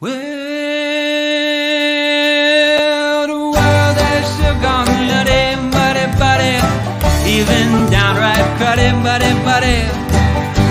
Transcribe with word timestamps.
Well, 0.00 0.14
the 3.26 3.34
world 3.34 3.98
has 3.98 4.26
still 4.30 4.54
gone 4.62 4.86
nutty, 5.10 5.58
muddy, 5.74 6.06
buddy, 6.22 6.54
even 7.26 7.90
downright 7.90 8.46
cruddy, 8.58 8.94
buddy, 9.02 9.32
buddy. 9.42 9.90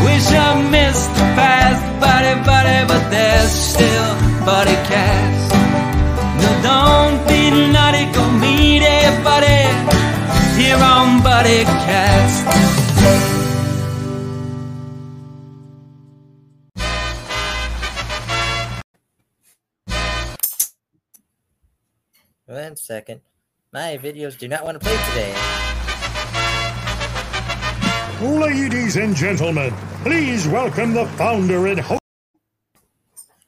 Wish 0.07 0.31
I 0.31 0.63
missed 0.71 1.11
the 1.11 1.27
past, 1.35 1.83
buddy, 1.99 2.39
buddy, 2.47 2.87
but 2.87 3.03
there's 3.09 3.51
still 3.51 4.15
buddy 4.45 4.79
cast. 4.87 5.51
No, 6.39 6.49
don't 6.63 7.19
be 7.27 7.51
naughty, 7.73 8.05
go 8.13 8.23
meet 8.39 8.83
buddy 9.25 9.59
here 10.57 10.77
on 10.77 11.21
Buddy 11.21 11.65
Cast. 11.65 12.76
Second. 22.77 23.21
My 23.73 23.97
videos 23.97 24.37
do 24.37 24.47
not 24.47 24.63
want 24.63 24.79
to 24.79 24.85
play 24.85 24.95
today. 25.09 25.33
Ladies 28.21 28.95
and 28.95 29.15
gentlemen, 29.15 29.71
please 30.01 30.47
welcome 30.47 30.93
the 30.93 31.05
founder 31.17 31.67
and 31.67 31.79
host. 31.79 32.01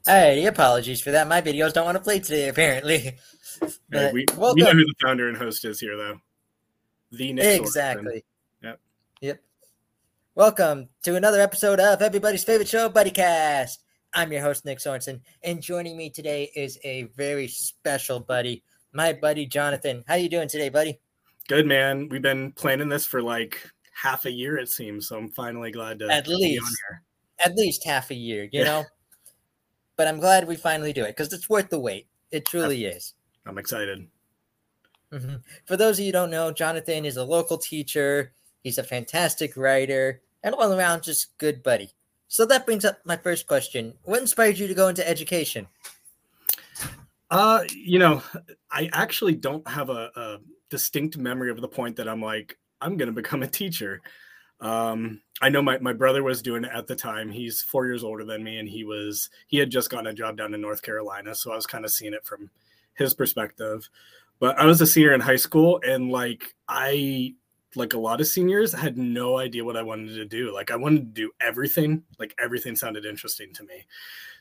Alrighty, 0.07 0.47
apologies 0.47 1.01
for 1.01 1.11
that. 1.11 1.27
My 1.27 1.41
videos 1.41 1.73
don't 1.73 1.85
want 1.85 1.97
to 1.97 2.03
play 2.03 2.19
today, 2.19 2.49
apparently. 2.49 3.17
Hey, 3.61 3.67
But 3.89 4.13
we, 4.13 4.19
we 4.19 4.25
know 4.35 4.39
welcome. 4.39 4.77
who 4.77 4.85
the 4.85 4.93
founder 5.01 5.27
and 5.27 5.35
host 5.35 5.65
is 5.65 5.81
here, 5.81 5.97
though. 5.97 6.21
The 7.11 7.33
Nick 7.33 7.43
Sorkin. 7.43 7.59
Exactly. 7.59 8.25
Yep. 8.63 8.79
Yep. 9.19 9.41
Welcome 10.35 10.87
to 11.03 11.15
another 11.17 11.41
episode 11.41 11.81
of 11.81 12.01
everybody's 12.01 12.45
favorite 12.45 12.69
show, 12.69 12.89
BuddyCast. 12.89 13.79
I'm 14.13 14.31
your 14.31 14.41
host, 14.43 14.63
Nick 14.63 14.79
Sorensen, 14.79 15.19
and 15.43 15.61
joining 15.61 15.97
me 15.97 16.09
today 16.09 16.49
is 16.55 16.79
a 16.85 17.03
very 17.17 17.49
special 17.49 18.21
buddy, 18.21 18.63
my 18.93 19.13
buddy 19.13 19.45
Jonathan. 19.45 20.03
How 20.07 20.15
you 20.15 20.29
doing 20.29 20.47
today, 20.47 20.69
buddy? 20.69 20.99
Good 21.47 21.65
man. 21.65 22.09
We've 22.09 22.21
been 22.21 22.51
planning 22.53 22.89
this 22.89 23.05
for 23.05 23.21
like 23.21 23.61
half 23.93 24.25
a 24.25 24.31
year, 24.31 24.57
it 24.57 24.69
seems. 24.69 25.07
So 25.07 25.17
I'm 25.17 25.29
finally 25.29 25.71
glad 25.71 25.99
to 25.99 26.09
At 26.09 26.25
be 26.25 26.33
on 26.33 26.39
least. 26.39 26.77
here. 26.87 27.01
At 27.45 27.55
least 27.55 27.85
half 27.85 28.11
a 28.11 28.15
year, 28.15 28.47
you 28.51 28.63
know? 28.63 28.85
But 29.95 30.07
I'm 30.07 30.19
glad 30.19 30.47
we 30.47 30.55
finally 30.55 30.93
do 30.93 31.03
it 31.03 31.09
because 31.15 31.33
it's 31.33 31.49
worth 31.49 31.69
the 31.69 31.79
wait. 31.79 32.07
It 32.31 32.45
truly 32.45 32.85
is. 32.85 33.13
I'm 33.45 33.57
excited. 33.57 34.07
Mhm. 35.11 35.41
For 35.65 35.75
those 35.75 35.97
of 35.97 36.01
you 36.01 36.07
who 36.07 36.11
don't 36.13 36.29
know, 36.29 36.51
Jonathan 36.51 37.03
is 37.05 37.17
a 37.17 37.23
local 37.23 37.57
teacher. 37.57 38.31
He's 38.63 38.77
a 38.77 38.83
fantastic 38.83 39.57
writer 39.57 40.21
and 40.43 40.53
all 40.53 40.71
around 40.71 41.03
just 41.03 41.37
good 41.37 41.63
buddy. 41.63 41.91
So 42.27 42.45
that 42.45 42.65
brings 42.65 42.85
up 42.85 42.99
my 43.05 43.17
first 43.17 43.47
question. 43.47 43.97
What 44.03 44.21
inspired 44.21 44.59
you 44.59 44.67
to 44.67 44.73
go 44.75 44.87
into 44.87 45.07
education? 45.07 45.67
Uh, 47.29 47.63
you 47.75 47.99
know, 47.99 48.23
I 48.71 48.89
actually 48.91 49.35
don't 49.35 49.67
have 49.67 49.89
a, 49.89 50.09
a 50.15 50.37
distinct 50.69 51.17
memory 51.17 51.51
of 51.51 51.61
the 51.61 51.67
point 51.67 51.95
that 51.97 52.07
I'm 52.07 52.21
like, 52.21 52.57
I'm 52.81 52.97
gonna 52.97 53.11
become 53.11 53.43
a 53.43 53.47
teacher. 53.47 54.01
Um, 54.61 55.21
I 55.41 55.49
know 55.49 55.61
my, 55.61 55.77
my 55.79 55.93
brother 55.93 56.21
was 56.21 56.41
doing 56.41 56.65
it 56.65 56.71
at 56.73 56.87
the 56.87 56.95
time. 56.95 57.29
He's 57.29 57.61
four 57.61 57.85
years 57.85 58.03
older 58.03 58.25
than 58.25 58.43
me, 58.43 58.57
and 58.57 58.67
he 58.67 58.83
was 58.83 59.29
he 59.47 59.57
had 59.57 59.69
just 59.69 59.89
gotten 59.89 60.07
a 60.07 60.13
job 60.13 60.37
down 60.37 60.53
in 60.53 60.61
North 60.61 60.81
Carolina, 60.81 61.35
so 61.35 61.51
I 61.51 61.55
was 61.55 61.65
kind 61.67 61.85
of 61.85 61.91
seeing 61.91 62.13
it 62.13 62.25
from 62.25 62.49
his 62.95 63.13
perspective. 63.13 63.87
But 64.39 64.57
I 64.57 64.65
was 64.65 64.81
a 64.81 64.87
senior 64.87 65.13
in 65.13 65.21
high 65.21 65.35
school, 65.35 65.79
and 65.85 66.11
like 66.11 66.55
I 66.67 67.35
like 67.75 67.93
a 67.93 67.99
lot 67.99 68.21
of 68.21 68.27
seniors 68.27 68.73
had 68.73 68.97
no 68.97 69.37
idea 69.37 69.63
what 69.63 69.77
I 69.77 69.83
wanted 69.83 70.15
to 70.15 70.25
do. 70.25 70.53
Like 70.53 70.71
I 70.71 70.75
wanted 70.75 71.15
to 71.15 71.21
do 71.21 71.31
everything. 71.39 72.03
Like 72.17 72.33
everything 72.39 72.75
sounded 72.75 73.05
interesting 73.05 73.53
to 73.53 73.63
me. 73.63 73.85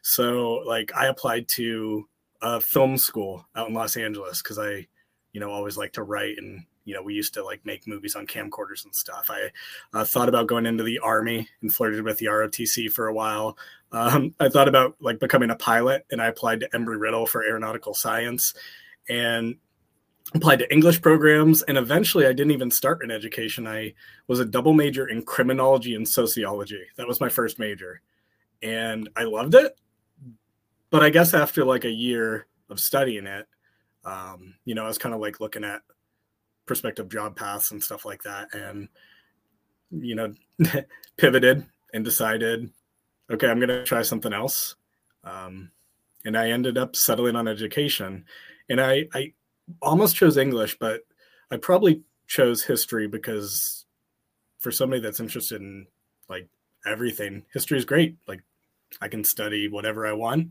So 0.02 0.62
like 0.66 0.90
I 0.96 1.06
applied 1.06 1.48
to 1.48 2.08
a 2.42 2.60
film 2.60 2.96
school 2.96 3.46
out 3.56 3.68
in 3.68 3.74
Los 3.74 3.96
Angeles 3.96 4.42
because 4.42 4.58
I, 4.58 4.86
you 5.32 5.40
know, 5.40 5.50
always 5.50 5.76
like 5.76 5.92
to 5.94 6.02
write 6.02 6.38
and 6.38 6.64
you 6.88 6.94
know 6.94 7.02
we 7.02 7.12
used 7.12 7.34
to 7.34 7.44
like 7.44 7.64
make 7.66 7.86
movies 7.86 8.16
on 8.16 8.26
camcorders 8.26 8.84
and 8.84 8.94
stuff. 8.94 9.28
I 9.30 9.50
uh, 9.92 10.04
thought 10.04 10.30
about 10.30 10.46
going 10.46 10.64
into 10.64 10.84
the 10.84 10.98
army 11.00 11.46
and 11.60 11.72
flirted 11.72 12.02
with 12.02 12.16
the 12.16 12.26
ROTC 12.26 12.90
for 12.90 13.08
a 13.08 13.12
while. 13.12 13.58
Um, 13.92 14.34
I 14.40 14.48
thought 14.48 14.68
about 14.68 14.96
like 14.98 15.20
becoming 15.20 15.50
a 15.50 15.56
pilot 15.56 16.06
and 16.10 16.22
I 16.22 16.28
applied 16.28 16.60
to 16.60 16.68
Embry 16.70 16.98
Riddle 16.98 17.26
for 17.26 17.44
aeronautical 17.44 17.92
science 17.92 18.54
and 19.06 19.56
applied 20.34 20.60
to 20.60 20.72
English 20.72 21.02
programs 21.02 21.60
and 21.62 21.76
eventually 21.76 22.26
I 22.26 22.32
didn't 22.32 22.52
even 22.52 22.70
start 22.70 23.04
in 23.04 23.10
education. 23.10 23.66
I 23.66 23.92
was 24.26 24.40
a 24.40 24.46
double 24.46 24.72
major 24.72 25.08
in 25.08 25.22
criminology 25.22 25.94
and 25.94 26.08
sociology. 26.08 26.84
That 26.96 27.06
was 27.06 27.20
my 27.20 27.28
first 27.28 27.58
major. 27.58 28.00
And 28.62 29.10
I 29.14 29.24
loved 29.24 29.54
it. 29.54 29.76
But 30.90 31.02
I 31.02 31.10
guess 31.10 31.34
after 31.34 31.64
like 31.64 31.84
a 31.84 31.90
year 31.90 32.46
of 32.70 32.80
studying 32.80 33.26
it, 33.26 33.46
um, 34.04 34.54
you 34.64 34.74
know, 34.74 34.84
I 34.84 34.88
was 34.88 34.98
kind 34.98 35.14
of 35.14 35.20
like 35.20 35.40
looking 35.40 35.64
at 35.64 35.82
prospective 36.66 37.08
job 37.08 37.36
paths 37.36 37.70
and 37.70 37.82
stuff 37.82 38.04
like 38.04 38.22
that 38.22 38.54
and 38.54 38.88
you 39.90 40.14
know, 40.14 40.34
pivoted 41.16 41.66
and 41.94 42.04
decided, 42.04 42.70
okay, 43.30 43.48
I'm 43.48 43.60
to 43.60 43.84
try 43.84 44.02
something 44.02 44.32
else. 44.32 44.76
Um, 45.24 45.70
and 46.24 46.36
I 46.36 46.50
ended 46.50 46.78
up 46.78 46.96
settling 46.96 47.36
on 47.36 47.48
education. 47.48 48.24
And 48.68 48.80
I, 48.80 49.08
I 49.14 49.32
almost 49.80 50.16
chose 50.16 50.36
English, 50.36 50.76
but 50.78 51.02
I 51.50 51.56
probably 51.56 52.02
chose 52.26 52.62
history 52.62 53.08
because 53.08 53.86
for 54.58 54.70
somebody 54.70 55.00
that's 55.00 55.20
interested 55.20 55.60
in 55.60 55.86
like 56.28 56.48
everything, 56.86 57.44
history 57.52 57.78
is 57.78 57.84
great. 57.84 58.16
Like 58.26 58.42
I 59.00 59.08
can 59.08 59.24
study 59.24 59.68
whatever 59.68 60.06
I 60.06 60.12
want, 60.12 60.48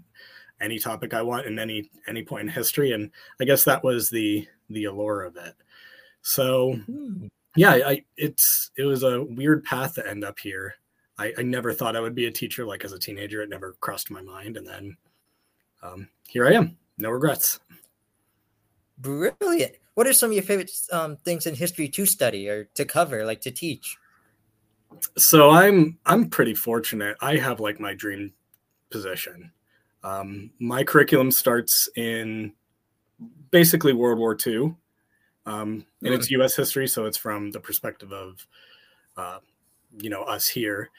any 0.61 0.79
topic 0.79 1.13
I 1.13 1.21
want 1.21 1.45
in 1.45 1.59
any 1.59 1.89
any 2.07 2.23
point 2.23 2.43
in 2.43 2.49
history, 2.49 2.91
and 2.91 3.11
I 3.39 3.45
guess 3.45 3.63
that 3.65 3.83
was 3.83 4.09
the 4.09 4.47
the 4.69 4.85
allure 4.85 5.23
of 5.23 5.35
it. 5.37 5.55
So 6.21 6.73
Hmm. 6.73 7.27
yeah, 7.55 7.71
I 7.71 8.03
it's 8.17 8.71
it 8.77 8.83
was 8.83 9.03
a 9.03 9.23
weird 9.23 9.63
path 9.63 9.95
to 9.95 10.07
end 10.07 10.23
up 10.23 10.39
here. 10.39 10.75
I, 11.17 11.33
I 11.37 11.41
never 11.41 11.73
thought 11.73 11.95
I 11.95 11.99
would 11.99 12.13
be 12.15 12.27
a 12.27 12.31
teacher. 12.31 12.65
Like 12.65 12.85
as 12.85 12.93
a 12.93 12.99
teenager, 12.99 13.41
it 13.41 13.49
never 13.49 13.75
crossed 13.79 14.11
my 14.11 14.21
mind, 14.21 14.57
and 14.57 14.67
then 14.67 14.97
um, 15.81 16.07
here 16.27 16.47
I 16.47 16.53
am. 16.53 16.77
No 16.97 17.09
regrets. 17.09 17.59
Brilliant. 18.99 19.75
What 19.93 20.07
are 20.07 20.13
some 20.13 20.29
of 20.29 20.33
your 20.35 20.43
favorite 20.43 20.71
um, 20.91 21.17
things 21.17 21.47
in 21.47 21.55
history 21.55 21.89
to 21.89 22.05
study 22.05 22.49
or 22.49 22.65
to 22.75 22.85
cover, 22.85 23.25
like 23.25 23.41
to 23.41 23.51
teach? 23.51 23.97
So 25.17 25.49
i'm 25.49 25.97
i'm 26.05 26.29
pretty 26.29 26.53
fortunate. 26.53 27.17
I 27.21 27.37
have 27.37 27.59
like 27.59 27.79
my 27.79 27.93
dream 27.93 28.33
position 28.89 29.51
um, 30.03 30.51
my 30.59 30.83
curriculum 30.83 31.31
starts 31.31 31.89
in 31.95 32.53
basically 33.51 33.93
world 33.93 34.19
war 34.19 34.37
ii 34.45 34.73
um, 35.45 35.85
and 36.03 36.13
it's 36.13 36.31
us 36.31 36.55
history 36.55 36.87
so 36.87 37.05
it's 37.05 37.17
from 37.17 37.51
the 37.51 37.59
perspective 37.59 38.11
of 38.11 38.45
uh, 39.17 39.39
you 39.97 40.09
know 40.09 40.23
us 40.23 40.47
here. 40.47 40.89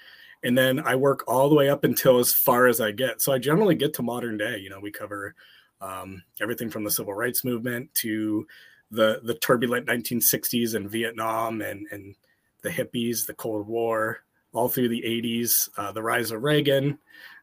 And 0.44 0.56
then 0.56 0.81
i 0.81 0.94
work 0.94 1.25
all 1.27 1.48
the 1.48 1.54
way 1.54 1.69
up 1.69 1.84
until 1.84 2.19
as 2.19 2.32
far 2.32 2.66
as 2.66 2.81
i 2.81 2.93
get. 2.93 3.21
So 3.21 3.32
i 3.32 3.38
generally 3.38 3.75
get 3.75 3.94
to 3.94 4.03
modern 4.03 4.37
day 4.37 4.59
you 4.59 4.71
know 4.71 4.81
we 4.81 4.91
cover 4.91 5.34
um, 5.81 6.22
everything 6.41 6.71
from 6.71 6.84
the 6.84 6.91
civil 6.91 7.15
rights 7.15 7.44
movement 7.44 7.93
to 7.94 8.47
the 8.91 9.21
the 9.25 9.34
turbulent 9.34 9.87
1960s 9.87 10.75
and 10.75 10.91
vietnam 10.91 11.60
and 11.60 11.87
and 11.91 12.15
the 12.63 12.71
hippies, 12.71 13.27
the 13.27 13.35
Cold 13.35 13.67
War, 13.67 14.25
all 14.53 14.69
through 14.69 14.89
the 14.89 15.03
80s, 15.03 15.69
uh, 15.77 15.93
the 15.93 16.03
rise 16.03 16.31
of 16.31 16.43
Reagan. 16.43 16.99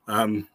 Um, 0.08 0.48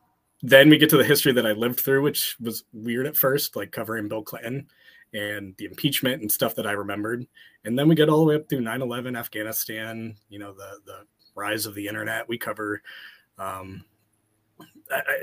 then 0.43 0.69
we 0.69 0.79
get 0.79 0.91
to 0.91 0.97
the 0.97 1.05
history 1.05 1.33
that 1.33 1.47
I 1.47 1.53
lived 1.53 1.81
through, 1.81 2.03
which 2.03 2.37
was 2.41 2.65
weird 2.73 3.07
at 3.07 3.17
first, 3.17 3.57
like 3.57 3.73
covering 3.73 4.09
Bill 4.09 4.23
Clinton 4.23 4.67
and 5.13 5.55
the 5.59 5.67
impeachment 5.67 6.23
and 6.23 6.31
stuff 6.31 6.55
that 6.55 6.67
I 6.67 6.73
remembered. 6.73 7.27
And 7.65 7.79
then 7.79 7.89
we 7.89 7.95
get 7.95 8.09
all 8.09 8.19
the 8.19 8.25
way 8.25 8.35
up 8.37 8.49
through 8.49 8.63
9 8.63 8.81
11, 8.83 9.17
Afghanistan, 9.17 10.17
you 10.29 10.39
know, 10.39 10.53
the, 10.53 10.79
the 10.87 11.07
rise 11.35 11.67
of 11.67 11.75
the 11.75 11.87
internet. 11.87 12.29
We 12.29 12.39
cover 12.39 12.83
um, 13.39 13.85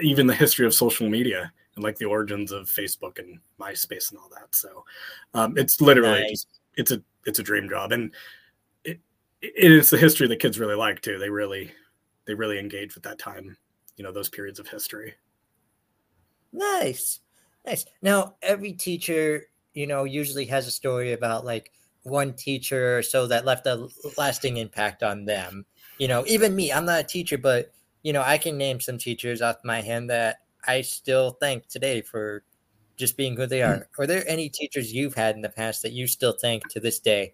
even 0.01 0.27
the 0.27 0.35
history 0.35 0.65
of 0.65 0.73
social 0.73 1.09
media 1.09 1.51
and 1.75 1.83
like 1.83 1.97
the 1.97 2.05
origins 2.05 2.51
of 2.51 2.67
Facebook 2.67 3.19
and 3.19 3.39
MySpace 3.59 4.11
and 4.11 4.19
all 4.19 4.29
that. 4.29 4.53
So 4.53 4.83
um, 5.33 5.57
it's 5.57 5.81
literally 5.81 6.21
Nice. 6.21 6.29
just, 6.31 6.47
it's 6.75 6.91
a 6.91 7.01
it's 7.25 7.39
a 7.39 7.43
dream 7.43 7.69
job. 7.69 7.91
And 7.91 8.13
it, 9.55 9.71
is 9.71 9.89
the 9.89 9.97
history 9.97 10.27
that 10.27 10.39
kids 10.39 10.59
really 10.59 10.75
like 10.75 11.01
too. 11.01 11.17
They 11.17 11.29
really 11.29 11.71
they 12.25 12.33
really 12.33 12.59
engage 12.59 12.95
with 12.95 13.03
that 13.03 13.19
time, 13.19 13.57
you 13.95 14.03
know, 14.03 14.11
those 14.11 14.29
periods 14.29 14.59
of 14.59 14.67
history. 14.67 15.15
Nice. 16.51 17.19
Nice. 17.65 17.85
Now, 18.01 18.35
every 18.41 18.73
teacher, 18.73 19.43
you 19.73 19.87
know, 19.87 20.03
usually 20.03 20.45
has 20.45 20.67
a 20.67 20.71
story 20.71 21.13
about 21.13 21.45
like 21.45 21.71
one 22.03 22.33
teacher 22.33 22.97
or 22.97 23.01
so 23.01 23.27
that 23.27 23.45
left 23.45 23.65
a 23.65 23.87
lasting 24.17 24.57
impact 24.57 25.03
on 25.03 25.25
them. 25.25 25.65
You 25.97 26.07
know, 26.07 26.23
even 26.27 26.55
me, 26.55 26.71
I'm 26.71 26.85
not 26.85 27.01
a 27.01 27.07
teacher, 27.07 27.37
but, 27.37 27.73
you 28.03 28.13
know, 28.13 28.21
I 28.21 28.37
can 28.37 28.57
name 28.57 28.79
some 28.79 28.97
teachers 28.97 29.41
off 29.41 29.57
my 29.63 29.81
hand 29.81 30.09
that 30.09 30.37
I 30.65 30.81
still 30.81 31.31
thank 31.41 31.67
today 31.67 32.01
for 32.01 32.43
just 32.95 33.17
being 33.17 33.35
who 33.35 33.45
they 33.45 33.61
are. 33.61 33.87
Are 33.97 34.07
there 34.07 34.23
any 34.27 34.49
teachers 34.49 34.93
you've 34.93 35.15
had 35.15 35.35
in 35.35 35.41
the 35.41 35.49
past 35.49 35.81
that 35.81 35.91
you 35.91 36.07
still 36.07 36.33
thank 36.33 36.67
to 36.69 36.79
this 36.79 36.99
day? 36.99 37.33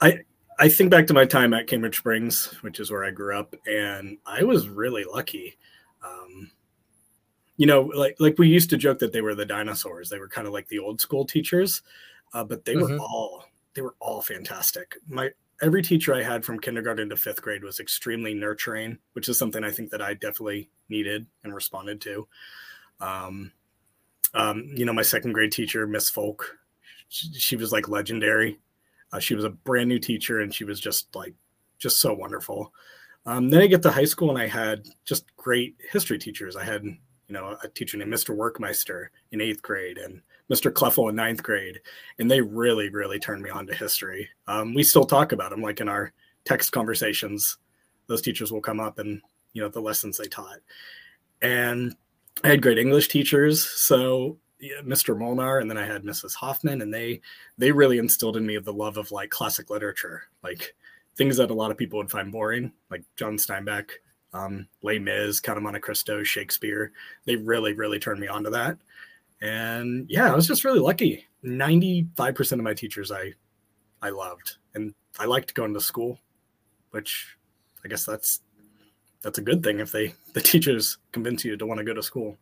I 0.00 0.20
think 0.68 0.90
back 0.90 1.06
to 1.08 1.14
my 1.14 1.24
time 1.24 1.52
at 1.54 1.66
Cambridge 1.66 1.98
Springs, 1.98 2.46
which 2.62 2.80
is 2.80 2.90
where 2.90 3.04
I 3.04 3.10
grew 3.10 3.36
up, 3.38 3.54
and 3.66 4.18
I 4.24 4.42
was 4.44 4.68
really 4.68 5.04
lucky. 5.04 5.58
Um, 6.04 6.50
you 7.56 7.66
know, 7.66 7.82
like 7.82 8.16
like 8.18 8.38
we 8.38 8.48
used 8.48 8.70
to 8.70 8.76
joke 8.76 8.98
that 9.00 9.12
they 9.12 9.20
were 9.22 9.34
the 9.34 9.46
dinosaurs. 9.46 10.08
They 10.08 10.18
were 10.18 10.28
kind 10.28 10.46
of 10.46 10.52
like 10.52 10.68
the 10.68 10.78
old 10.78 11.00
school 11.00 11.24
teachers, 11.24 11.82
uh, 12.32 12.44
but 12.44 12.64
they 12.64 12.76
were 12.76 12.88
Mhm. 12.88 13.00
all 13.00 13.44
they 13.74 13.82
were 13.82 13.96
all 14.00 14.22
fantastic. 14.22 14.96
My 15.08 15.30
every 15.62 15.82
teacher 15.82 16.14
I 16.14 16.22
had 16.22 16.44
from 16.44 16.60
kindergarten 16.60 17.08
to 17.10 17.16
fifth 17.16 17.42
grade 17.42 17.64
was 17.64 17.80
extremely 17.80 18.34
nurturing, 18.34 18.98
which 19.14 19.28
is 19.28 19.38
something 19.38 19.64
I 19.64 19.70
think 19.70 19.90
that 19.90 20.02
I 20.02 20.14
definitely 20.14 20.70
needed 20.88 21.26
and 21.44 21.54
responded 21.54 22.00
to. 22.02 22.28
Um, 23.00 23.52
um, 24.34 24.64
you 24.76 24.84
know, 24.84 24.92
my 24.92 25.02
second 25.02 25.32
grade 25.32 25.52
teacher, 25.52 25.86
Miss 25.86 26.10
Folk, 26.10 26.58
she, 27.08 27.32
she 27.34 27.56
was 27.56 27.72
like 27.72 27.88
legendary. 27.88 28.58
Uh, 29.16 29.20
she 29.20 29.34
was 29.34 29.44
a 29.44 29.50
brand 29.50 29.88
new 29.88 29.98
teacher, 29.98 30.40
and 30.40 30.54
she 30.54 30.64
was 30.64 30.78
just 30.78 31.14
like 31.16 31.34
just 31.78 32.00
so 32.00 32.12
wonderful. 32.12 32.72
Um, 33.24 33.48
then 33.48 33.62
I 33.62 33.66
get 33.66 33.82
to 33.82 33.90
high 33.90 34.04
school, 34.04 34.28
and 34.28 34.38
I 34.38 34.46
had 34.46 34.86
just 35.04 35.34
great 35.36 35.76
history 35.90 36.18
teachers. 36.18 36.54
I 36.54 36.64
had 36.64 36.84
you 36.84 36.98
know 37.30 37.56
a 37.62 37.68
teacher 37.68 37.96
named 37.96 38.12
Mr. 38.12 38.36
Workmeister 38.36 39.06
in 39.32 39.40
eighth 39.40 39.62
grade, 39.62 39.96
and 39.96 40.20
Mr. 40.52 40.70
Cleffel 40.70 41.08
in 41.08 41.16
ninth 41.16 41.42
grade, 41.42 41.80
and 42.18 42.30
they 42.30 42.42
really, 42.42 42.90
really 42.90 43.18
turned 43.18 43.42
me 43.42 43.48
on 43.48 43.66
to 43.66 43.74
history. 43.74 44.28
Um, 44.46 44.74
we 44.74 44.82
still 44.82 45.06
talk 45.06 45.32
about 45.32 45.50
them, 45.50 45.62
like 45.62 45.80
in 45.80 45.88
our 45.88 46.12
text 46.44 46.72
conversations. 46.72 47.56
Those 48.08 48.22
teachers 48.22 48.52
will 48.52 48.60
come 48.60 48.80
up 48.80 48.98
and 48.98 49.22
you 49.54 49.62
know 49.62 49.68
the 49.70 49.80
lessons 49.80 50.18
they 50.18 50.28
taught, 50.28 50.58
and 51.40 51.96
I 52.44 52.48
had 52.48 52.60
great 52.60 52.78
English 52.78 53.08
teachers. 53.08 53.64
So 53.64 54.36
Mr. 54.62 55.18
Molnar, 55.18 55.58
and 55.58 55.70
then 55.70 55.78
I 55.78 55.86
had 55.86 56.02
Mrs. 56.02 56.34
Hoffman, 56.34 56.82
and 56.82 56.92
they 56.92 57.20
they 57.58 57.72
really 57.72 57.98
instilled 57.98 58.36
in 58.36 58.46
me 58.46 58.58
the 58.58 58.72
love 58.72 58.96
of 58.96 59.12
like 59.12 59.30
classic 59.30 59.70
literature, 59.70 60.24
like 60.42 60.74
things 61.16 61.36
that 61.36 61.50
a 61.50 61.54
lot 61.54 61.70
of 61.70 61.76
people 61.76 61.98
would 61.98 62.10
find 62.10 62.32
boring, 62.32 62.72
like 62.90 63.02
John 63.16 63.36
Steinbeck, 63.36 63.90
um, 64.32 64.68
Les 64.82 64.98
Mis, 64.98 65.40
Count 65.40 65.56
of 65.56 65.62
Monte 65.62 65.80
Cristo, 65.80 66.22
Shakespeare. 66.22 66.92
They 67.24 67.36
really, 67.36 67.72
really 67.72 67.98
turned 67.98 68.20
me 68.20 68.28
on 68.28 68.44
to 68.44 68.50
that. 68.50 68.78
And 69.40 70.06
yeah, 70.08 70.32
I 70.32 70.34
was 70.34 70.46
just 70.46 70.64
really 70.64 70.80
lucky. 70.80 71.26
Ninety-five 71.42 72.34
percent 72.34 72.60
of 72.60 72.64
my 72.64 72.74
teachers 72.74 73.12
I 73.12 73.34
I 74.00 74.10
loved, 74.10 74.56
and 74.74 74.94
I 75.18 75.26
liked 75.26 75.54
going 75.54 75.74
to 75.74 75.80
school, 75.80 76.18
which 76.90 77.36
I 77.84 77.88
guess 77.88 78.04
that's 78.04 78.40
that's 79.22 79.38
a 79.38 79.42
good 79.42 79.62
thing 79.62 79.80
if 79.80 79.92
they 79.92 80.14
the 80.32 80.40
teachers 80.40 80.98
convince 81.12 81.44
you 81.44 81.56
to 81.56 81.66
want 81.66 81.78
to 81.78 81.84
go 81.84 81.94
to 81.94 82.02
school. 82.02 82.38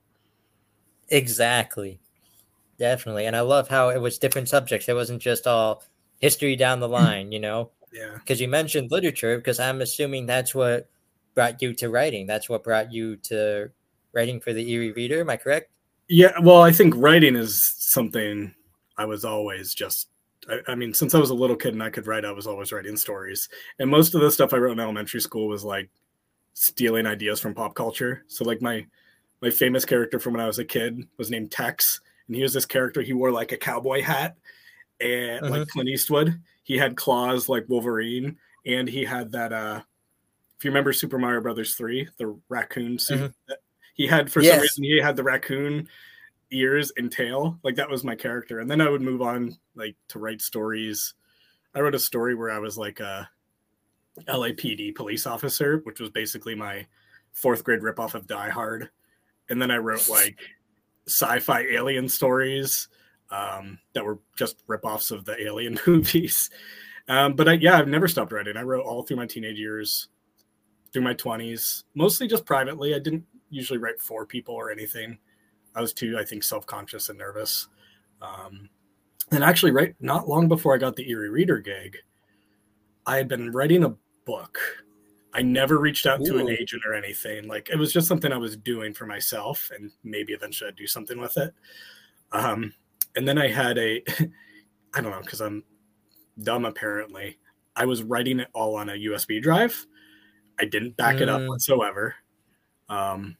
Exactly. 1.08 2.00
Definitely. 2.84 3.24
And 3.24 3.34
I 3.34 3.40
love 3.40 3.66
how 3.66 3.88
it 3.88 3.98
was 3.98 4.18
different 4.18 4.46
subjects. 4.46 4.90
It 4.90 4.94
wasn't 4.94 5.22
just 5.22 5.46
all 5.46 5.82
history 6.18 6.54
down 6.54 6.80
the 6.80 6.86
mm-hmm. 6.86 6.92
line, 6.92 7.32
you 7.32 7.40
know? 7.40 7.70
Yeah. 7.94 8.10
Because 8.12 8.42
you 8.42 8.46
mentioned 8.46 8.90
literature, 8.90 9.38
because 9.38 9.58
I'm 9.58 9.80
assuming 9.80 10.26
that's 10.26 10.54
what 10.54 10.90
brought 11.34 11.62
you 11.62 11.72
to 11.76 11.88
writing. 11.88 12.26
That's 12.26 12.46
what 12.46 12.62
brought 12.62 12.92
you 12.92 13.16
to 13.28 13.70
writing 14.12 14.38
for 14.38 14.52
the 14.52 14.70
Erie 14.70 14.92
Reader. 14.92 15.22
Am 15.22 15.30
I 15.30 15.38
correct? 15.38 15.70
Yeah, 16.10 16.32
well, 16.42 16.60
I 16.60 16.72
think 16.72 16.92
writing 16.94 17.36
is 17.36 17.74
something 17.78 18.54
I 18.98 19.06
was 19.06 19.24
always 19.24 19.72
just. 19.72 20.08
I, 20.46 20.58
I, 20.68 20.74
mean, 20.74 20.92
since 20.92 21.14
I 21.14 21.18
was 21.18 21.30
a 21.30 21.34
little 21.34 21.56
kid 21.56 21.72
and 21.72 21.82
I 21.82 21.88
could 21.88 22.06
write, 22.06 22.26
I 22.26 22.32
was 22.32 22.46
always 22.46 22.70
writing 22.70 22.98
stories. 22.98 23.48
And 23.78 23.90
most 23.90 24.14
of 24.14 24.20
the 24.20 24.30
stuff 24.30 24.52
I 24.52 24.58
wrote 24.58 24.72
in 24.72 24.80
elementary 24.80 25.22
school 25.22 25.48
was 25.48 25.64
like 25.64 25.88
stealing 26.52 27.06
ideas 27.06 27.40
from 27.40 27.54
pop 27.54 27.74
culture. 27.74 28.24
So, 28.28 28.44
like 28.44 28.60
my 28.60 28.84
my 29.40 29.48
famous 29.48 29.86
character 29.86 30.18
from 30.18 30.34
when 30.34 30.42
I 30.42 30.46
was 30.46 30.58
a 30.58 30.66
kid 30.66 31.00
was 31.16 31.30
named 31.30 31.50
Tex, 31.50 32.02
and 32.26 32.36
he 32.36 32.42
was 32.42 32.52
this 32.52 32.66
character. 32.66 33.02
He 33.02 33.12
wore 33.12 33.30
like 33.30 33.52
a 33.52 33.56
cowboy 33.56 34.02
hat, 34.02 34.36
and 35.00 35.44
Mhm. 35.44 35.50
like 35.50 35.68
Clint 35.68 35.88
Eastwood. 35.88 36.40
He 36.62 36.78
had 36.78 36.96
claws 36.96 37.48
like 37.48 37.68
Wolverine, 37.68 38.38
and 38.66 38.88
he 38.88 39.04
had 39.04 39.32
that. 39.32 39.52
uh 39.52 39.82
If 40.56 40.64
you 40.64 40.70
remember 40.70 40.92
Super 40.92 41.18
Mario 41.18 41.40
Brothers 41.42 41.74
three, 41.74 42.08
the 42.16 42.38
raccoon 42.48 42.98
suit. 42.98 43.34
that 43.48 43.58
He 43.94 44.06
had 44.06 44.32
for 44.32 44.42
some 44.42 44.60
reason 44.60 44.84
he 44.84 44.98
had 45.00 45.16
the 45.16 45.22
raccoon 45.22 45.88
ears 46.50 46.92
and 46.96 47.10
tail. 47.12 47.58
Like 47.62 47.74
that 47.76 47.90
was 47.90 48.04
my 48.04 48.14
character. 48.14 48.60
And 48.60 48.70
then 48.70 48.80
I 48.80 48.88
would 48.88 49.02
move 49.02 49.20
on 49.20 49.56
like 49.74 49.96
to 50.08 50.18
write 50.18 50.40
stories. 50.40 51.14
I 51.74 51.80
wrote 51.80 51.94
a 51.94 51.98
story 51.98 52.34
where 52.34 52.50
I 52.50 52.58
was 52.60 52.78
like 52.78 53.00
a 53.00 53.28
LAPD 54.28 54.94
police 54.94 55.26
officer, 55.26 55.78
which 55.84 56.00
was 56.00 56.10
basically 56.10 56.54
my 56.54 56.86
fourth 57.32 57.64
grade 57.64 57.80
ripoff 57.80 58.14
of 58.14 58.26
Die 58.28 58.48
Hard. 58.50 58.90
And 59.50 59.60
then 59.60 59.70
I 59.70 59.78
wrote 59.78 60.08
like 60.08 60.38
sci-fi 61.06 61.62
alien 61.62 62.08
stories 62.08 62.88
um, 63.30 63.78
that 63.92 64.04
were 64.04 64.18
just 64.36 64.66
ripoffs 64.66 65.10
of 65.10 65.24
the 65.24 65.40
alien 65.42 65.78
movies. 65.86 66.50
Um, 67.08 67.34
but 67.34 67.48
I, 67.48 67.52
yeah, 67.54 67.78
I've 67.78 67.88
never 67.88 68.08
stopped 68.08 68.32
writing. 68.32 68.56
I 68.56 68.62
wrote 68.62 68.84
all 68.84 69.02
through 69.02 69.18
my 69.18 69.26
teenage 69.26 69.58
years, 69.58 70.08
through 70.92 71.02
my 71.02 71.14
20s, 71.14 71.84
mostly 71.94 72.26
just 72.26 72.46
privately. 72.46 72.94
I 72.94 72.98
didn't 72.98 73.24
usually 73.50 73.78
write 73.78 74.00
for 74.00 74.24
people 74.24 74.54
or 74.54 74.70
anything. 74.70 75.18
I 75.74 75.80
was 75.80 75.92
too, 75.92 76.16
I 76.18 76.24
think, 76.24 76.44
self-conscious 76.44 77.08
and 77.08 77.18
nervous. 77.18 77.68
Um, 78.22 78.68
and 79.30 79.42
actually, 79.42 79.72
right 79.72 79.94
not 80.00 80.28
long 80.28 80.48
before 80.48 80.74
I 80.74 80.78
got 80.78 80.96
the 80.96 81.08
Erie 81.10 81.30
Reader 81.30 81.58
gig, 81.58 81.96
I 83.06 83.16
had 83.16 83.28
been 83.28 83.50
writing 83.50 83.84
a 83.84 83.94
book. 84.24 84.58
I 85.34 85.42
never 85.42 85.78
reached 85.78 86.06
out 86.06 86.24
to 86.24 86.38
an 86.38 86.48
agent 86.48 86.82
or 86.86 86.94
anything. 86.94 87.48
Like 87.48 87.68
it 87.70 87.76
was 87.76 87.92
just 87.92 88.06
something 88.06 88.32
I 88.32 88.36
was 88.38 88.56
doing 88.56 88.94
for 88.94 89.04
myself, 89.06 89.70
and 89.74 89.90
maybe 90.04 90.32
eventually 90.32 90.68
I'd 90.68 90.76
do 90.76 90.86
something 90.86 91.20
with 91.20 91.36
it. 91.36 91.52
Um, 92.32 92.72
and 93.16 93.26
then 93.26 93.38
I 93.38 93.48
had 93.48 93.76
a, 93.78 94.02
I 94.94 95.00
don't 95.00 95.10
know, 95.10 95.20
because 95.20 95.40
I'm 95.40 95.64
dumb 96.42 96.64
apparently. 96.64 97.38
I 97.76 97.84
was 97.84 98.02
writing 98.02 98.38
it 98.40 98.48
all 98.52 98.76
on 98.76 98.88
a 98.90 98.92
USB 98.92 99.42
drive. 99.42 99.86
I 100.60 100.64
didn't 100.64 100.96
back 100.96 101.20
it 101.20 101.28
up 101.28 101.40
Mm. 101.40 101.48
whatsoever. 101.48 102.14
Um, 102.88 103.36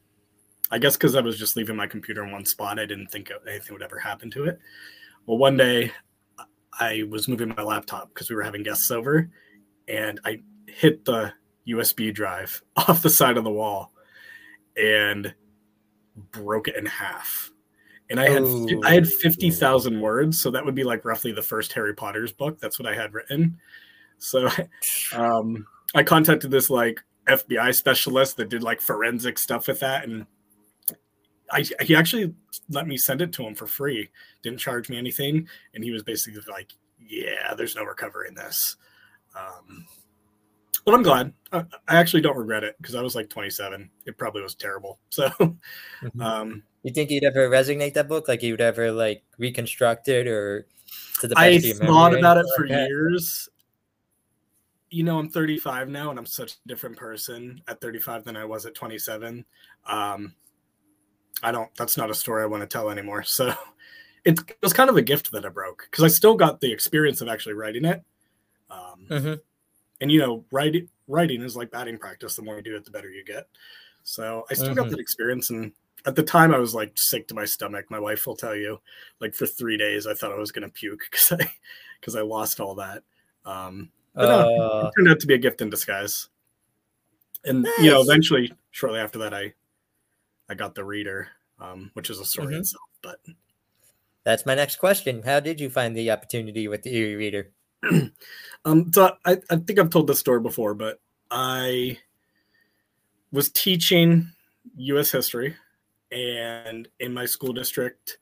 I 0.71 0.79
guess 0.79 0.97
because 0.97 1.15
I 1.15 1.21
was 1.21 1.37
just 1.39 1.55
leaving 1.55 1.75
my 1.75 1.87
computer 1.87 2.23
in 2.25 2.31
one 2.31 2.45
spot, 2.45 2.79
I 2.79 2.85
didn't 2.85 3.07
think 3.07 3.31
anything 3.47 3.73
would 3.73 3.83
ever 3.83 3.99
happen 3.99 4.29
to 4.31 4.45
it. 4.45 4.59
Well, 5.25 5.37
one 5.37 5.55
day 5.55 5.91
I 6.77 7.03
was 7.09 7.27
moving 7.29 7.53
my 7.55 7.63
laptop 7.63 8.09
because 8.09 8.29
we 8.29 8.35
were 8.35 8.43
having 8.43 8.63
guests 8.63 8.91
over, 8.91 9.29
and 9.87 10.19
I 10.25 10.41
hit 10.67 11.05
the 11.05 11.31
USB 11.67 12.13
drive 12.13 12.61
off 12.75 13.01
the 13.01 13.09
side 13.09 13.37
of 13.37 13.43
the 13.43 13.51
wall 13.51 13.91
and 14.77 15.33
broke 16.31 16.67
it 16.67 16.75
in 16.75 16.85
half. 16.85 17.51
And 18.09 18.19
I 18.19 18.29
had 18.29 18.43
Oh. 18.43 18.67
I 18.83 18.93
had 18.93 19.07
fifty 19.07 19.49
thousand 19.49 19.99
words, 19.99 20.39
so 20.39 20.51
that 20.51 20.63
would 20.63 20.75
be 20.75 20.83
like 20.83 21.05
roughly 21.05 21.31
the 21.31 21.41
first 21.41 21.73
Harry 21.73 21.93
Potter's 21.95 22.31
book. 22.31 22.59
That's 22.59 22.77
what 22.77 22.87
I 22.87 22.93
had 22.93 23.13
written. 23.13 23.57
So 24.19 24.47
um, 25.15 25.65
I 25.95 26.03
contacted 26.03 26.51
this 26.51 26.69
like 26.69 27.03
FBI 27.27 27.73
specialist 27.73 28.37
that 28.37 28.49
did 28.49 28.61
like 28.61 28.79
forensic 28.79 29.39
stuff 29.39 29.67
with 29.67 29.79
that, 29.79 30.03
and 30.03 30.27
I 31.51 31.65
he 31.81 31.95
actually 31.95 32.33
let 32.69 32.87
me 32.87 32.95
send 32.95 33.21
it 33.21 33.33
to 33.33 33.43
him 33.43 33.55
for 33.55 33.65
free. 33.65 34.09
Didn't 34.43 34.59
charge 34.59 34.87
me 34.87 34.97
anything, 34.97 35.47
and 35.73 35.83
he 35.83 35.89
was 35.89 36.03
basically 36.03 36.41
like, 36.47 36.71
"Yeah, 36.99 37.55
there's 37.55 37.75
no 37.75 37.83
recovering 37.83 38.35
this." 38.35 38.75
Um, 39.35 39.87
but 40.85 40.93
I'm 40.93 41.03
glad. 41.03 41.33
I, 41.51 41.59
I 41.87 41.97
actually 41.97 42.21
don't 42.21 42.37
regret 42.37 42.63
it 42.63 42.75
because 42.79 42.95
I 42.95 43.01
was 43.01 43.15
like 43.15 43.29
27. 43.29 43.89
It 44.05 44.17
probably 44.17 44.41
was 44.41 44.55
terrible. 44.55 44.99
So, 45.09 45.29
Mhm. 46.03 46.21
um, 46.21 46.63
You 46.83 46.93
think 46.93 47.09
you'd 47.09 47.23
ever 47.23 47.49
resignate 47.49 47.93
that 47.95 48.07
book? 48.07 48.27
Like 48.27 48.43
you'd 48.43 48.61
ever 48.61 48.91
like 48.91 49.23
reconstruct 49.37 50.07
it 50.07 50.27
or 50.27 50.67
to 51.19 51.27
the 51.27 51.35
best 51.35 51.41
I 51.43 51.47
of 51.47 51.63
your 51.65 51.75
thought 51.75 52.13
about 52.13 52.37
it 52.37 52.45
for 52.55 52.63
like 52.67 52.71
that? 52.77 52.87
years. 52.89 53.49
You 54.91 55.03
know, 55.03 55.17
I'm 55.17 55.29
35 55.29 55.89
now, 55.89 56.09
and 56.11 56.19
I'm 56.19 56.25
such 56.27 56.53
a 56.53 56.67
different 56.67 56.95
person 56.95 57.59
at 57.67 57.81
35 57.81 58.23
than 58.23 58.37
I 58.37 58.45
was 58.45 58.65
at 58.65 58.75
27. 58.75 59.43
Um, 59.87 60.35
I 61.43 61.51
don't. 61.51 61.69
That's 61.75 61.97
not 61.97 62.09
a 62.11 62.15
story 62.15 62.43
I 62.43 62.45
want 62.45 62.61
to 62.61 62.67
tell 62.67 62.89
anymore. 62.89 63.23
So, 63.27 63.53
it, 64.23 64.39
it 64.39 64.57
was 64.61 64.73
kind 64.73 64.89
of 64.89 64.97
a 64.97 65.01
gift 65.01 65.31
that 65.31 65.45
I 65.45 65.49
broke 65.49 65.87
because 65.89 66.03
I 66.03 66.07
still 66.07 66.35
got 66.35 66.59
the 66.61 66.71
experience 66.71 67.21
of 67.21 67.27
actually 67.27 67.53
writing 67.55 67.85
it. 67.85 68.03
Um, 68.69 69.07
Mhm. 69.09 69.39
And 70.01 70.11
you 70.11 70.19
know, 70.19 70.45
writing 70.51 70.89
writing 71.07 71.41
is 71.41 71.55
like 71.55 71.71
batting 71.71 71.97
practice. 71.97 72.35
The 72.35 72.41
more 72.41 72.57
you 72.57 72.61
do 72.63 72.75
it, 72.75 72.85
the 72.85 72.91
better 72.91 73.09
you 73.09 73.23
get. 73.23 73.47
So 74.03 74.45
I 74.51 74.53
still 74.53 74.75
got 74.75 74.87
Mhm. 74.87 74.91
that 74.91 74.99
experience, 74.99 75.49
and 75.49 75.71
at 76.05 76.15
the 76.15 76.23
time, 76.23 76.53
I 76.53 76.59
was 76.59 76.75
like 76.75 76.93
sick 76.97 77.27
to 77.29 77.35
my 77.35 77.45
stomach. 77.45 77.85
My 77.89 77.99
wife 77.99 78.27
will 78.27 78.35
tell 78.35 78.55
you, 78.55 78.79
like 79.19 79.33
for 79.33 79.47
three 79.47 79.77
days, 79.77 80.05
I 80.07 80.13
thought 80.13 80.31
I 80.31 80.37
was 80.37 80.51
going 80.51 80.67
to 80.67 80.73
puke 80.73 81.01
because 81.11 81.31
I 81.31 81.51
because 81.99 82.15
I 82.15 82.21
lost 82.21 82.59
all 82.59 82.75
that. 82.75 83.03
Um, 83.45 83.91
but 84.13 84.29
no, 84.29 84.41
Uh, 84.41 84.87
it 84.87 84.91
turned 84.95 85.09
out 85.09 85.19
to 85.21 85.27
be 85.27 85.33
a 85.35 85.37
gift 85.39 85.61
in 85.61 85.69
disguise. 85.69 86.29
And 87.43 87.65
you 87.77 87.91
know, 87.91 88.01
eventually, 88.01 88.51
shortly 88.71 88.99
after 88.99 89.19
that, 89.19 89.33
I 89.33 89.53
I 90.49 90.55
got 90.55 90.75
the 90.75 90.83
reader, 90.83 91.29
um, 91.59 91.91
which 91.93 92.09
is 92.09 92.19
a 92.19 92.25
story 92.25 92.55
Mhm. 92.55 92.59
itself. 92.59 92.83
But 93.01 93.19
that's 94.23 94.45
my 94.45 94.55
next 94.55 94.77
question. 94.77 95.23
How 95.23 95.39
did 95.39 95.59
you 95.59 95.69
find 95.69 95.95
the 95.95 96.11
opportunity 96.11 96.67
with 96.67 96.83
the 96.83 96.95
Erie 96.95 97.15
Reader? 97.15 97.51
um, 98.65 98.91
so 98.93 99.15
I, 99.25 99.37
I 99.49 99.55
think 99.57 99.79
I've 99.79 99.89
told 99.89 100.07
this 100.07 100.19
story 100.19 100.39
before, 100.39 100.73
but 100.73 100.99
I 101.29 101.97
was 103.31 103.49
teaching 103.49 104.31
U.S. 104.77 105.11
history, 105.11 105.55
and 106.11 106.87
in 106.99 107.13
my 107.13 107.25
school 107.25 107.53
district, 107.53 108.17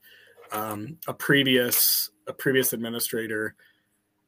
um, 0.52 0.98
a 1.06 1.14
previous 1.14 2.10
a 2.26 2.32
previous 2.32 2.72
administrator 2.72 3.54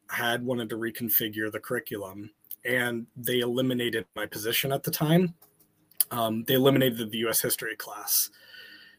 had 0.09 0.45
wanted 0.45 0.69
to 0.71 0.77
reconfigure 0.77 1.51
the 1.51 1.61
curriculum, 1.61 2.31
and 2.65 3.07
they 3.17 3.41
eliminated 3.41 4.07
my 4.15 4.27
position 4.27 4.73
at 4.73 4.83
the 4.83 4.91
time. 4.91 5.35
Um, 6.11 6.45
they 6.45 6.55
eliminated 6.55 7.11
the 7.11 7.19
U.S. 7.19 7.41
history 7.41 7.75
class. 7.77 8.31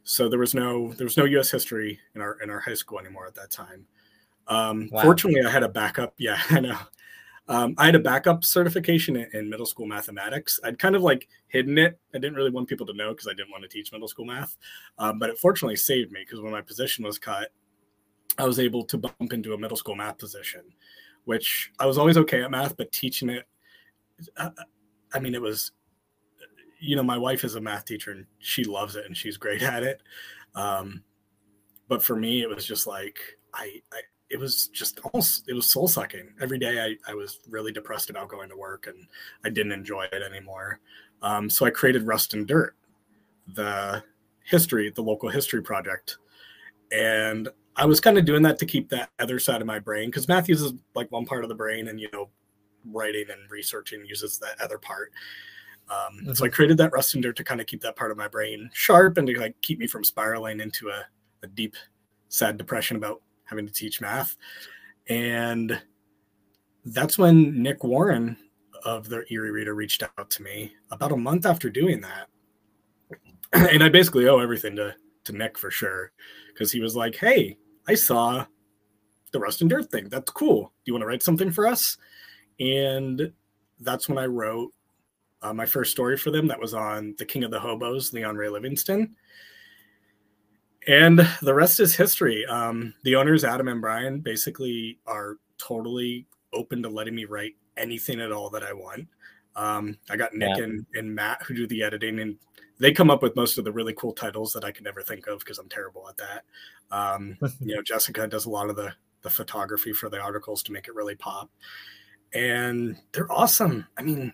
so 0.04 0.30
there 0.30 0.40
was 0.40 0.54
no 0.54 0.94
there 0.94 1.06
was 1.06 1.18
no 1.18 1.26
U.S. 1.26 1.52
history 1.52 2.00
in 2.16 2.22
our 2.22 2.40
in 2.42 2.50
our 2.50 2.60
high 2.60 2.74
school 2.74 3.00
anymore 3.00 3.28
at 3.28 3.36
that 3.36 3.52
time. 3.52 3.86
Um, 4.48 4.89
Wow. 4.92 5.01
Fortunately, 5.04 5.42
I 5.46 5.50
had 5.50 5.63
a 5.63 5.70
backup. 5.70 6.13
Yeah, 6.20 6.39
I 6.50 6.60
know. 6.60 6.77
Um, 7.50 7.75
I 7.77 7.86
had 7.86 7.96
a 7.96 8.00
backup 8.00 8.44
certification 8.44 9.16
in, 9.16 9.27
in 9.34 9.50
middle 9.50 9.66
school 9.66 9.86
mathematics. 9.86 10.60
I'd 10.66 10.80
kind 10.80 10.96
of 10.96 11.01
like 11.01 11.30
hidden 11.48 11.77
it. 11.77 11.98
I 12.13 12.18
didn't 12.18 12.36
really 12.36 12.50
want 12.50 12.68
people 12.68 12.86
to 12.88 12.94
know 12.94 13.12
because 13.12 13.27
I 13.27 13.34
didn't 13.34 13.51
want 13.51 13.63
to 13.63 13.70
teach 13.70 13.92
middle 13.94 14.08
school 14.08 14.25
math. 14.25 14.58
Um, 14.98 15.18
but 15.18 15.30
it 15.30 15.38
fortunately 15.38 15.77
saved 15.77 16.12
me 16.12 16.22
because 16.25 16.42
when 16.42 16.51
my 16.51 16.62
position 16.62 17.06
was 17.06 17.18
cut, 17.18 17.50
I 18.38 18.46
was 18.46 18.60
able 18.60 18.84
to 18.86 18.98
bump 18.98 19.32
into 19.34 19.54
a 19.54 19.58
middle 19.58 19.77
school 19.77 19.96
math 19.96 20.18
position, 20.18 20.62
which 21.24 21.72
I 21.80 21.86
was 21.86 21.98
always 21.98 22.18
okay 22.18 22.44
at 22.44 22.51
math, 22.51 22.75
but 22.75 22.92
teaching 22.92 23.30
it, 23.30 23.46
I, 24.38 24.50
I 25.13 25.20
mean, 25.20 25.34
it 25.34 25.42
was, 25.42 25.72
you 26.80 26.96
know, 26.96 27.04
my 27.04 27.18
wife 27.18 27.44
is 27.44 27.56
a 27.56 27.62
math 27.62 27.86
teacher 27.86 28.12
and 28.12 28.25
she 28.39 28.63
loves 28.66 28.96
it 28.96 29.06
and 29.06 29.16
she's 29.16 29.38
great 29.38 29.62
at 29.63 29.84
it. 29.84 30.01
Um, 30.54 31.04
but 31.88 32.04
for 32.04 32.16
me, 32.16 32.42
it 32.42 32.50
was 32.50 32.66
just 32.66 32.88
like, 32.88 33.20
I, 33.54 33.82
I 33.94 34.01
it 34.30 34.40
was 34.40 34.68
just 34.68 35.00
almost, 35.00 35.48
it 35.48 35.54
was 35.54 35.70
soul 35.70 35.88
sucking. 35.88 36.34
Every 36.42 36.60
day 36.60 36.82
I, 36.82 37.12
I 37.12 37.14
was 37.14 37.40
really 37.50 37.72
depressed 37.72 38.10
about 38.10 38.28
going 38.30 38.50
to 38.50 38.58
work 38.58 38.88
and 38.88 39.08
I 39.46 39.50
didn't 39.50 39.72
enjoy 39.72 40.06
it 40.12 40.22
anymore. 40.22 40.80
Um, 41.22 41.50
so 41.50 41.66
I 41.66 41.70
created 41.70 42.04
Rust 42.04 42.34
and 42.34 42.46
Dirt, 42.46 42.76
the 43.54 44.04
history, 44.44 44.92
the 44.92 45.02
local 45.02 45.30
history 45.30 45.62
project. 45.62 46.18
And 46.92 47.50
I 47.76 47.86
was 47.86 48.00
kind 48.00 48.18
of 48.18 48.26
doing 48.26 48.42
that 48.44 48.60
to 48.60 48.66
keep 48.66 48.90
that 48.90 49.12
other 49.20 49.40
side 49.40 49.62
of 49.62 49.68
my 49.68 49.80
brain 49.80 50.10
because 50.10 50.28
math 50.28 50.50
uses 50.50 50.74
like 50.96 51.12
one 51.12 51.26
part 51.26 51.44
of 51.44 51.50
the 51.50 51.56
brain 51.56 51.88
and, 51.88 52.00
you 52.00 52.10
know, 52.12 52.30
writing 52.92 53.26
and 53.30 53.50
researching 53.50 54.06
uses 54.06 54.40
that 54.40 54.60
other 54.62 54.78
part. 54.78 55.12
Um, 55.90 56.34
So 56.36 56.46
I 56.46 56.50
created 56.50 56.78
that 56.78 56.92
Rust 56.92 57.14
and 57.14 57.24
Dirt 57.24 57.36
to 57.38 57.44
kind 57.44 57.62
of 57.62 57.68
keep 57.68 57.82
that 57.82 57.96
part 57.96 58.12
of 58.12 58.18
my 58.18 58.28
brain 58.28 58.70
sharp 58.74 59.18
and 59.18 59.28
to 59.28 59.40
like 59.40 59.56
keep 59.62 59.80
me 59.80 59.88
from 59.88 60.04
spiraling 60.04 60.60
into 60.60 60.90
a, 60.90 61.06
a 61.44 61.48
deep, 61.48 61.76
sad 62.30 62.58
depression 62.58 62.98
about 62.98 63.22
having 63.48 63.66
to 63.66 63.74
teach 63.74 64.01
math. 64.01 64.36
And 65.10 65.82
that's 66.86 67.18
when 67.18 67.62
Nick 67.62 67.84
Warren 67.84 68.38
of 68.86 69.10
the 69.10 69.25
Erie 69.32 69.51
Reader 69.51 69.75
reached 69.75 70.04
out 70.04 70.30
to 70.30 70.44
me 70.44 70.74
about 70.92 71.12
a 71.12 71.18
month 71.18 71.46
after 71.46 71.70
doing 71.70 72.01
that. 72.01 72.27
And 73.54 73.82
I 73.82 73.88
basically 73.88 74.27
owe 74.27 74.39
everything 74.39 74.75
to, 74.75 74.94
to 75.24 75.32
Nick 75.32 75.58
for 75.58 75.72
sure. 75.72 76.12
Because 76.54 76.72
he 76.72 76.82
was 76.82 76.96
like, 76.98 77.16
Hey, 77.16 77.58
I 77.88 77.96
saw 77.96 78.46
the 79.32 79.39
Rust 79.39 79.62
and 79.62 79.70
Dirt 79.70 79.89
thing. 79.89 80.10
That's 80.10 80.32
cool. 80.32 80.63
Do 80.63 80.70
you 80.86 80.94
want 80.94 81.04
to 81.04 81.08
write 81.08 81.24
something 81.24 81.51
for 81.51 81.66
us? 81.66 81.98
And 82.60 83.32
that's 83.80 84.10
when 84.10 84.18
I 84.18 84.25
wrote 84.25 84.74
uh, 85.42 85.54
my 85.54 85.66
first 85.66 85.92
story 85.92 86.18
for 86.18 86.32
them. 86.32 86.48
That 86.48 86.60
was 86.60 86.74
on 86.74 87.16
the 87.18 87.25
King 87.25 87.44
of 87.44 87.51
the 87.51 87.60
Hobos, 87.60 88.13
Leon 88.13 88.36
Ray 88.36 88.50
Livingston. 88.50 89.16
And 90.88 91.20
the 91.41 91.53
rest 91.53 91.79
is 91.79 91.96
history. 91.96 92.46
Um, 92.46 92.94
the 93.03 93.15
owners, 93.15 93.44
Adam 93.44 93.67
and 93.67 93.82
Brian, 93.82 94.22
basically 94.22 95.00
are 95.06 95.36
totally 95.58 96.25
open 96.53 96.82
to 96.84 96.89
letting 96.89 97.13
me 97.15 97.25
write 97.25 97.56
anything 97.75 98.22
at 98.22 98.32
all 98.32 98.50
that 98.51 98.63
I 98.63 98.74
want. 98.74 99.08
Um, 99.56 99.98
I 100.10 100.15
got 100.15 100.34
Nick 100.34 100.58
Yeah. 100.58 100.63
and, 100.63 100.86
and 100.94 101.13
Matt 101.13 101.44
who 101.44 101.53
do 101.56 101.67
the 101.67 101.84
editing, 101.84 102.20
and 102.20 102.38
they 102.79 102.91
come 102.91 103.10
up 103.10 103.22
with 103.22 103.36
most 103.36 103.58
of 103.58 103.65
the 103.65 103.72
really 103.72 103.94
cool 103.94 104.13
titles 104.13 104.53
that 104.53 104.63
I 104.63 104.72
can 104.72 104.84
never 104.84 105.01
think 105.01 105.27
of 105.27 105.39
because 105.39 105.58
I'm 105.58 105.67
terrible 105.67 106.08
at 106.08 106.17
that. 106.17 106.44
Um, 106.91 107.38
you 107.60 107.75
know, 107.75 107.82
Jessica 107.82 108.27
does 108.27 108.46
a 108.46 108.50
lot 108.50 108.70
of 108.70 108.75
the 108.75 108.94
the 109.24 109.29
photography 109.32 109.94
for 109.94 110.10
the 110.10 110.20
articles 110.20 110.62
to 110.63 110.72
make 110.72 110.88
it 110.88 110.94
really 110.96 111.15
pop, 111.15 111.50
and 112.34 112.96
they're 113.12 113.32
awesome. 113.32 113.88
I 113.98 114.03
mean, 114.03 114.32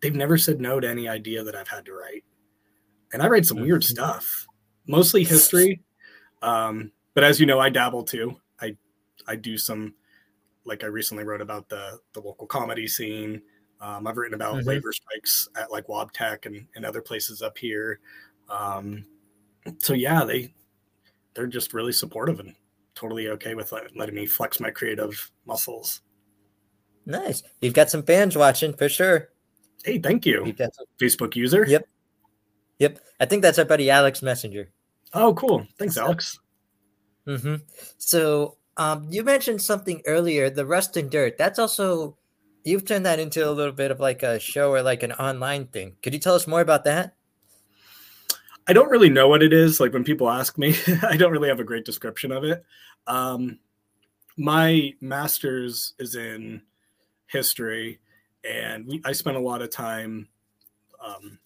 they've 0.00 0.14
never 0.14 0.36
said 0.36 0.60
no 0.60 0.78
to 0.80 0.88
any 0.88 1.08
idea 1.08 1.42
that 1.42 1.56
I've 1.56 1.66
had 1.68 1.86
to 1.86 1.94
write, 1.94 2.22
and 3.12 3.22
I 3.22 3.26
write 3.28 3.46
some 3.46 3.58
weird 3.60 3.80
Mhm. 3.80 3.86
stuff, 3.88 4.46
mostly 4.86 5.24
history. 5.24 5.82
Um, 6.42 6.92
but 7.14 7.24
as 7.24 7.40
you 7.40 7.46
know, 7.46 7.58
I 7.60 7.70
dabble 7.70 8.04
too. 8.04 8.36
I 8.60 8.76
I 9.26 9.36
do 9.36 9.56
some 9.58 9.94
like 10.64 10.82
I 10.84 10.88
recently 10.88 11.24
wrote 11.24 11.40
about 11.40 11.68
the 11.68 11.98
the 12.12 12.20
local 12.20 12.46
comedy 12.46 12.86
scene. 12.88 13.42
Um, 13.80 14.06
I've 14.06 14.16
written 14.16 14.34
about 14.34 14.56
Mhm. 14.56 14.66
labor 14.66 14.92
strikes 14.92 15.48
at 15.56 15.70
like 15.70 15.86
Wabtec 15.86 16.46
and, 16.46 16.66
and 16.74 16.84
other 16.86 17.02
places 17.02 17.42
up 17.42 17.58
here. 17.58 18.00
Um, 18.48 19.06
so 19.78 19.92
yeah, 19.94 20.24
they 20.24 20.54
they're 21.34 21.46
just 21.46 21.74
really 21.74 21.92
supportive 21.92 22.40
and 22.40 22.54
totally 22.94 23.28
okay 23.28 23.54
with 23.54 23.72
let, 23.72 23.94
letting 23.96 24.14
me 24.14 24.24
flex 24.26 24.58
my 24.60 24.70
creative 24.70 25.30
muscles. 25.44 26.00
Nice. 27.04 27.42
You've 27.60 27.74
got 27.74 27.90
some 27.90 28.02
fans 28.02 28.36
watching 28.36 28.72
for 28.72 28.88
sure. 28.88 29.28
Hey, 29.84 29.98
thank 29.98 30.24
you, 30.26 30.54
some- 30.58 30.86
Facebook 30.98 31.36
user. 31.36 31.64
Yep. 31.68 31.86
Yep. 32.78 32.98
I 33.20 33.26
think 33.26 33.42
that's 33.42 33.58
our 33.58 33.64
buddy 33.64 33.90
Alex 33.90 34.22
Messenger. 34.22 34.70
Oh, 35.16 35.34
cool. 35.34 35.66
Thanks, 35.78 35.96
Alex. 35.96 36.38
hmm 37.26 37.56
So 37.96 38.58
um, 38.76 39.08
you 39.10 39.24
mentioned 39.24 39.62
something 39.62 40.02
earlier, 40.06 40.50
the 40.50 40.66
Rust 40.66 40.96
and 40.96 41.10
Dirt. 41.10 41.38
That's 41.38 41.58
also 41.58 42.18
you've 42.64 42.84
turned 42.84 43.06
that 43.06 43.18
into 43.18 43.48
a 43.48 43.50
little 43.50 43.72
bit 43.72 43.90
of 43.90 43.98
like 43.98 44.22
a 44.22 44.38
show 44.38 44.70
or 44.70 44.82
like 44.82 45.02
an 45.02 45.12
online 45.12 45.68
thing. 45.68 45.96
Could 46.02 46.12
you 46.12 46.20
tell 46.20 46.34
us 46.34 46.46
more 46.46 46.60
about 46.60 46.84
that? 46.84 47.14
I 48.68 48.72
don't 48.72 48.90
really 48.90 49.08
know 49.08 49.28
what 49.28 49.42
it 49.42 49.52
is. 49.52 49.80
Like 49.80 49.92
when 49.92 50.04
people 50.04 50.28
ask 50.28 50.58
me, 50.58 50.74
I 51.02 51.16
don't 51.16 51.32
really 51.32 51.48
have 51.48 51.60
a 51.60 51.64
great 51.64 51.84
description 51.84 52.30
of 52.30 52.44
it. 52.44 52.64
Um, 53.06 53.60
my 54.36 54.92
master's 55.00 55.94
is 55.98 56.14
in 56.14 56.60
history, 57.26 58.00
and 58.44 58.86
we, 58.86 59.00
I 59.04 59.12
spent 59.12 59.36
a 59.36 59.40
lot 59.40 59.62
of 59.62 59.70
time 59.70 60.28
um, 61.02 61.38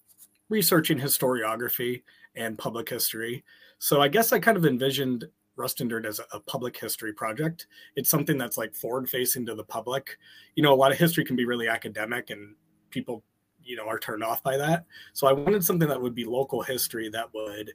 researching 0.49 0.99
historiography 0.99 2.03
and 2.37 2.59
public 2.59 2.89
history. 2.89 3.45
So 3.79 4.01
I 4.01 4.09
guess 4.09 4.33
I 4.33 4.39
kind 4.39 4.57
of 4.57 4.67
envisioned 4.67 5.27
Rust 5.57 5.81
and 5.81 5.91
Dirt 5.91 6.07
as 6.07 6.21
a, 6.33 6.41
public 6.41 6.77
history 6.77 7.13
project. 7.13 7.67
It's 7.97 8.09
something 8.09 8.39
that's 8.39 8.57
like 8.57 8.75
forward 8.75 9.09
facing 9.09 9.45
to 9.47 9.55
the 9.55 9.65
public. 9.65 10.19
You 10.55 10.63
know, 10.63 10.73
a 10.73 10.77
lot 10.77 10.93
of 10.93 10.99
history 10.99 11.25
can 11.25 11.37
be 11.37 11.45
really 11.45 11.69
academic, 11.69 12.31
and 12.31 12.55
people, 12.91 13.23
you 13.63 13.77
know, 13.77 13.87
are 13.87 13.99
turned 13.99 14.25
off 14.25 14.43
by 14.43 14.57
that. 14.57 14.87
So 15.13 15.27
I 15.27 15.33
wanted 15.33 15.65
something 15.65 15.89
that 15.89 16.01
would 16.01 16.15
be 16.15 16.25
local 16.25 16.63
history 16.63 17.09
that 17.11 17.33
would 17.35 17.73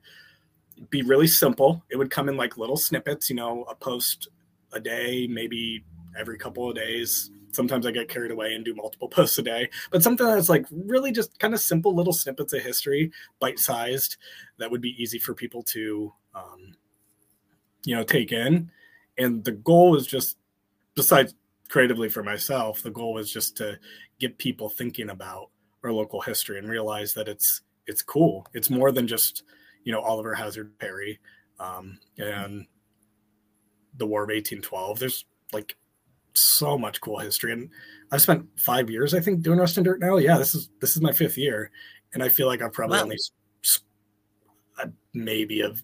be 0.90 1.04
really 1.04 1.28
simple. 1.28 1.84
It 1.90 1.98
would 1.98 2.10
come 2.10 2.28
in 2.28 2.38
like 2.38 2.58
little 2.58 2.78
snippets, 2.78 3.30
you 3.30 3.36
know, 3.36 3.64
a 3.70 3.76
post 3.76 4.30
a 4.74 4.80
day, 4.80 5.28
maybe 5.28 5.84
every 6.18 6.38
couple 6.38 6.70
of 6.70 6.76
days. 6.76 7.32
Sometimes 7.56 7.86
I 7.86 7.92
get 7.92 8.10
carried 8.10 8.32
away 8.32 8.54
and 8.54 8.66
do 8.66 8.76
multiple 8.76 9.08
posts 9.10 9.38
a 9.38 9.42
day, 9.42 9.70
but 9.92 10.04
something 10.04 10.26
that's 10.26 10.50
like 10.50 10.66
really 10.72 11.12
just 11.12 11.38
kind 11.40 11.54
of 11.54 11.60
simple 11.60 11.96
little 11.96 12.14
snippets 12.14 12.54
of 12.54 12.62
history, 12.62 13.12
bite 13.40 13.60
sized, 13.60 14.18
that 14.58 14.70
would 14.70 14.82
be 14.82 15.02
easy 15.02 15.20
for 15.20 15.34
people 15.34 15.64
to, 15.64 16.14
um, 16.34 16.76
you 17.86 17.96
know, 17.96 18.04
take 18.04 18.32
in. 18.32 18.70
And 19.18 19.44
the 19.44 19.54
goal 19.54 19.92
was 19.92 20.06
just, 20.06 20.38
besides 20.96 21.34
creatively 21.70 22.10
for 22.10 22.24
myself, 22.24 22.84
the 22.84 22.92
goal 22.92 23.14
was 23.14 23.32
just 23.32 23.58
to 23.58 23.80
get 24.20 24.38
people 24.38 24.70
thinking 24.70 25.10
about 25.10 25.50
our 25.84 25.92
local 25.92 26.22
history 26.22 26.58
and 26.58 26.70
realize 26.70 27.14
that 27.14 27.28
it's 27.28 27.62
it's 27.88 28.02
cool. 28.02 28.48
It's 28.54 28.70
more 28.70 28.92
than 28.92 29.08
just 29.08 29.44
you 29.84 29.92
know 29.92 30.02
Oliver 30.02 30.34
Hazard 30.34 30.78
Perry 30.80 31.20
um, 31.60 32.00
and 32.18 32.66
the 33.98 34.06
War 34.06 34.24
of 34.24 34.30
1812. 34.30 35.00
There's 35.00 35.26
like 35.54 35.78
so 36.38 36.78
much 36.78 37.02
cool 37.02 37.20
history, 37.20 37.54
and 37.54 37.70
I've 38.12 38.22
spent 38.22 38.48
five 38.60 38.90
years, 38.90 39.14
I 39.14 39.20
think, 39.20 39.42
doing 39.42 39.60
Rust 39.60 39.78
and 39.78 39.86
Dirt 39.86 40.00
now. 40.00 40.18
Yeah, 40.18 40.38
this 40.38 40.56
is 40.56 40.70
this 40.80 40.96
is 40.96 41.02
my 41.02 41.12
fifth 41.12 41.38
year, 41.38 41.72
and 42.14 42.24
I 42.24 42.30
feel 42.30 42.48
like 42.48 42.62
I've 42.62 42.74
probably 42.74 42.98
Wow. 42.98 43.04
only 43.04 43.18
I 44.78 44.86
maybe 45.14 45.62
have 45.62 45.82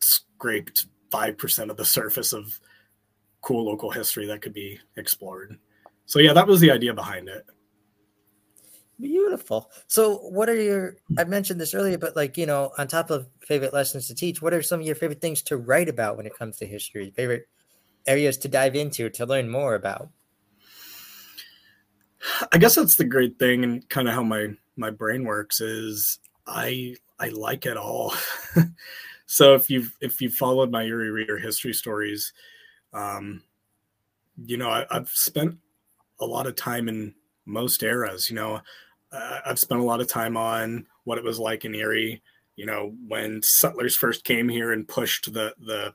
scraped 0.00 0.86
five 1.10 1.38
percent 1.38 1.70
of 1.70 1.76
the 1.76 1.84
surface 1.84 2.32
of 2.32 2.58
cool 3.40 3.64
local 3.64 3.90
history 3.90 4.26
that 4.26 4.42
could 4.42 4.54
be 4.54 4.78
explored. 4.96 5.58
So 6.06 6.18
yeah, 6.18 6.32
that 6.32 6.46
was 6.46 6.60
the 6.60 6.70
idea 6.70 6.92
behind 6.94 7.28
it. 7.28 7.44
Beautiful. 9.00 9.70
So, 9.88 10.18
what 10.18 10.48
are 10.48 10.54
your? 10.60 10.96
I 11.18 11.24
mentioned 11.24 11.60
this 11.60 11.74
earlier, 11.74 11.98
but 11.98 12.14
like 12.14 12.36
you 12.36 12.46
know, 12.46 12.72
on 12.78 12.86
top 12.86 13.10
of 13.10 13.26
favorite 13.40 13.74
lessons 13.74 14.06
to 14.06 14.14
teach, 14.14 14.40
what 14.40 14.54
are 14.54 14.62
some 14.62 14.80
of 14.80 14.86
your 14.86 14.94
favorite 14.94 15.20
things 15.20 15.42
to 15.42 15.56
write 15.56 15.88
about 15.88 16.16
when 16.16 16.26
it 16.26 16.38
comes 16.38 16.58
to 16.58 16.66
history? 16.66 17.10
Favorite 17.16 17.48
areas 18.06 18.36
to 18.38 18.48
dive 18.48 18.74
into 18.76 19.10
to 19.10 19.26
learn 19.26 19.48
more 19.48 19.74
about? 19.74 20.10
I 22.52 22.58
guess 22.58 22.74
that's 22.74 22.96
the 22.96 23.04
great 23.04 23.38
thing 23.38 23.64
and 23.64 23.88
kind 23.88 24.08
of 24.08 24.14
how 24.14 24.22
my 24.22 24.48
my 24.76 24.90
brain 24.90 25.24
works 25.24 25.60
is 25.60 26.18
I 26.46 26.96
I 27.18 27.28
like 27.28 27.66
it 27.66 27.76
all. 27.76 28.14
so 29.26 29.54
if 29.54 29.70
you've 29.70 29.96
if 30.00 30.20
you've 30.20 30.34
followed 30.34 30.70
my 30.70 30.84
Erie 30.84 31.10
Reader 31.10 31.38
history 31.38 31.72
stories, 31.72 32.32
um, 32.92 33.42
you 34.44 34.56
know 34.56 34.70
I, 34.70 34.86
I've 34.90 35.10
spent 35.10 35.58
a 36.20 36.26
lot 36.26 36.46
of 36.46 36.56
time 36.56 36.88
in 36.88 37.14
most 37.46 37.82
eras. 37.82 38.30
You 38.30 38.36
know, 38.36 38.60
uh, 39.12 39.40
I've 39.44 39.58
spent 39.58 39.80
a 39.80 39.84
lot 39.84 40.00
of 40.00 40.08
time 40.08 40.36
on 40.36 40.86
what 41.04 41.18
it 41.18 41.24
was 41.24 41.38
like 41.38 41.64
in 41.64 41.74
Erie. 41.74 42.22
You 42.56 42.66
know, 42.66 42.94
when 43.06 43.42
settlers 43.42 43.96
first 43.96 44.24
came 44.24 44.48
here 44.48 44.72
and 44.72 44.88
pushed 44.88 45.32
the 45.32 45.54
the 45.58 45.94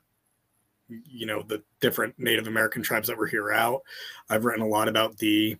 you 1.06 1.26
know 1.26 1.42
the 1.42 1.62
different 1.80 2.18
Native 2.18 2.46
American 2.46 2.82
tribes 2.82 3.08
that 3.08 3.18
were 3.18 3.26
here 3.26 3.52
out. 3.52 3.82
I've 4.28 4.44
written 4.44 4.64
a 4.64 4.68
lot 4.68 4.88
about 4.88 5.18
the 5.18 5.56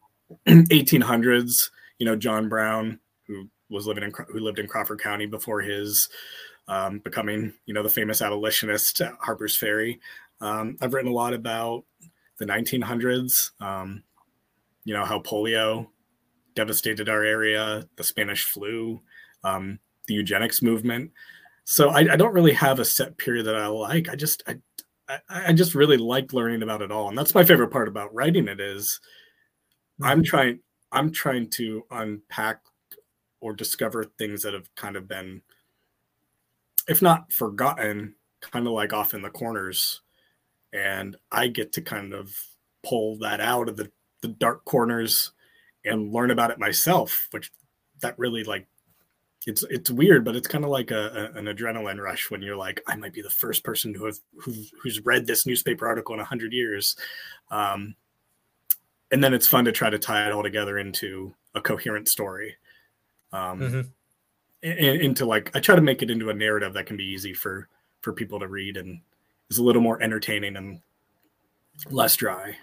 1800s. 0.48 1.70
You 1.98 2.06
know, 2.06 2.16
John 2.16 2.48
Brown, 2.48 2.98
who 3.26 3.48
was 3.70 3.86
living 3.86 4.04
in 4.04 4.12
who 4.28 4.40
lived 4.40 4.58
in 4.58 4.66
Crawford 4.66 5.00
County 5.00 5.26
before 5.26 5.60
his 5.60 6.08
um, 6.68 6.98
becoming 7.00 7.54
you 7.66 7.74
know 7.74 7.82
the 7.82 7.88
famous 7.88 8.22
abolitionist 8.22 9.00
at 9.00 9.14
Harper's 9.20 9.56
Ferry. 9.56 10.00
Um, 10.40 10.76
I've 10.80 10.94
written 10.94 11.10
a 11.10 11.14
lot 11.14 11.34
about 11.34 11.84
the 12.38 12.46
1900s. 12.46 13.50
Um, 13.60 14.02
you 14.84 14.94
know 14.94 15.04
how 15.04 15.20
polio 15.20 15.88
devastated 16.54 17.08
our 17.08 17.24
area, 17.24 17.88
the 17.96 18.04
Spanish 18.04 18.44
flu, 18.44 19.00
um, 19.44 19.78
the 20.06 20.14
eugenics 20.14 20.62
movement. 20.62 21.10
So 21.64 21.90
I, 21.90 22.12
I, 22.12 22.16
don't 22.16 22.34
really 22.34 22.52
have 22.52 22.80
a 22.80 22.84
set 22.84 23.16
period 23.16 23.46
that 23.46 23.54
I 23.54 23.68
like. 23.68 24.08
I 24.08 24.16
just 24.16 24.42
I, 24.46 24.56
I, 25.28 25.48
I 25.48 25.52
just 25.52 25.74
really 25.74 25.96
like 25.96 26.32
learning 26.32 26.62
about 26.62 26.82
it 26.82 26.92
all, 26.92 27.08
and 27.08 27.16
that's 27.16 27.34
my 27.34 27.44
favorite 27.44 27.70
part 27.70 27.88
about 27.88 28.14
writing 28.14 28.48
it 28.48 28.60
is 28.60 29.00
I'm 30.02 30.18
mm-hmm. 30.18 30.24
trying 30.24 30.60
I'm 30.90 31.12
trying 31.12 31.48
to 31.50 31.84
unpack 31.90 32.60
or 33.40 33.54
discover 33.54 34.04
things 34.04 34.42
that 34.42 34.54
have 34.54 34.72
kind 34.74 34.96
of 34.96 35.08
been, 35.08 35.42
if 36.88 37.02
not 37.02 37.32
forgotten, 37.32 38.14
kind 38.40 38.66
of 38.66 38.72
like 38.72 38.92
off 38.92 39.14
in 39.14 39.22
the 39.22 39.30
corners, 39.30 40.00
and 40.72 41.16
I 41.30 41.48
get 41.48 41.72
to 41.72 41.82
kind 41.82 42.12
of 42.14 42.34
pull 42.82 43.18
that 43.18 43.40
out 43.40 43.68
of 43.68 43.76
the 43.76 43.90
the 44.20 44.28
dark 44.28 44.64
corners 44.64 45.32
and 45.84 46.12
learn 46.12 46.30
about 46.30 46.50
it 46.50 46.58
myself, 46.58 47.28
which 47.32 47.50
that 48.00 48.18
really 48.18 48.44
like 48.44 48.66
it's 49.46 49.64
it's 49.70 49.90
weird, 49.90 50.24
but 50.24 50.36
it's 50.36 50.48
kind 50.48 50.64
of 50.64 50.70
like 50.70 50.90
a, 50.90 51.30
a, 51.34 51.38
an 51.38 51.46
adrenaline 51.46 52.00
rush 52.00 52.30
when 52.30 52.42
you're 52.42 52.56
like, 52.56 52.80
I 52.86 52.96
might 52.96 53.12
be 53.12 53.22
the 53.22 53.30
first 53.30 53.64
person 53.64 53.94
who 53.94 54.04
have 54.04 54.18
who, 54.36 54.54
who's 54.80 55.04
read 55.04 55.26
this 55.26 55.46
newspaper 55.46 55.86
article 55.86 56.14
in 56.14 56.20
a 56.20 56.24
hundred 56.24 56.52
years, 56.52 56.96
um, 57.50 57.96
and 59.10 59.22
then 59.22 59.34
it's 59.34 59.48
fun 59.48 59.64
to 59.64 59.72
try 59.72 59.90
to 59.90 59.98
tie 59.98 60.26
it 60.26 60.32
all 60.32 60.42
together 60.42 60.78
into 60.78 61.34
a 61.54 61.60
coherent 61.60 62.08
story, 62.08 62.56
um, 63.32 63.60
mm-hmm. 63.60 63.80
and, 64.62 65.02
into 65.02 65.26
like 65.26 65.50
I 65.54 65.60
try 65.60 65.74
to 65.74 65.82
make 65.82 66.02
it 66.02 66.10
into 66.10 66.30
a 66.30 66.34
narrative 66.34 66.74
that 66.74 66.86
can 66.86 66.96
be 66.96 67.04
easy 67.04 67.34
for 67.34 67.68
for 68.00 68.12
people 68.12 68.40
to 68.40 68.48
read 68.48 68.76
and 68.76 69.00
is 69.50 69.58
a 69.58 69.64
little 69.64 69.82
more 69.82 70.00
entertaining 70.02 70.56
and 70.56 70.80
less 71.90 72.16
dry. 72.16 72.56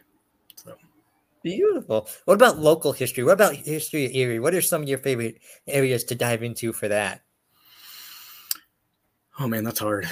Beautiful. 1.41 2.08
What 2.25 2.34
about 2.34 2.60
local 2.60 2.91
history? 2.91 3.24
What 3.24 3.34
about 3.34 3.55
history 3.55 4.05
of 4.05 4.12
Erie? 4.13 4.39
What 4.39 4.53
are 4.53 4.62
some 4.62 4.81
of 4.81 4.89
your 4.89 4.98
favorite 4.98 5.39
areas 5.67 6.03
to 6.05 6.15
dive 6.15 6.43
into 6.43 6.74
for 6.74 6.88
that? 6.89 7.22
Oh 9.39 9.48
man, 9.48 9.63
that's 9.63 9.79
hard. 9.79 10.08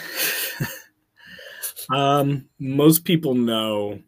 um, 1.90 2.48
most 2.60 3.04
people 3.04 3.36
know 3.36 4.00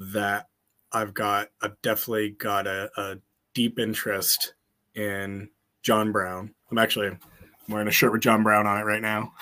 that 0.00 0.48
I've 0.90 1.14
got, 1.14 1.48
I've 1.60 1.80
definitely 1.82 2.30
got 2.30 2.66
a, 2.66 2.90
a 2.96 3.18
deep 3.54 3.78
interest 3.78 4.54
in 4.96 5.48
John 5.82 6.10
Brown. 6.10 6.52
I'm 6.70 6.78
actually 6.78 7.08
I'm 7.08 7.20
wearing 7.68 7.88
a 7.88 7.92
shirt 7.92 8.12
with 8.12 8.22
John 8.22 8.42
Brown 8.42 8.66
on 8.66 8.78
it 8.78 8.84
right 8.84 9.02
now. 9.02 9.32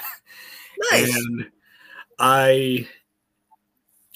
Nice. 0.92 1.14
And 1.14 1.50
I, 2.18 2.88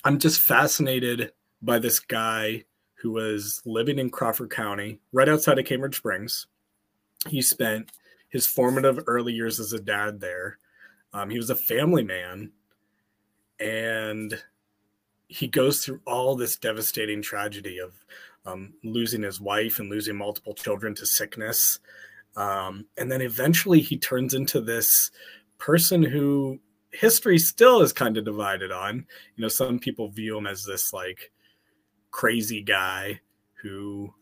I'm 0.03 0.19
just 0.19 0.41
fascinated 0.41 1.33
by 1.65 1.79
this 1.79 1.99
guy 1.99 2.65
who 2.95 3.13
was 3.13 3.61
living 3.65 3.99
in 3.99 4.11
Crawford 4.11 4.51
County, 4.51 5.01
right 5.13 5.29
outside 5.29 5.59
of 5.59 5.67
Cambridge 5.67 5.97
Springs. 5.97 6.47
He 7.29 7.43
spent 7.43 7.93
his 8.29 8.47
formative 8.47 9.05
early 9.07 9.33
years 9.33 9.61
as 9.61 9.73
a 9.73 9.81
dad 9.81 10.21
there. 10.21 10.59
Um, 11.13 11.31
he 11.31 11.37
was 11.37 11.51
a 11.51 11.57
family 11.57 12.03
man, 12.03 12.53
and 13.61 14.43
he 15.29 15.47
goes 15.47 15.85
through 15.85 16.01
all 16.07 16.35
this 16.35 16.57
devastating 16.57 17.23
tragedy 17.23 17.79
of 17.79 17.93
um, 18.47 18.75
losing 18.83 19.23
his 19.23 19.41
wife 19.41 19.79
and 19.79 19.91
losing 19.91 20.17
multiple 20.17 20.55
children 20.55 20.95
to 20.97 21.07
sickness. 21.07 21.79
Um, 22.37 22.87
and 22.97 23.11
then 23.11 23.23
eventually 23.23 23.81
he 23.81 23.97
turns 23.97 24.35
into 24.35 24.61
this 24.61 25.11
person 25.59 26.03
who 26.03 26.59
history 26.91 27.39
still 27.39 27.81
is 27.81 27.93
kind 27.93 28.17
of 28.17 28.25
divided 28.25 28.73
on. 28.73 29.07
You 29.37 29.43
know, 29.43 29.49
some 29.49 29.79
people 29.79 30.09
view 30.09 30.37
him 30.37 30.47
as 30.47 30.65
this 30.65 30.93
like 30.93 31.33
crazy 32.15 32.63
guy 32.63 33.21
who 33.55 34.15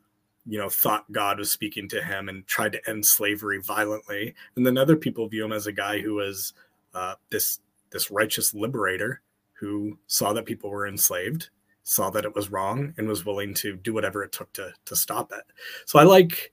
you 0.46 0.58
know 0.58 0.70
thought 0.70 1.12
god 1.12 1.38
was 1.38 1.52
speaking 1.52 1.86
to 1.86 2.02
him 2.02 2.30
and 2.30 2.46
tried 2.46 2.72
to 2.72 2.88
end 2.88 3.04
slavery 3.04 3.60
violently. 3.60 4.34
And 4.56 4.64
then 4.66 4.78
other 4.78 4.96
people 4.96 5.28
view 5.28 5.44
him 5.44 5.52
as 5.52 5.66
a 5.66 5.72
guy 5.72 6.00
who 6.00 6.14
was 6.14 6.54
uh, 6.94 7.16
this 7.28 7.60
this 7.90 8.10
righteous 8.10 8.54
liberator 8.54 9.20
who 9.52 9.98
saw 10.06 10.32
that 10.32 10.46
people 10.46 10.70
were 10.70 10.88
enslaved 10.88 11.50
saw 11.82 12.08
that 12.08 12.24
it 12.24 12.34
was 12.34 12.50
wrong 12.50 12.94
and 12.96 13.06
was 13.06 13.26
willing 13.26 13.52
to 13.54 13.76
do 13.76 13.92
whatever 13.92 14.24
it 14.24 14.32
took 14.32 14.50
to 14.54 14.72
to 14.86 14.96
stop 14.96 15.30
it. 15.30 15.44
So 15.84 15.98
i 15.98 16.02
like 16.02 16.50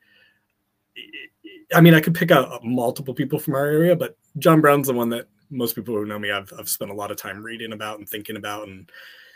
i 1.74 1.80
mean 1.80 1.94
i 1.94 2.02
could 2.02 2.16
pick 2.16 2.32
out 2.32 2.66
multiple 2.66 3.14
people 3.14 3.40
from 3.40 3.56
our 3.56 3.66
area 3.66 3.96
but 3.96 4.18
john 4.40 4.60
brown's 4.60 4.88
the 4.88 4.94
one 4.94 5.10
that 5.10 5.28
most 5.50 5.74
people 5.74 5.96
who 5.96 6.06
know 6.06 6.20
me 6.20 6.32
i've, 6.32 6.52
I've 6.60 6.68
spent 6.68 6.92
a 6.92 6.96
lot 6.96 7.12
of 7.12 7.18
time 7.18 7.42
reading 7.42 7.72
about 7.72 8.00
and 8.00 8.10
thinking 8.10 8.36
about 8.36 8.68
and 8.68 8.92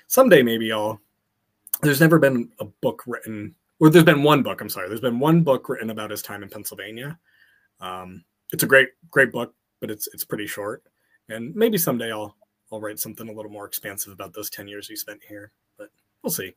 someday 0.07 0.43
maybe 0.43 0.69
i'll 0.71 0.99
there's 1.83 1.99
never 1.99 2.19
been 2.19 2.49
a 2.59 2.65
book 2.65 3.03
written, 3.05 3.55
or 3.79 3.89
there's 3.89 4.05
been 4.05 4.23
one 4.23 4.43
book. 4.43 4.61
I'm 4.61 4.69
sorry, 4.69 4.87
there's 4.87 5.01
been 5.01 5.19
one 5.19 5.43
book 5.43 5.69
written 5.69 5.89
about 5.89 6.11
his 6.11 6.21
time 6.21 6.43
in 6.43 6.49
Pennsylvania. 6.49 7.17
Um, 7.79 8.23
it's 8.51 8.63
a 8.63 8.67
great, 8.67 8.89
great 9.11 9.31
book, 9.31 9.53
but 9.81 9.91
it's 9.91 10.07
it's 10.13 10.23
pretty 10.23 10.47
short. 10.47 10.83
And 11.29 11.55
maybe 11.55 11.77
someday 11.77 12.11
I'll 12.11 12.35
I'll 12.71 12.81
write 12.81 12.99
something 12.99 13.29
a 13.29 13.33
little 13.33 13.51
more 13.51 13.65
expansive 13.65 14.13
about 14.13 14.33
those 14.33 14.49
ten 14.49 14.67
years 14.67 14.87
he 14.87 14.95
spent 14.95 15.21
here. 15.27 15.51
But 15.77 15.89
we'll 16.21 16.31
see. 16.31 16.55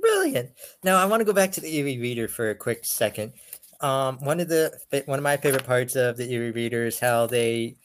Brilliant. 0.00 0.50
Now 0.82 0.96
I 0.96 1.04
want 1.04 1.20
to 1.20 1.24
go 1.24 1.32
back 1.32 1.52
to 1.52 1.60
the 1.60 1.76
Erie 1.76 1.98
Reader 1.98 2.28
for 2.28 2.50
a 2.50 2.54
quick 2.54 2.84
second. 2.84 3.32
Um, 3.80 4.18
one 4.18 4.40
of 4.40 4.48
the 4.48 4.72
one 5.06 5.18
of 5.18 5.22
my 5.22 5.36
favorite 5.36 5.66
parts 5.66 5.96
of 5.96 6.16
the 6.16 6.30
Erie 6.30 6.50
Reader 6.50 6.86
is 6.86 6.98
how 6.98 7.26
they 7.26 7.76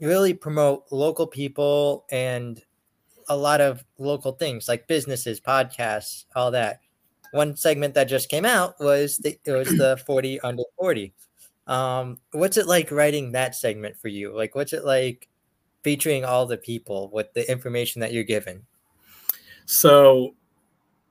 really 0.00 0.34
promote 0.34 0.84
local 0.90 1.26
people 1.26 2.04
and 2.10 2.62
a 3.28 3.36
lot 3.36 3.60
of 3.60 3.84
local 3.98 4.32
things 4.32 4.68
like 4.68 4.86
businesses, 4.86 5.40
podcasts, 5.40 6.24
all 6.34 6.50
that. 6.52 6.80
One 7.32 7.56
segment 7.56 7.94
that 7.94 8.04
just 8.04 8.28
came 8.28 8.44
out 8.44 8.74
was 8.78 9.18
the 9.18 9.38
it 9.44 9.52
was 9.52 9.68
the 9.68 9.96
40 10.06 10.40
under 10.40 10.64
40. 10.78 11.14
Um, 11.66 12.18
what's 12.32 12.56
it 12.56 12.66
like 12.66 12.90
writing 12.90 13.32
that 13.32 13.54
segment 13.54 13.96
for 13.96 14.08
you? 14.08 14.36
Like 14.36 14.54
what's 14.54 14.72
it 14.72 14.84
like 14.84 15.28
featuring 15.82 16.24
all 16.24 16.46
the 16.46 16.58
people 16.58 17.10
with 17.12 17.32
the 17.32 17.50
information 17.50 18.00
that 18.00 18.12
you're 18.12 18.24
given? 18.24 18.64
So 19.64 20.34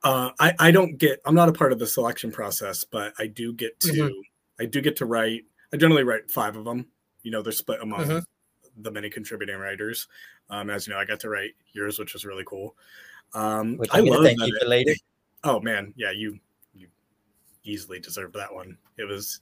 uh, 0.04 0.30
I, 0.38 0.54
I 0.58 0.70
don't 0.70 0.96
get 0.98 1.20
I'm 1.24 1.34
not 1.34 1.48
a 1.48 1.52
part 1.52 1.72
of 1.72 1.78
the 1.78 1.86
selection 1.86 2.30
process, 2.30 2.84
but 2.84 3.12
I 3.18 3.26
do 3.26 3.52
get 3.52 3.78
to 3.80 3.92
mm-hmm. 3.92 4.20
I 4.60 4.66
do 4.66 4.80
get 4.80 4.96
to 4.96 5.06
write 5.06 5.42
I 5.72 5.76
generally 5.76 6.04
write 6.04 6.30
five 6.30 6.56
of 6.56 6.64
them. 6.64 6.86
You 7.22 7.30
know, 7.30 7.42
they're 7.42 7.52
split 7.52 7.80
among 7.80 8.00
mm-hmm. 8.00 8.18
The 8.78 8.90
many 8.90 9.10
contributing 9.10 9.56
writers. 9.56 10.08
Um, 10.50 10.70
as 10.70 10.86
you 10.86 10.92
know, 10.92 10.98
I 10.98 11.04
got 11.04 11.20
to 11.20 11.28
write 11.28 11.52
yours, 11.72 11.98
which 11.98 12.14
was 12.14 12.24
really 12.24 12.44
cool. 12.46 12.74
Um, 13.34 13.76
which 13.76 13.90
I 13.92 14.00
love 14.00 14.24
thank 14.24 14.40
you 14.40 14.58
for 14.60 14.66
later. 14.66 14.94
Oh 15.44 15.60
man, 15.60 15.92
yeah, 15.96 16.10
you 16.10 16.38
you 16.74 16.88
easily 17.64 18.00
deserve 18.00 18.32
that 18.34 18.52
one. 18.52 18.76
It 18.98 19.04
was 19.04 19.40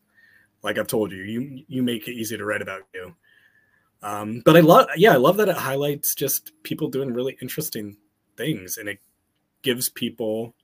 like 0.63 0.79
I've 0.79 0.87
told 0.87 1.13
you, 1.13 1.23
you 1.23 1.65
you 1.69 1.83
make 1.83 2.09
it 2.09 2.13
easy 2.13 2.37
to 2.37 2.45
write 2.45 2.63
about 2.63 2.83
you. 2.95 3.15
Um, 4.03 4.43
but 4.45 4.57
I 4.57 4.61
love, 4.61 4.87
yeah, 4.97 5.13
I 5.13 5.17
love 5.17 5.37
that 5.37 5.49
it 5.49 5.57
highlights 5.57 6.15
just 6.15 6.53
people 6.63 6.89
doing 6.89 7.13
really 7.13 7.37
interesting 7.43 7.97
things, 8.37 8.79
and 8.79 8.89
it 8.89 8.99
gives 9.63 9.89
people, 9.91 10.55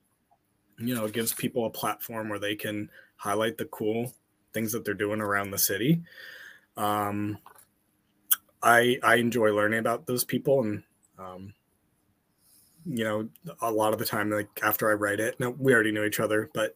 you 0.79 0.95
know, 0.95 1.05
it 1.05 1.13
gives 1.13 1.33
people 1.33 1.65
a 1.65 1.69
platform 1.69 2.29
where 2.29 2.39
they 2.39 2.55
can 2.55 2.89
highlight 3.15 3.57
the 3.57 3.65
cool 3.65 4.13
things 4.53 4.71
that 4.71 4.85
they're 4.85 4.93
doing 4.95 5.21
around 5.21 5.51
the 5.51 5.57
city. 5.57 6.01
Um, 6.77 7.37
I 8.61 8.99
I 9.03 9.15
enjoy 9.15 9.51
learning 9.53 9.79
about 9.79 10.05
those 10.05 10.23
people 10.23 10.61
and 10.61 10.83
um, 11.19 11.53
you 12.85 13.03
know 13.03 13.27
a 13.61 13.71
lot 13.71 13.93
of 13.93 13.99
the 13.99 14.05
time 14.05 14.29
like 14.31 14.47
after 14.63 14.89
I 14.89 14.93
write 14.93 15.19
it 15.19 15.39
now 15.39 15.49
we 15.57 15.73
already 15.73 15.91
know 15.91 16.05
each 16.05 16.19
other 16.19 16.49
but 16.53 16.75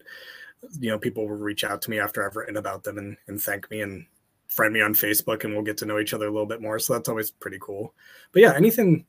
you 0.79 0.89
know 0.89 0.99
people 0.99 1.27
will 1.27 1.35
reach 1.35 1.63
out 1.63 1.81
to 1.83 1.89
me 1.89 1.99
after 1.99 2.25
I've 2.25 2.35
written 2.35 2.57
about 2.57 2.83
them 2.83 2.97
and, 2.97 3.17
and 3.27 3.41
thank 3.41 3.69
me 3.71 3.81
and 3.81 4.05
friend 4.47 4.73
me 4.73 4.81
on 4.81 4.93
Facebook 4.93 5.43
and 5.43 5.53
we'll 5.53 5.63
get 5.63 5.77
to 5.77 5.85
know 5.85 5.99
each 5.99 6.13
other 6.13 6.27
a 6.27 6.31
little 6.31 6.45
bit 6.45 6.61
more. 6.61 6.77
So 6.77 6.93
that's 6.93 7.07
always 7.07 7.31
pretty 7.31 7.57
cool. 7.61 7.93
But 8.31 8.41
yeah 8.41 8.53
anything 8.55 9.05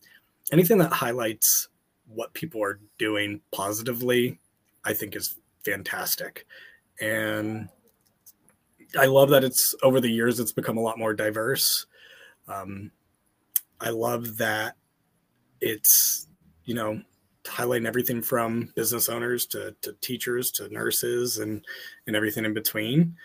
anything 0.53 0.79
that 0.79 0.93
highlights 0.93 1.69
what 2.07 2.33
people 2.35 2.63
are 2.63 2.81
doing 2.99 3.41
positively 3.51 4.39
I 4.85 4.95
think 4.95 5.17
is 5.17 5.37
fantastic. 5.65 6.47
And 7.01 7.69
I 8.99 9.07
love 9.07 9.31
that 9.31 9.45
it's 9.45 9.75
over 9.83 10.01
the 10.01 10.11
years 10.11 10.39
it's 10.39 10.53
become 10.53 10.77
a 10.77 10.83
lot 10.83 10.99
more 10.99 11.15
diverse 11.15 11.87
um, 12.49 12.91
I 13.81 13.91
love 13.91 14.37
that 14.39 14.77
it's, 15.61 16.29
you 16.65 16.75
know, 16.75 17.01
highlighting 17.45 17.87
everything 17.87 18.23
from 18.23 18.73
business 18.77 19.09
owners 19.09 19.47
to, 19.47 19.75
to 19.83 19.93
teachers 20.01 20.51
to 20.53 20.69
nurses 20.69 21.39
and, 21.39 21.65
and 22.07 22.15
everything 22.15 22.45
in 22.45 22.55
between. 22.55 23.17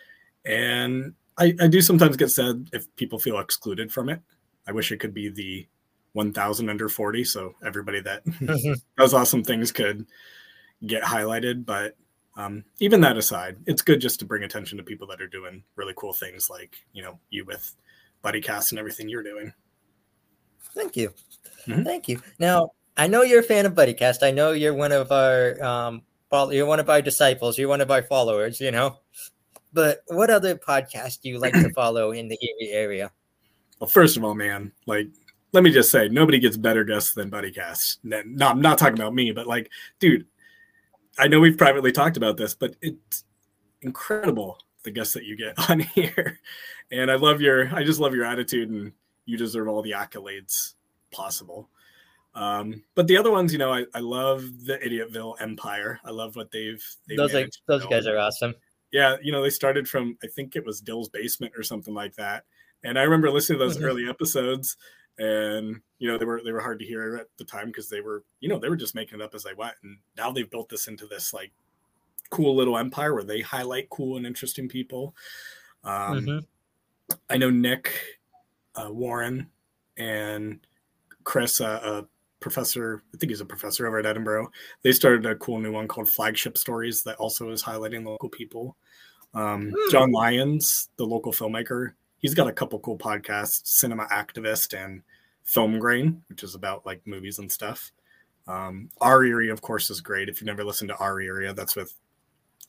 And 0.46 1.14
I, 1.38 1.54
I 1.60 1.68
do 1.68 1.82
sometimes 1.82 2.18
get 2.18 2.32
said 2.32 2.68
if 2.74 2.94
people 2.96 3.20
feel 3.20 3.40
excluded 3.40 3.92
from 3.92 4.10
it. 4.10 4.22
I 4.68 4.72
wish 4.72 4.92
it 4.92 4.98
could 4.98 5.14
be 5.14 5.30
the 5.30 5.68
1000 6.14 6.70
under 6.70 6.90
40 6.90 7.24
so 7.24 7.54
everybody 7.64 8.02
that 8.02 8.26
mm-hmm. 8.26 8.74
does 8.98 9.14
awesome 9.14 9.44
things 9.44 9.72
could 9.72 10.08
get 10.86 11.04
highlighted 11.04 11.64
but 11.64 11.96
um, 12.38 12.64
even 12.80 13.02
that 13.02 13.18
aside, 13.18 13.58
it's 13.66 13.82
good 13.82 14.00
just 14.00 14.20
to 14.20 14.26
bring 14.26 14.44
attention 14.44 14.78
to 14.78 14.84
people 14.84 15.08
that 15.08 15.22
are 15.22 15.28
doing 15.28 15.64
really 15.76 15.94
cool 15.98 16.14
things, 16.14 16.50
like 16.50 16.76
you 16.94 17.02
know 17.02 17.20
you 17.32 17.44
with 17.44 17.76
BuddyCast 18.24 18.72
and 18.72 18.80
everything 18.80 19.10
you're 19.10 19.24
doing. 19.24 19.54
Thank 20.74 20.96
you, 20.96 21.14
Mhm. 21.66 21.84
thank 21.84 22.08
you. 22.08 22.22
Now 22.40 22.72
I 22.98 23.08
know 23.08 23.22
you're 23.24 23.40
a 23.42 23.44
fan 23.44 23.66
of 23.66 23.74
BuddyCast. 23.74 24.24
I 24.24 24.32
know 24.32 24.52
you're 24.52 24.74
one 24.74 24.92
of 24.92 25.12
our 25.12 25.62
um, 25.64 26.02
you're 26.52 26.66
one 26.66 26.80
of 26.80 26.90
our 26.90 27.02
disciples. 27.02 27.58
You're 27.58 27.70
one 27.70 27.82
of 27.82 27.92
our 27.92 28.04
followers. 28.04 28.60
You 28.60 28.72
know, 28.72 29.00
but 29.74 30.02
what 30.08 30.30
other 30.30 30.56
podcast 30.56 31.22
do 31.22 31.30
you 31.30 31.40
like 31.40 31.54
to 31.54 31.70
follow 31.76 32.12
in 32.12 32.28
the 32.28 32.38
Erie 32.42 32.72
area? 32.72 33.12
Well, 33.80 33.90
first 33.90 34.18
of 34.18 34.24
all, 34.24 34.34
man, 34.36 34.72
like 34.88 35.08
let 35.54 35.64
me 35.64 35.72
just 35.72 35.92
say, 35.92 36.10
nobody 36.10 36.40
gets 36.40 36.58
better 36.58 36.84
guests 36.84 37.14
than 37.14 37.32
BuddyCast. 37.32 38.00
No, 38.04 38.48
I'm 38.48 38.62
not 38.62 38.78
talking 38.78 39.00
about 39.00 39.14
me, 39.14 39.32
but 39.32 39.48
like, 39.48 39.70
dude, 40.00 40.26
I 41.18 41.28
know 41.28 41.40
we've 41.40 41.58
privately 41.58 41.92
talked 41.92 42.18
about 42.18 42.38
this, 42.38 42.54
but 42.54 42.76
it's 42.82 43.24
incredible 43.82 44.58
the 44.84 44.92
guests 44.92 45.14
that 45.14 45.24
you 45.24 45.38
get 45.38 45.54
on 45.70 45.80
here. 45.80 46.40
And 46.92 47.12
I 47.12 47.16
love 47.16 47.42
your, 47.42 47.74
I 47.76 47.84
just 47.84 48.00
love 48.00 48.14
your 48.16 48.26
attitude, 48.26 48.70
and 48.70 48.94
you 49.26 49.38
deserve 49.38 49.68
all 49.68 49.82
the 49.82 49.92
accolades 49.92 50.76
possible. 51.12 51.70
Um, 52.36 52.84
but 52.96 53.08
the 53.08 53.18
other 53.18 53.32
ones, 53.32 53.52
you 53.54 53.60
know, 53.60 53.74
I, 53.74 53.86
I 53.94 54.00
love 54.00 54.44
the 54.66 54.78
Idiotville 54.78 55.42
Empire. 55.42 56.00
I 56.06 56.12
love 56.12 56.36
what 56.36 56.52
they've, 56.52 56.84
they've 57.08 57.18
Those 57.18 57.32
to 57.32 57.52
those 57.68 57.86
guys 57.88 58.08
are 58.08 58.18
awesome. 58.18 58.56
yeah, 58.92 59.18
you 59.22 59.32
know, 59.32 59.42
they 59.42 59.50
started 59.50 59.88
from 59.88 60.18
I 60.24 60.28
think 60.28 60.56
it 60.56 60.66
was 60.66 60.82
Dill's 60.82 61.10
basement 61.10 61.54
or 61.58 61.64
something 61.64 61.94
like 61.94 62.16
that. 62.16 62.46
And 62.84 62.98
I 62.98 63.04
remember 63.04 63.30
listening 63.32 63.60
to 63.60 63.66
those 63.66 63.78
Mhm. 63.78 63.84
early 63.84 64.08
episodes, 64.08 64.78
and 65.18 65.82
you 66.00 66.08
know, 66.08 66.18
they 66.18 66.26
were 66.26 66.42
they 66.44 66.52
were 66.52 66.62
hard 66.62 66.80
to 66.80 66.86
hear 66.86 67.18
at 67.18 67.28
the 67.38 67.44
time 67.46 67.68
because 67.68 67.90
they 67.90 68.02
were, 68.02 68.24
you 68.40 68.48
know, 68.50 68.60
they 68.60 68.70
were 68.70 68.76
just 68.78 68.96
making 68.96 69.20
it 69.20 69.24
up 69.24 69.36
as 69.36 69.44
they 69.44 69.54
went. 69.54 69.76
And 69.84 70.00
now 70.16 70.32
they've 70.32 70.50
built 70.50 70.70
this 70.70 70.88
into 70.88 71.06
this 71.08 71.34
like 71.34 71.52
cool 72.30 72.56
little 72.56 72.78
empire 72.78 73.14
where 73.14 73.24
they 73.24 73.42
highlight 73.42 73.90
cool 73.90 74.18
and 74.18 74.26
interesting 74.28 74.70
people. 74.70 75.16
Um, 75.84 76.20
Mhm. 76.20 76.48
I 77.30 77.38
know 77.38 77.50
Nick 77.50 77.94
uh, 78.76 78.92
Warren 78.92 79.50
and 79.98 80.60
Chris, 81.24 81.62
uh, 81.62 81.80
a 81.84 82.06
professor, 82.40 83.04
I 83.14 83.18
think 83.18 83.32
he's 83.32 83.42
a 83.42 83.46
professor 83.46 83.88
over 83.88 84.00
at 84.00 84.06
Edinboro. 84.06 84.48
They 84.84 84.92
started 84.92 85.26
a 85.26 85.36
cool 85.36 85.60
new 85.60 85.72
one 85.72 85.88
called 85.88 86.10
Flagship 86.10 86.58
Stories 86.58 87.04
that 87.04 87.18
also 87.18 87.50
is 87.50 87.64
highlighting 87.64 88.06
local 88.06 88.30
people. 88.30 88.78
Um, 89.34 89.74
Hmm. 89.76 89.92
John 89.92 90.12
Lyons, 90.12 90.90
the 90.98 91.06
local 91.06 91.32
filmmaker, 91.32 91.94
he's 92.20 92.34
got 92.34 92.48
a 92.48 92.54
couple 92.54 92.80
cool 92.80 92.98
podcasts, 92.98 93.62
Cinema 93.66 94.06
Activist 94.08 94.78
and 94.78 95.02
Film 95.44 95.80
Grain, 95.80 96.24
which 96.30 96.44
is 96.44 96.56
about 96.56 96.86
like 96.86 97.02
movies 97.06 97.40
and 97.40 97.52
stuff. 97.52 97.92
Um, 98.48 98.90
Our 99.02 99.24
Area, 99.26 99.52
of 99.52 99.62
course, 99.62 99.90
is 99.90 100.00
great. 100.00 100.30
If 100.30 100.40
you've 100.40 100.46
never 100.48 100.64
listened 100.64 100.90
to 100.90 100.98
Our 100.98 101.20
Area, 101.20 101.54
that's 101.54 101.76
with 101.76 101.94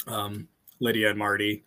um, 0.06 0.48
Lydia 0.80 1.10
and 1.10 1.18
Marty. 1.18 1.64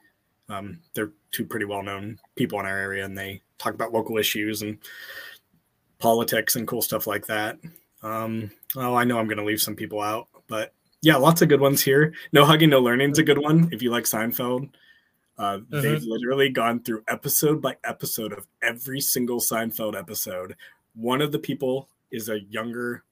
Um, 0.51 0.79
they're 0.93 1.11
two 1.31 1.45
pretty 1.45 1.65
well 1.65 1.83
known 1.83 2.19
people 2.35 2.59
in 2.59 2.65
our 2.65 2.77
area, 2.77 3.05
and 3.05 3.17
they 3.17 3.41
talk 3.57 3.73
about 3.73 3.93
local 3.93 4.17
issues 4.17 4.61
and 4.61 4.77
politics 5.99 6.55
and 6.55 6.67
cool 6.67 6.81
stuff 6.81 7.07
like 7.07 7.27
that. 7.27 7.57
Um, 8.03 8.51
oh, 8.75 8.95
I 8.95 9.03
know 9.03 9.17
I'm 9.17 9.27
going 9.27 9.37
to 9.37 9.45
leave 9.45 9.61
some 9.61 9.75
people 9.75 10.01
out, 10.01 10.27
but 10.47 10.73
yeah, 11.01 11.15
lots 11.15 11.41
of 11.41 11.49
good 11.49 11.61
ones 11.61 11.81
here. 11.81 12.13
No 12.33 12.45
hugging, 12.45 12.69
no 12.69 12.79
learning 12.79 13.11
is 13.11 13.19
a 13.19 13.23
good 13.23 13.37
one 13.37 13.69
if 13.71 13.81
you 13.81 13.91
like 13.91 14.03
Seinfeld. 14.03 14.69
Uh, 15.37 15.59
They've 15.69 16.03
literally 16.03 16.49
gone 16.49 16.83
through 16.83 17.03
episode 17.07 17.61
by 17.61 17.77
episode 17.83 18.33
of 18.33 18.45
every 18.61 19.01
single 19.01 19.39
Seinfeld 19.39 19.97
episode. 19.97 20.55
One 20.93 21.21
of 21.21 21.31
the 21.31 21.39
people 21.39 21.89
is 22.11 22.29
a 22.29 22.41
younger, 22.41 23.03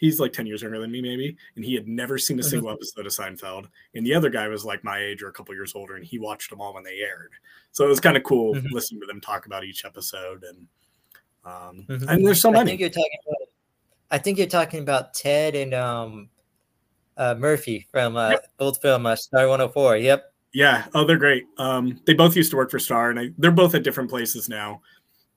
he's 0.00 0.18
like 0.18 0.32
10 0.32 0.46
years 0.46 0.62
younger 0.62 0.80
than 0.80 0.90
me, 0.90 1.00
maybe, 1.02 1.36
and 1.54 1.64
he 1.64 1.74
had 1.74 1.86
never 1.86 2.18
seen 2.18 2.40
a 2.40 2.42
single 2.42 2.70
episode 2.70 3.06
of 3.06 3.12
Seinfeld. 3.12 3.66
And 3.94 4.04
the 4.04 4.14
other 4.14 4.30
guy 4.30 4.48
was 4.48 4.64
like 4.64 4.82
my 4.82 4.98
age 4.98 5.22
or 5.22 5.28
a 5.28 5.32
couple 5.32 5.54
years 5.54 5.74
older, 5.74 5.94
and 5.94 6.04
he 6.04 6.18
watched 6.18 6.50
them 6.50 6.60
all 6.60 6.74
when 6.74 6.82
they 6.82 6.98
aired. 7.00 7.32
So 7.72 7.84
it 7.84 7.88
was 7.88 8.00
kind 8.00 8.16
of 8.16 8.24
cool 8.24 8.54
Mhm. 8.54 8.70
listening 8.72 9.00
to 9.02 9.06
them 9.06 9.20
talk 9.20 9.46
about 9.46 9.62
each 9.64 9.84
episode. 9.84 10.42
And 10.42 10.66
um, 11.44 11.84
Mhm. 11.88 12.06
and 12.08 12.26
there's 12.26 12.42
so 12.42 12.50
many. 12.50 12.62
I 12.62 12.64
think 12.66 12.80
you're 12.80 12.88
talking 12.90 13.18
about. 13.26 13.48
I 14.10 14.18
think 14.18 14.38
you're 14.38 14.46
talking 14.46 14.80
about 14.80 15.14
Ted 15.14 15.54
and 15.54 15.72
um, 15.72 16.28
uh, 17.16 17.34
Murphy 17.38 17.86
from 17.92 18.16
uh, 18.16 18.36
old 18.58 18.80
film 18.82 19.06
uh, 19.06 19.16
Star 19.16 19.46
104. 19.48 19.96
Yep. 19.98 20.32
Yeah. 20.52 20.86
Oh, 20.94 21.04
they're 21.04 21.16
great. 21.18 21.44
Um, 21.58 22.00
they 22.06 22.14
both 22.14 22.36
used 22.36 22.50
to 22.50 22.56
work 22.56 22.70
for 22.70 22.78
Star, 22.78 23.10
and 23.10 23.20
I, 23.20 23.30
they're 23.38 23.52
both 23.52 23.74
at 23.74 23.84
different 23.84 24.10
places 24.10 24.48
now. 24.48 24.82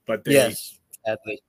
But 0.06 0.24
they, 0.24 0.32
yes. 0.32 0.78
Sadly. 1.06 1.40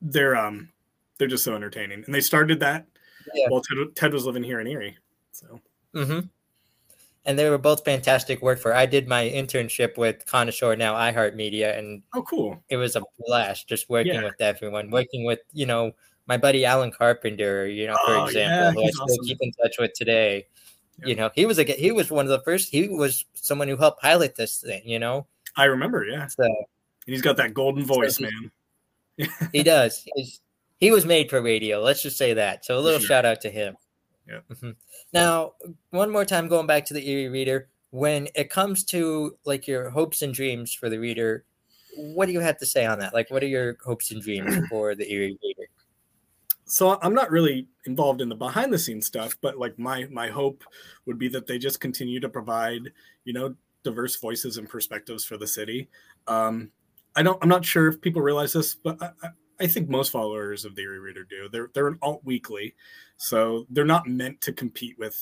they're 0.00 0.36
um, 0.36 0.70
they're 1.18 1.28
just 1.28 1.44
so 1.44 1.54
entertaining, 1.54 2.02
and 2.04 2.14
they 2.14 2.20
started 2.20 2.60
that 2.60 2.86
Yeah. 3.34 3.46
while 3.48 3.60
Ted, 3.62 3.94
Ted 3.94 4.12
was 4.12 4.24
living 4.26 4.42
here 4.42 4.60
in 4.60 4.66
Erie. 4.66 4.96
So 5.32 5.60
Mm-hmm. 5.94 6.26
And 7.26 7.38
they 7.38 7.48
were 7.48 7.56
both 7.56 7.84
fantastic 7.86 8.42
work 8.42 8.58
for. 8.58 8.74
I 8.74 8.84
did 8.84 9.08
my 9.08 9.24
internship 9.24 9.96
with 9.96 10.26
Connoisseur, 10.26 10.76
now 10.76 10.92
iHeartMedia, 10.94 11.78
and 11.78 12.02
oh, 12.14 12.22
cool. 12.22 12.62
it 12.68 12.76
was 12.76 12.96
a 12.96 13.02
blast 13.20 13.66
just 13.66 13.88
working 13.88 14.12
Yeah. 14.14 14.24
with 14.24 14.40
everyone, 14.40 14.90
working 14.90 15.24
with 15.24 15.38
you 15.52 15.64
know 15.66 15.92
my 16.26 16.36
buddy 16.36 16.64
Alan 16.66 16.90
Carpenter, 16.90 17.66
you 17.66 17.86
know, 17.86 17.96
for 18.04 18.12
Oh, 18.12 18.16
yeah, 18.28 18.68
example, 18.68 18.82
who 18.82 18.88
I 18.88 18.90
still 18.90 19.04
awesome. 19.04 19.24
keep 19.24 19.38
in 19.40 19.52
touch 19.52 19.76
with 19.78 19.92
today. 19.94 20.46
Yeah. 20.98 21.06
You 21.06 21.14
know, 21.14 21.30
he 21.34 21.46
was 21.46 21.58
a 21.58 21.64
he 21.64 21.92
was 21.92 22.10
one 22.10 22.26
of 22.26 22.30
the 22.30 22.40
first. 22.42 22.70
He 22.70 22.88
was 22.88 23.24
someone 23.34 23.68
who 23.68 23.76
helped 23.76 24.02
pilot 24.02 24.34
this 24.34 24.60
thing. 24.60 24.82
You 24.84 24.98
know, 24.98 25.26
I 25.56 25.64
remember. 25.64 26.04
Yeah, 26.04 26.26
so 26.26 26.42
and 26.44 26.54
he's 27.06 27.22
got 27.22 27.36
that 27.38 27.54
golden 27.54 27.84
voice, 27.84 28.18
he's- 28.18 28.30
man. 29.18 29.30
he 29.52 29.62
does. 29.62 30.04
He's, 30.16 30.40
he 30.78 30.90
was 30.90 31.04
made 31.06 31.30
for 31.30 31.40
radio. 31.40 31.80
Let's 31.80 32.02
just 32.02 32.16
say 32.16 32.34
that. 32.34 32.64
So 32.64 32.78
a 32.78 32.80
little 32.80 33.00
sure. 33.00 33.08
shout 33.08 33.24
out 33.24 33.40
to 33.42 33.50
him. 33.50 33.76
Yeah. 34.28 34.40
Mhm. 34.50 34.76
Now, 35.12 35.52
one 35.90 36.10
more 36.10 36.24
time, 36.24 36.48
going 36.48 36.66
back 36.66 36.84
to 36.86 36.94
the 36.94 37.08
Erie 37.08 37.28
Reader, 37.28 37.68
when 37.90 38.28
it 38.34 38.50
comes 38.50 38.82
to 38.86 39.36
like 39.44 39.68
your 39.68 39.90
hopes 39.90 40.22
and 40.22 40.34
dreams 40.34 40.72
for 40.74 40.88
the 40.88 40.98
reader, 40.98 41.44
what 41.96 42.26
do 42.26 42.32
you 42.32 42.40
have 42.40 42.58
to 42.58 42.66
say 42.66 42.84
on 42.84 42.98
that? 42.98 43.14
Like, 43.14 43.30
what 43.30 43.42
are 43.42 43.46
your 43.48 43.76
hopes 43.84 44.10
and 44.10 44.20
dreams 44.20 44.56
for 44.70 44.94
the 44.94 45.08
Erie 45.10 45.38
Reader? 45.42 45.68
so 46.66 46.98
I'm 47.02 47.14
not 47.14 47.30
really 47.30 47.68
involved 47.86 48.20
in 48.20 48.28
the 48.28 48.34
behind 48.34 48.72
the 48.72 48.78
scenes 48.78 49.06
stuff, 49.06 49.36
but 49.40 49.58
like 49.58 49.78
my 49.78 50.06
my 50.10 50.28
hope 50.28 50.64
would 51.06 51.18
be 51.18 51.28
that 51.28 51.46
they 51.46 51.58
just 51.58 51.80
continue 51.80 52.20
to 52.20 52.28
provide, 52.28 52.90
you 53.24 53.32
know, 53.32 53.54
diverse 53.82 54.16
voices 54.16 54.56
and 54.56 54.68
perspectives 54.68 55.24
for 55.24 55.36
the 55.36 55.46
city. 55.46 55.88
Um, 56.26 56.70
I 57.16 57.22
don't. 57.22 57.38
I'm 57.42 57.48
not 57.48 57.64
sure 57.64 57.88
if 57.88 58.00
people 58.00 58.22
realize 58.22 58.54
this, 58.54 58.74
but 58.74 59.00
I, 59.02 59.28
I, 59.60 59.66
think 59.66 59.88
most 59.88 60.10
followers 60.10 60.64
of 60.64 60.74
the 60.74 60.82
Erie 60.82 60.98
Reader 60.98 61.24
do. 61.24 61.48
They're 61.48 61.70
they're 61.74 61.88
an 61.88 61.98
alt 62.02 62.22
weekly, 62.24 62.74
so 63.16 63.66
they're 63.70 63.84
not 63.84 64.06
meant 64.06 64.40
to 64.42 64.52
compete 64.52 64.98
with, 64.98 65.16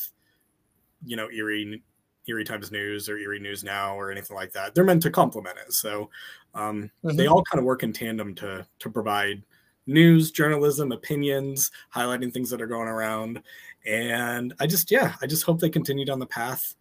you 1.05 1.17
know, 1.17 1.31
Erie 1.31 1.83
Erie 2.27 2.45
Times 2.45 2.71
News 2.71 3.09
or 3.09 3.19
Erie 3.19 3.41
News 3.41 3.65
Now 3.65 3.99
or 3.99 4.11
anything 4.11 4.37
like 4.37 4.53
that. 4.53 4.75
They're 4.75 4.85
meant 4.85 5.03
to 5.03 5.11
complement 5.11 5.59
it. 5.59 5.73
So 5.73 6.11
um, 6.55 6.91
they 7.03 7.27
all 7.27 7.43
kind 7.43 7.59
of 7.59 7.65
work 7.65 7.83
in 7.83 7.93
tandem 7.93 8.35
to 8.37 8.67
to 8.79 8.91
provide 8.91 9.43
news, 9.87 10.31
journalism, 10.31 10.93
opinions, 10.93 11.71
highlighting 11.95 12.33
things 12.33 12.51
that 12.51 12.63
are 12.63 12.67
going 12.67 12.89
around. 12.89 13.43
And 13.87 14.55
I 14.61 14.67
just, 14.67 14.91
yeah, 14.91 15.15
I 15.21 15.27
just 15.27 15.45
hope 15.45 15.61
they 15.61 15.71
continue 15.71 16.05
down 16.05 16.21
the 16.21 16.27
path. 16.27 16.75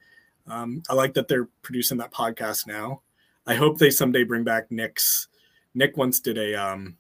Um, 0.48 0.84
I 0.90 0.94
like 0.94 1.14
that 1.16 1.28
they're 1.28 1.50
producing 1.62 1.98
that 1.98 2.14
podcast 2.14 2.68
now. 2.68 3.02
I 3.48 3.56
hope 3.56 3.78
they 3.78 3.90
someday 3.90 4.24
bring 4.24 4.44
back 4.44 4.72
Nick's. 4.72 5.28
Nick 5.74 5.98
once 5.98 6.20
did 6.20 6.38
a 6.38 6.54
um, 6.54 6.98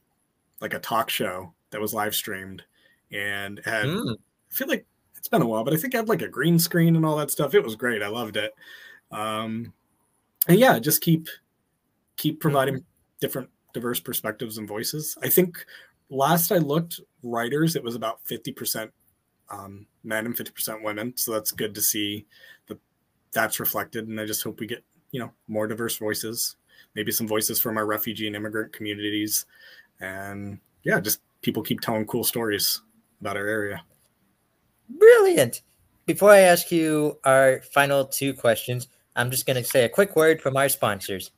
like 0.62 0.74
a 0.74 0.80
talk 0.80 1.10
show 1.10 1.54
that 1.72 1.82
was 1.82 1.94
live 1.94 2.16
streamed, 2.16 2.64
and 3.12 3.60
had 3.66 3.86
Mm. 3.86 4.16
I 4.16 4.54
feel 4.54 4.68
like 4.68 4.86
it's 5.18 5.28
been 5.28 5.42
a 5.42 5.48
while, 5.48 5.64
but 5.64 5.74
I 5.74 5.78
think 5.78 5.94
I 5.94 6.00
had 6.00 6.10
like 6.10 6.22
a 6.22 6.28
green 6.28 6.60
screen 6.60 6.96
and 6.96 7.06
all 7.06 7.16
that 7.18 7.32
stuff. 7.32 7.54
It 7.54 7.64
was 7.64 7.76
great. 7.76 8.02
I 8.02 8.08
loved 8.08 8.38
it. 8.38 8.54
Um, 9.12 9.74
and 10.48 10.60
yeah, 10.60 10.80
just 10.80 11.02
keep 11.02 11.28
keep 12.18 12.40
providing 12.40 12.84
different 13.20 13.50
diverse 13.74 14.00
perspectives 14.00 14.58
and 14.58 14.68
voices. 14.68 15.18
I 15.22 15.30
think 15.30 15.64
last 16.10 16.52
I 16.52 16.58
looked, 16.58 17.00
writers 17.24 17.76
it 17.76 17.84
was 17.84 17.96
about 17.96 18.26
fifty 18.26 18.52
percent 18.52 18.92
um, 19.50 19.86
men 20.04 20.26
and 20.26 20.36
fifty 20.36 20.52
percent 20.52 20.84
women. 20.84 21.14
So 21.16 21.32
that's 21.32 21.52
good 21.52 21.76
to 21.76 21.82
see 21.82 22.26
that 22.68 22.80
that's 23.32 23.60
reflected. 23.60 24.08
And 24.08 24.20
I 24.20 24.26
just 24.26 24.44
hope 24.44 24.60
we 24.60 24.68
get 24.68 24.84
you 25.12 25.20
know 25.20 25.32
more 25.48 25.68
diverse 25.68 25.98
voices, 25.98 26.56
maybe 26.96 27.12
some 27.12 27.28
voices 27.28 27.60
from 27.60 27.78
our 27.78 27.86
refugee 27.86 28.28
and 28.28 28.36
immigrant 28.36 28.74
communities, 28.74 29.46
and 30.02 30.60
yeah, 30.84 31.00
just 31.00 31.22
people 31.42 31.64
keep 31.64 31.82
telling 31.82 32.06
cool 32.06 32.24
stories 32.24 32.82
about 33.22 33.38
our 33.38 33.48
area. 33.48 33.84
Brilliant. 34.90 35.62
Before 36.06 36.32
I 36.32 36.40
ask 36.40 36.72
you 36.72 37.20
our 37.24 37.62
final 37.62 38.06
two 38.06 38.34
questions, 38.34 38.88
I'm 39.16 39.32
just 39.32 39.46
going 39.46 39.62
to 39.62 39.64
say 39.64 39.86
a 39.86 39.90
quick 39.90 40.16
word 40.16 40.42
from 40.42 40.58
our 40.58 40.70
sponsors. 40.70 41.32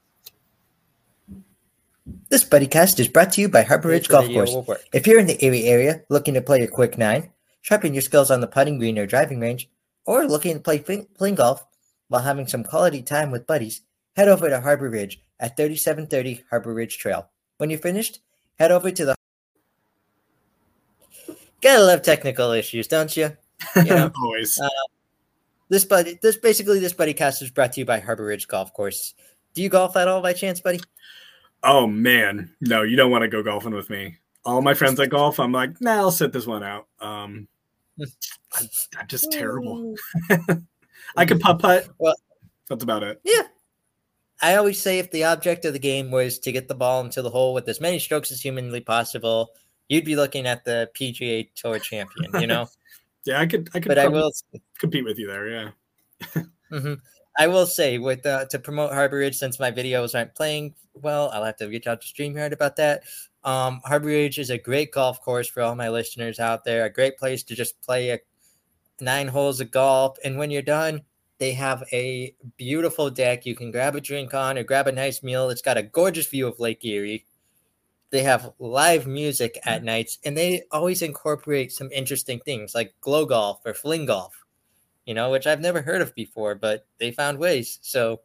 This 2.30 2.44
BuddyCast 2.44 3.00
is 3.00 3.08
brought 3.08 3.34
to 3.34 3.42
you 3.42 3.50
by 3.50 3.64
Harbor 3.64 3.90
Ridge 3.90 4.10
Golf 4.10 4.28
Course. 4.28 4.56
If 4.94 5.08
you're 5.08 5.20
in 5.20 5.28
the 5.28 5.44
Erie 5.44 5.66
area 5.66 6.02
looking 6.10 6.34
to 6.34 6.42
play 6.42 6.62
a 6.62 6.68
quick 6.68 6.98
nine, 6.98 7.32
sharpen 7.62 7.94
your 7.94 8.02
skills 8.02 8.32
on 8.32 8.42
the 8.42 8.48
putting 8.48 8.78
green 8.78 8.98
or 9.00 9.06
driving 9.06 9.40
range, 9.40 9.70
or 10.06 10.26
looking 10.26 10.56
to 10.56 10.60
play 10.60 10.80
fling, 10.80 11.08
fling 11.18 11.36
golf 11.36 11.66
while 12.10 12.22
having 12.22 12.48
some 12.48 12.64
quality 12.64 13.02
time 13.02 13.32
with 13.32 13.48
buddies, 13.48 13.82
head 14.16 14.28
over 14.28 14.50
to 14.50 14.60
Harbor 14.60 14.90
Ridge 14.90 15.22
at 15.40 15.56
3730 15.56 16.44
Harbor 16.50 16.74
Ridge 16.74 16.98
Trail. 16.98 17.30
When 17.58 17.70
you're 17.70 17.80
finished, 17.80 18.20
head 18.60 18.72
over 18.72 18.92
to 18.92 19.06
the. 19.06 19.16
Gotta 21.62 21.84
love 21.84 22.02
technical 22.02 22.52
issues, 22.52 22.88
don't 22.88 23.16
you? 23.16 23.36
You 23.78 23.84
know, 23.86 24.12
Always. 24.22 24.60
Uh, 24.60 24.70
This 25.70 25.86
buddy, 25.86 26.20
this 26.22 26.36
basically 26.36 26.80
this 26.80 26.94
buddy 26.94 27.14
cast 27.14 27.42
is 27.42 27.50
brought 27.50 27.74
to 27.74 27.80
you 27.80 27.86
by 27.86 28.00
Harbor 28.00 28.26
Ridge 28.26 28.48
Golf 28.48 28.74
Course. 28.74 29.14
Do 29.54 29.62
you 29.62 29.70
golf 29.70 29.96
at 29.96 30.08
all 30.08 30.22
by 30.22 30.34
chance, 30.34 30.60
buddy? 30.60 30.80
Oh 31.64 31.88
man, 31.88 32.54
no, 32.60 32.82
you 32.84 32.98
don't 32.98 33.12
want 33.12 33.22
to 33.22 33.28
go 33.30 33.42
golfing 33.42 33.74
with 33.74 33.90
me. 33.90 34.18
All 34.46 34.62
my 34.62 34.74
friends 34.74 34.98
that 34.98 35.08
golf, 35.08 35.40
I'm 35.40 35.54
like, 35.54 35.80
nah, 35.80 35.94
I'll 35.96 36.12
sit 36.12 36.34
this 36.34 36.46
one 36.46 36.64
out. 36.64 36.88
Um, 37.00 37.48
I, 38.02 38.04
I'm 39.00 39.08
just 39.08 39.32
terrible. 39.32 39.96
I 41.16 41.26
can 41.26 41.40
putt 41.40 41.60
putt. 41.60 41.88
Well- 41.98 42.16
that's 42.70 42.84
about 42.84 43.04
it. 43.04 43.20
Yeah. 43.24 43.44
I 44.42 44.56
always 44.56 44.82
say 44.82 45.00
if 45.00 45.12
the 45.12 45.24
object 45.26 45.66
of 45.66 45.74
the 45.74 45.80
game 45.80 46.12
was 46.12 46.40
to 46.40 46.52
get 46.52 46.68
the 46.68 46.76
ball 46.76 47.02
into 47.02 47.22
the 47.22 47.30
hole 47.30 47.54
with 47.54 47.68
as 47.70 47.80
many 47.80 48.00
strokes 48.00 48.32
as 48.32 48.42
humanly 48.42 48.82
possible, 48.82 49.52
you'd 49.88 50.06
be 50.06 50.16
looking 50.16 50.46
at 50.46 50.66
the 50.66 50.90
PGA 51.00 51.50
Tour 51.56 51.80
champion, 51.80 52.32
you 52.40 52.48
know? 52.48 52.68
Yeah, 53.26 53.40
I 53.40 53.46
could. 53.46 53.70
I 53.74 53.80
could 53.80 53.88
but 53.88 53.98
I 53.98 54.10
will 54.10 54.34
compete 54.80 55.06
with 55.06 55.18
you 55.18 55.28
there. 55.28 55.48
Yeah. 55.48 55.70
mhm. 56.74 57.00
I 57.38 57.48
will 57.48 57.66
say 57.66 57.98
with 57.98 58.26
uh, 58.26 58.48
to 58.48 58.60
promote 58.60 58.92
Harbor 58.92 59.16
Ridge 59.16 59.38
since 59.38 59.62
my 59.62 59.72
videos 59.72 60.14
aren't 60.14 60.36
playing 60.36 60.76
well, 60.94 61.30
I'll 61.32 61.44
have 61.44 61.58
to 61.58 61.68
reach 61.68 61.88
out 61.88 62.02
to 62.02 62.08
StreamYard 62.08 62.52
about 62.52 62.76
that. 62.78 63.04
Um, 63.44 63.82
Harbor 63.86 64.08
Ridge 64.08 64.40
is 64.40 64.50
a 64.50 64.58
great 64.58 64.92
golf 64.92 65.22
course 65.22 65.48
for 65.48 65.62
all 65.62 65.76
my 65.76 65.90
listeners 65.90 66.40
out 66.40 66.64
there. 66.64 66.86
A 66.86 66.90
great 66.90 67.18
place 67.18 67.44
to 67.44 67.56
just 67.56 67.80
play 67.82 68.10
a 68.12 68.20
nine 69.02 69.28
holes 69.28 69.60
of 69.60 69.72
golf, 69.72 70.18
and 70.24 70.38
when 70.38 70.52
you're 70.52 70.62
done, 70.62 71.02
they 71.44 71.52
have 71.52 71.84
a 71.92 72.34
beautiful 72.56 73.10
deck 73.10 73.46
you 73.46 73.54
can 73.54 73.70
grab 73.70 73.98
a 73.98 74.00
drink 74.00 74.34
on 74.34 74.58
or 74.58 74.64
grab 74.64 74.88
a 74.88 74.94
nice 74.94 75.22
meal. 75.22 75.50
It's 75.50 75.62
got 75.62 75.76
a 75.76 75.84
gorgeous 75.84 76.26
view 76.28 76.48
of 76.48 76.58
Lake 76.58 76.86
Erie. 76.86 77.26
They 78.12 78.24
have 78.24 78.54
live 78.60 79.08
music 79.08 79.60
at 79.66 79.80
mm-hmm. 79.80 79.88
nights, 79.88 80.20
and 80.24 80.38
they 80.38 80.64
always 80.72 81.02
incorporate 81.02 81.74
some 81.74 81.92
interesting 81.92 82.40
things 82.40 82.74
like 82.74 82.96
glow 83.02 83.26
golf 83.26 83.60
or 83.66 83.74
fling 83.74 84.06
golf, 84.06 84.34
you 85.06 85.14
know, 85.14 85.32
which 85.32 85.46
I've 85.46 85.60
never 85.60 85.82
heard 85.82 86.02
of 86.02 86.16
before, 86.16 86.56
but 86.56 86.88
they 86.98 87.12
found 87.12 87.38
ways. 87.40 87.78
So 87.82 88.22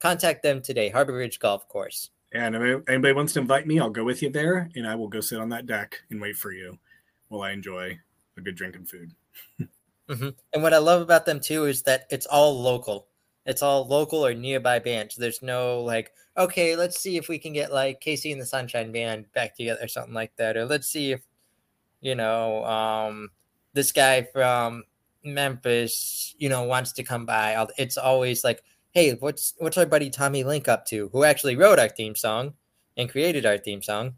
contact 0.00 0.42
them 0.42 0.60
today, 0.60 0.88
Harbor 0.88 1.12
Ridge 1.12 1.38
Golf 1.38 1.68
Course. 1.68 2.10
And 2.32 2.56
if 2.56 2.88
anybody 2.88 3.14
wants 3.14 3.34
to 3.34 3.40
invite 3.42 3.68
me, 3.68 3.78
I'll 3.78 3.90
go 3.90 4.02
with 4.02 4.22
you 4.22 4.30
there, 4.30 4.68
and 4.74 4.88
I 4.88 4.96
will 4.96 5.06
go 5.06 5.20
sit 5.20 5.38
on 5.38 5.50
that 5.50 5.66
deck 5.66 6.00
and 6.10 6.20
wait 6.20 6.36
for 6.36 6.50
you 6.50 6.80
while 7.28 7.42
I 7.42 7.52
enjoy 7.52 7.96
a 8.36 8.40
good 8.40 8.56
drink 8.56 8.74
and 8.74 8.90
food. 8.90 9.12
hmm 10.10 10.28
And 10.52 10.62
what 10.62 10.74
I 10.74 10.78
love 10.78 11.02
about 11.02 11.26
them 11.26 11.40
too 11.40 11.66
is 11.66 11.82
that 11.82 12.06
it's 12.10 12.26
all 12.26 12.60
local. 12.60 13.06
It's 13.46 13.62
all 13.62 13.86
local 13.86 14.24
or 14.26 14.34
nearby 14.34 14.78
bands. 14.78 15.16
There's 15.16 15.42
no 15.42 15.82
like, 15.82 16.12
okay, 16.36 16.76
let's 16.76 16.98
see 16.98 17.16
if 17.16 17.28
we 17.28 17.38
can 17.38 17.52
get 17.52 17.72
like 17.72 18.00
KC 18.00 18.32
and 18.32 18.40
the 18.40 18.46
Sunshine 18.46 18.92
Band 18.92 19.32
back 19.32 19.56
together 19.56 19.84
or 19.84 19.88
something 19.88 20.14
like 20.14 20.34
that, 20.36 20.56
or 20.56 20.66
let's 20.66 20.88
see 20.88 21.12
if 21.12 21.22
you 22.00 22.14
know 22.14 22.64
um, 22.64 23.30
this 23.74 23.92
guy 23.92 24.22
from 24.22 24.84
Memphis, 25.24 26.34
you 26.38 26.48
know, 26.48 26.64
wants 26.64 26.92
to 26.94 27.02
come 27.02 27.26
by. 27.26 27.66
It's 27.78 27.98
always 27.98 28.44
like, 28.44 28.62
hey, 28.92 29.12
what's 29.14 29.54
what's 29.58 29.78
our 29.78 29.86
buddy 29.86 30.10
Tommy 30.10 30.44
Link 30.44 30.68
up 30.68 30.86
to? 30.86 31.08
Who 31.12 31.24
actually 31.24 31.56
wrote 31.56 31.78
our 31.78 31.88
theme 31.88 32.16
song 32.16 32.54
and 32.96 33.10
created 33.10 33.46
our 33.46 33.58
theme 33.58 33.82
song? 33.82 34.14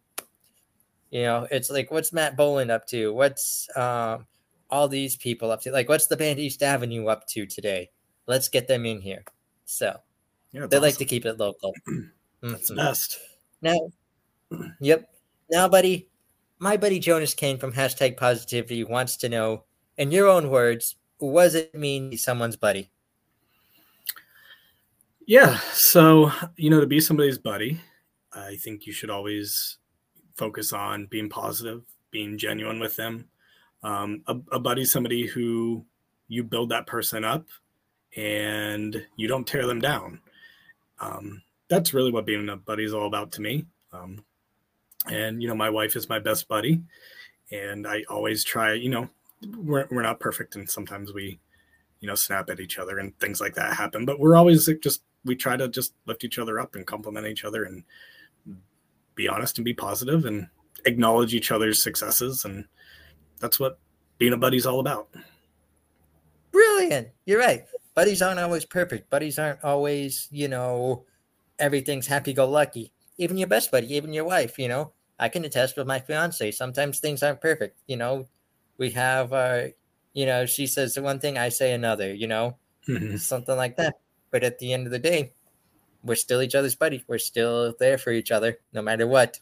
You 1.11 1.23
know, 1.25 1.47
it's 1.51 1.71
like, 1.71 1.91
what's 1.91 2.13
Matt 2.13 2.37
Boland 2.37 2.71
up 2.71 2.87
to? 2.89 3.13
What's 3.13 3.69
um, 3.77 4.27
all 4.73 4.89
these 4.89 5.15
people 5.17 5.51
up 5.53 5.61
to? 5.61 5.71
Like, 5.71 5.89
what's 5.89 6.07
the 6.09 6.17
band 6.17 6.41
East 6.41 6.63
Avenue 6.63 7.07
up 7.07 7.27
to 7.29 7.47
today? 7.47 7.91
Let's 8.27 8.49
get 8.49 8.67
them 8.67 8.87
in 8.87 9.01
here. 9.01 9.23
So 9.67 9.97
Yeah, 10.53 10.67
they 10.67 10.79
like 10.79 10.97
to 10.97 11.05
keep 11.05 11.27
it 11.27 11.39
local. 11.39 11.73
That's 12.43 12.69
the 12.69 12.75
Mhm. 12.75 12.77
best. 12.77 13.19
Now, 13.61 13.79
yep. 14.81 15.09
Now, 15.51 15.69
buddy, 15.69 16.09
my 16.59 16.77
buddy 16.77 16.99
Jonas 16.99 17.35
Kane 17.35 17.59
from 17.59 17.73
hashtag 17.73 18.17
positivity 18.17 18.83
wants 18.85 19.17
to 19.19 19.29
know, 19.29 19.65
in 19.99 20.11
your 20.11 20.29
own 20.29 20.49
words, 20.51 20.97
what 21.19 21.45
does 21.45 21.55
it 21.55 21.75
mean 21.75 22.17
someone's 22.17 22.57
buddy? 22.57 22.91
Yeah. 25.27 25.59
So, 25.73 26.33
you 26.57 26.71
know, 26.71 26.81
to 26.81 26.87
be 26.87 27.01
somebody's 27.01 27.39
buddy, 27.39 27.81
I 28.33 28.57
think 28.57 28.87
you 28.87 28.93
should 28.93 29.11
always 29.11 29.79
focus 30.35 30.73
on 30.73 31.07
being 31.07 31.29
positive, 31.29 31.83
being 32.11 32.39
genuine 32.39 32.81
with 32.81 32.97
them. 32.97 33.29
Um, 33.83 34.23
a, 34.27 34.37
a 34.53 34.59
buddy, 34.59 34.85
somebody 34.85 35.27
who 35.27 35.85
you 36.29 36.45
build 36.45 36.71
that 36.71 36.87
person 36.87 37.25
up 37.25 37.47
and 38.17 39.05
you 39.17 39.29
don't 39.29 39.47
tear 39.47 39.67
them 39.67 39.81
down. 39.81 40.21
Um, 41.01 41.43
that's 41.69 41.95
really 41.95 42.13
what 42.13 42.27
being 42.27 42.49
a 42.49 42.57
buddy 42.57 42.85
is 42.85 42.95
all 42.95 43.07
about 43.07 43.33
to 43.33 43.41
me. 43.41 43.67
Um, 43.93 44.25
and, 45.11 45.43
you 45.43 45.49
know, 45.49 45.55
my 45.55 45.71
wife 45.71 45.97
is 45.97 46.09
my 46.09 46.19
best 46.19 46.49
buddy. 46.49 46.81
And 47.51 47.87
I 47.87 48.05
always 48.09 48.45
try, 48.45 48.75
you 48.75 48.89
know, 48.89 49.09
we're, 49.57 49.87
we're 49.91 50.03
not 50.03 50.21
perfect. 50.21 50.55
And 50.55 50.69
sometimes 50.69 51.13
we, 51.13 51.41
you 52.01 52.09
know, 52.09 52.15
snap 52.15 52.51
at 52.51 52.61
each 52.61 52.79
other 52.79 52.99
and 52.99 53.19
things 53.19 53.41
like 53.41 53.55
that 53.55 53.75
happen. 53.75 54.05
But 54.05 54.21
we're 54.21 54.37
always 54.37 54.69
just 54.83 55.03
we 55.25 55.37
try 55.37 55.57
to 55.57 55.69
just 55.69 55.95
lift 56.07 56.25
each 56.25 56.39
other 56.39 56.59
up 56.59 56.75
and 56.75 56.87
compliment 56.87 57.27
each 57.27 57.45
other 57.45 57.65
and 57.65 57.85
be 59.15 59.29
honest 59.29 59.59
and 59.59 59.65
be 59.65 59.75
positive 59.75 60.25
and 60.25 60.49
acknowledge 60.85 61.35
each 61.35 61.53
other's 61.53 61.83
successes. 61.83 62.45
And 62.45 62.67
that's 63.43 63.61
what 63.61 63.79
being 64.19 64.33
a 64.33 64.37
buddy's 64.39 64.65
all 64.65 64.81
about. 64.81 65.09
Brilliant. 66.53 67.09
You're 67.27 67.41
right. 67.41 67.65
Buddies 67.95 68.23
aren't 68.23 68.41
always 68.41 68.65
perfect. 68.65 69.11
Buddies 69.11 69.39
aren't 69.39 69.63
always, 69.65 70.29
you 70.31 70.49
know, 70.49 71.05
everything's 71.59 72.07
happy 72.07 72.33
go 72.33 72.49
lucky. 72.49 72.93
Even 73.19 73.37
your 73.37 73.49
best 73.49 73.71
buddy, 73.71 73.95
even 73.95 74.13
your 74.13 74.25
wife, 74.25 74.59
you 74.59 74.69
know. 74.69 74.93
I 75.19 75.29
can 75.29 75.45
attest 75.45 75.77
with 75.77 75.87
my 75.87 75.99
fiance. 75.99 76.53
Sometimes 76.53 76.99
things 76.99 77.23
aren't 77.23 77.41
perfect. 77.41 77.79
You 77.87 77.97
know, 77.97 78.29
we 78.79 78.91
have, 78.93 79.33
uh, 79.33 79.65
you 80.15 80.25
know, 80.25 80.47
she 80.47 80.67
says 80.67 80.99
one 80.99 81.19
thing, 81.19 81.37
I 81.37 81.49
say 81.49 81.73
another, 81.73 82.15
you 82.15 82.29
know, 82.29 82.57
something 83.17 83.57
like 83.57 83.77
that. 83.77 83.97
But 84.31 84.45
at 84.45 84.59
the 84.59 84.73
end 84.73 84.87
of 84.87 84.93
the 84.93 84.99
day, 84.99 85.33
we're 86.05 86.15
still 86.15 86.43
each 86.43 86.55
other's 86.55 86.75
buddy. 86.75 87.05
We're 87.07 87.19
still 87.19 87.75
there 87.79 87.99
for 87.99 88.11
each 88.11 88.31
other 88.31 88.59
no 88.73 88.83
matter 88.83 89.07
what. 89.07 89.39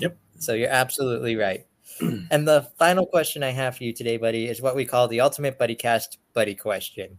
Yep. 0.00 0.16
So 0.38 0.54
you're 0.54 0.70
absolutely 0.70 1.36
right. 1.36 1.66
and 2.00 2.46
the 2.46 2.68
final 2.78 3.06
question 3.06 3.42
I 3.42 3.50
have 3.50 3.76
for 3.76 3.84
you 3.84 3.92
today, 3.92 4.16
buddy, 4.16 4.48
is 4.48 4.62
what 4.62 4.76
we 4.76 4.84
call 4.84 5.08
the 5.08 5.20
Ultimate 5.20 5.58
Buddy 5.58 5.74
Cast 5.74 6.18
Buddy 6.32 6.54
Question, 6.54 7.18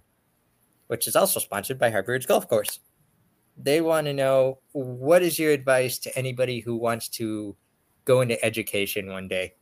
which 0.87 1.07
is 1.07 1.15
also 1.15 1.39
sponsored 1.39 1.79
by 1.79 1.89
Harbor 1.89 2.13
Ridge 2.13 2.27
Golf 2.27 2.47
Course. 2.47 2.79
They 3.57 3.81
want 3.81 4.07
to 4.07 4.13
know 4.13 4.59
what 4.71 5.21
is 5.21 5.37
your 5.37 5.51
advice 5.51 5.99
to 5.99 6.17
anybody 6.17 6.59
who 6.59 6.75
wants 6.75 7.09
to 7.09 7.55
go 8.05 8.21
into 8.21 8.43
education 8.43 9.11
one 9.11 9.27
day? 9.27 9.53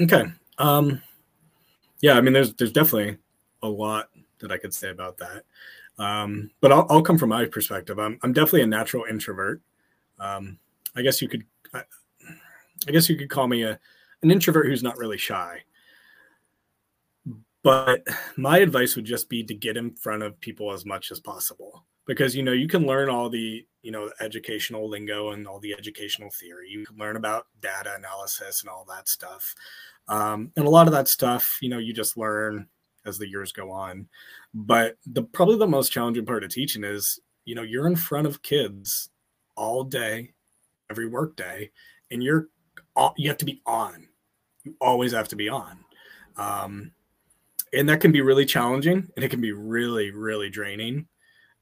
Okay. 0.00 0.24
Um, 0.58 1.00
yeah, 2.00 2.14
I 2.14 2.20
mean, 2.20 2.32
there's 2.32 2.52
there's 2.54 2.72
definitely 2.72 3.18
a 3.62 3.68
lot 3.68 4.08
that 4.40 4.52
I 4.52 4.58
could 4.58 4.74
say 4.74 4.90
about 4.90 5.18
that. 5.18 5.44
Um, 5.98 6.50
but 6.60 6.72
I'll, 6.72 6.86
I'll 6.90 7.02
come 7.02 7.18
from 7.18 7.30
my 7.30 7.46
perspective. 7.46 7.98
I'm 7.98 8.18
I'm 8.22 8.32
definitely 8.32 8.62
a 8.62 8.66
natural 8.66 9.04
introvert. 9.08 9.62
Um, 10.18 10.58
I 10.94 11.02
guess 11.02 11.22
you 11.22 11.28
could, 11.28 11.44
I, 12.88 12.92
guess 12.92 13.08
you 13.08 13.16
could 13.16 13.30
call 13.30 13.48
me 13.48 13.62
a 13.62 13.78
an 14.22 14.30
introvert 14.30 14.66
who's 14.66 14.82
not 14.82 14.98
really 14.98 15.18
shy. 15.18 15.62
But 17.62 18.06
my 18.36 18.58
advice 18.58 18.96
would 18.96 19.04
just 19.04 19.28
be 19.28 19.44
to 19.44 19.54
get 19.54 19.76
in 19.76 19.94
front 19.94 20.22
of 20.22 20.40
people 20.40 20.72
as 20.72 20.84
much 20.84 21.10
as 21.10 21.20
possible. 21.20 21.84
Because 22.06 22.34
you 22.34 22.42
know 22.42 22.52
you 22.52 22.66
can 22.66 22.86
learn 22.86 23.08
all 23.08 23.30
the 23.30 23.64
you 23.82 23.92
know 23.92 24.10
educational 24.20 24.88
lingo 24.88 25.30
and 25.30 25.46
all 25.46 25.60
the 25.60 25.74
educational 25.78 26.30
theory. 26.30 26.68
You 26.68 26.84
can 26.84 26.96
learn 26.96 27.16
about 27.16 27.46
data 27.60 27.94
analysis 27.96 28.62
and 28.62 28.70
all 28.70 28.84
that 28.88 29.08
stuff. 29.08 29.54
Um, 30.08 30.50
and 30.56 30.66
a 30.66 30.70
lot 30.70 30.88
of 30.88 30.92
that 30.92 31.08
stuff 31.08 31.58
you 31.60 31.68
know 31.68 31.78
you 31.78 31.92
just 31.92 32.16
learn 32.16 32.66
as 33.04 33.18
the 33.18 33.28
years 33.28 33.52
go 33.52 33.70
on. 33.70 34.08
But 34.54 34.96
the 35.06 35.22
probably 35.22 35.58
the 35.58 35.66
most 35.66 35.92
challenging 35.92 36.26
part 36.26 36.44
of 36.44 36.50
teaching 36.50 36.84
is 36.84 37.20
you 37.44 37.54
know 37.54 37.62
you're 37.62 37.86
in 37.86 37.96
front 37.96 38.26
of 38.26 38.42
kids 38.42 39.10
all 39.56 39.84
day 39.84 40.32
every 40.90 41.06
workday, 41.06 41.70
and 42.10 42.22
you're 42.22 42.48
you 43.16 43.28
have 43.28 43.38
to 43.38 43.44
be 43.44 43.60
on 43.66 44.08
you 44.64 44.74
always 44.80 45.12
have 45.12 45.28
to 45.28 45.36
be 45.36 45.48
on 45.48 45.78
um, 46.36 46.92
and 47.72 47.88
that 47.88 48.00
can 48.00 48.12
be 48.12 48.20
really 48.20 48.44
challenging 48.44 49.08
and 49.16 49.24
it 49.24 49.30
can 49.30 49.40
be 49.40 49.52
really 49.52 50.10
really 50.10 50.50
draining 50.50 51.06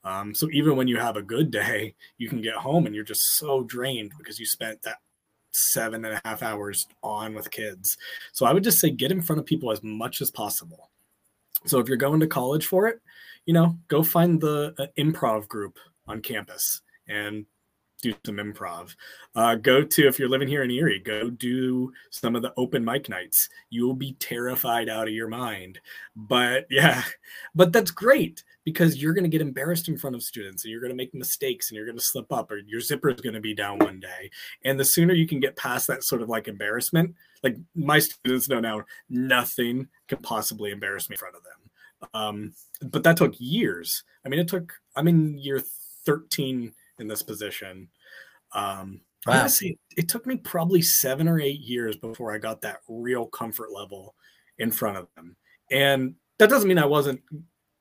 um, 0.05 0.35
so 0.35 0.49
even 0.53 0.77
when 0.77 0.89
you 0.89 0.97
have 0.99 1.17
a 1.17 1.23
good 1.23 1.51
day, 1.51 1.95
you 2.19 2.29
can 2.29 2.41
get 2.41 2.55
home 2.55 2.87
and 2.87 2.95
you're 2.95 3.05
just 3.05 3.37
so 3.37 3.63
drained 3.65 4.13
because 4.17 4.39
you 4.39 4.47
spent 4.47 4.83
that 4.83 4.97
seven 5.53 6.05
and 6.05 6.15
a 6.15 6.21
half 6.25 6.43
hours 6.43 6.87
on 7.03 7.35
with 7.35 7.51
kids. 7.51 7.99
So 8.33 8.47
I 8.47 8.53
would 8.53 8.65
just 8.65 8.79
say 8.79 8.91
get 8.91 9.13
in 9.13 9.21
front 9.21 9.41
of 9.41 9.47
people 9.47 9.71
as 9.71 9.83
much 9.83 10.21
as 10.23 10.31
possible. 10.31 10.91
So 11.67 11.79
if 11.79 11.89
you're 11.89 11.99
going 11.99 12.21
to 12.21 12.27
college 12.27 12.67
for 12.67 12.89
it, 12.89 13.01
you 13.45 13.53
know, 13.53 13.77
go 13.89 14.03
find 14.03 14.41
the 14.41 14.75
uh, 14.79 14.87
improv 14.99 15.49
group 15.49 15.79
on 16.07 16.23
campus 16.23 16.81
and 17.07 17.45
do 18.01 18.15
some 18.25 18.37
improv. 18.37 18.95
Uh, 19.35 19.55
go 19.55 19.83
to, 19.83 20.07
if 20.07 20.19
you're 20.19 20.29
living 20.29 20.49
here 20.49 20.63
in 20.63 20.71
Erie, 20.71 20.99
go 20.99 21.31
do 21.31 21.93
some 22.11 22.35
of 22.35 22.43
the 22.43 22.53
open 22.57 22.85
mic 22.85 23.09
nights. 23.09 23.49
You 23.69 23.87
will 23.87 23.95
be 23.95 24.15
terrified 24.15 24.89
out 24.89 25.09
of 25.09 25.15
your 25.15 25.29
mind. 25.29 25.81
But 26.17 26.67
yeah, 26.71 27.03
but 27.55 27.73
that's 27.73 27.91
great 27.91 28.43
because 28.65 29.01
you're 29.01 29.15
going 29.15 29.25
to 29.25 29.31
get 29.31 29.41
embarrassed 29.41 29.89
in 29.89 29.99
front 29.99 30.17
of 30.17 30.23
students 30.23 30.65
and 30.65 30.71
you're 30.71 30.81
going 30.81 30.91
to 30.91 30.97
make 30.97 31.15
mistakes 31.15 31.71
and 31.71 31.77
you're 31.77 31.87
going 31.87 31.99
to 31.99 32.05
slip 32.05 32.33
up 32.33 32.51
or 32.51 32.59
your 32.59 32.81
zipper 32.81 33.11
is 33.11 33.21
going 33.21 33.35
to 33.35 33.41
be 33.41 33.55
down 33.55 33.79
one 33.79 34.01
day. 34.01 34.31
And 34.65 34.79
the 34.79 34.85
sooner 34.85 35.15
you 35.15 35.27
can 35.27 35.41
get 35.41 35.57
past 35.57 35.87
that 35.87 36.05
sort 36.05 36.23
of 36.23 36.29
like 36.29 36.49
embarrassment, 36.49 37.15
like 37.43 37.57
my 37.75 37.99
students 37.99 38.49
know 38.49 38.61
now, 38.61 38.85
nothing 39.09 39.89
can 40.09 40.19
possibly 40.19 40.71
embarrass 40.71 41.09
me 41.09 41.15
in 41.15 41.19
front 41.19 41.37
of 41.37 41.43
them 41.43 42.11
Um, 42.15 42.53
but 42.83 43.03
that 43.05 43.17
took 43.17 43.35
years. 43.39 44.05
I 44.25 44.29
mean, 44.29 44.41
it 44.41 44.49
took. 44.49 44.73
I'm 44.97 45.09
in 45.09 45.39
year 45.39 45.63
13 46.05 46.73
in 47.01 47.09
this 47.09 47.23
position. 47.23 47.89
Um, 48.53 49.01
wow. 49.27 49.41
Honestly, 49.41 49.79
it 49.97 50.09
took 50.09 50.27
me 50.27 50.37
probably 50.37 50.83
seven 50.83 51.29
or 51.29 51.41
eight 51.41 51.61
years 51.61 51.97
before 51.97 52.33
I 52.33 52.39
got 52.39 52.61
that 52.63 52.81
real 52.89 53.27
comfort 53.27 53.73
level 53.73 54.15
in 54.59 54.71
front 54.71 54.97
of 54.97 55.09
them. 55.17 55.37
And 55.71 56.15
that 56.39 56.51
doesn't 56.51 56.69
mean 56.69 56.79
I 56.79 56.87
wasn't 56.87 57.21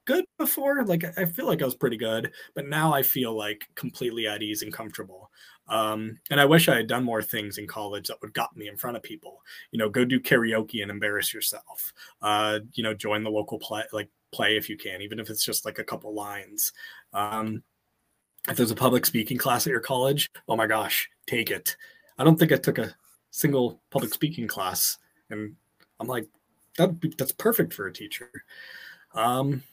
good 0.06 0.26
before. 0.38 0.84
Like 0.86 1.06
I 1.18 1.26
feel 1.26 1.46
like 1.46 1.62
I 1.62 1.66
was 1.66 1.76
pretty 1.76 1.98
good, 1.98 2.32
but 2.56 2.68
now 2.68 2.94
I 2.94 3.04
feel 3.04 3.36
like 3.38 3.68
completely 3.76 4.28
at 4.28 4.42
ease 4.42 4.64
and 4.64 4.74
comfortable. 4.74 5.30
Um, 5.68 6.20
and 6.32 6.42
I 6.42 6.46
wish 6.46 6.68
I 6.68 6.78
had 6.78 6.88
done 6.88 7.04
more 7.04 7.22
things 7.22 7.60
in 7.60 7.68
college 7.68 8.08
that 8.08 8.18
would 8.22 8.34
got 8.34 8.58
me 8.58 8.68
in 8.68 8.76
front 8.76 8.98
of 8.98 9.04
people. 9.04 9.44
You 9.72 9.78
know, 9.78 9.88
go 9.88 10.04
do 10.04 10.20
karaoke 10.20 10.82
and 10.82 10.90
embarrass 10.90 11.32
yourself. 11.32 11.94
Uh, 12.22 12.60
you 12.74 12.84
know, 12.84 12.96
join 12.96 13.24
the 13.24 13.30
local 13.30 13.60
play, 13.60 13.84
like 13.94 14.10
play 14.32 14.58
if 14.58 14.68
you 14.68 14.78
can, 14.78 15.02
even 15.02 15.20
if 15.20 15.30
it's 15.30 15.46
just 15.46 15.64
like 15.64 15.78
a 15.78 15.84
couple 15.84 16.14
lines. 16.14 16.74
Um, 17.14 17.64
if 18.48 18.58
there's 18.58 18.72
a 18.72 18.76
public 18.76 19.06
speaking 19.06 19.38
class 19.38 19.68
at 19.68 19.72
your 19.72 19.80
college, 19.80 20.30
oh 20.48 20.56
my 20.56 20.68
gosh, 20.68 21.10
take 21.28 21.52
it. 21.52 21.76
I 22.18 22.24
don't 22.24 22.38
think 22.38 22.52
I 22.52 22.58
took 22.58 22.78
a 22.78 22.96
single 23.32 23.82
public 23.90 24.14
speaking 24.14 24.48
class, 24.48 24.98
and 25.30 25.56
I'm 26.00 26.08
like, 26.08 26.28
that 26.78 26.96
that's 27.18 27.32
perfect 27.32 27.74
for 27.74 27.88
a 27.88 27.94
teacher. 27.94 28.30
Um, 29.14 29.64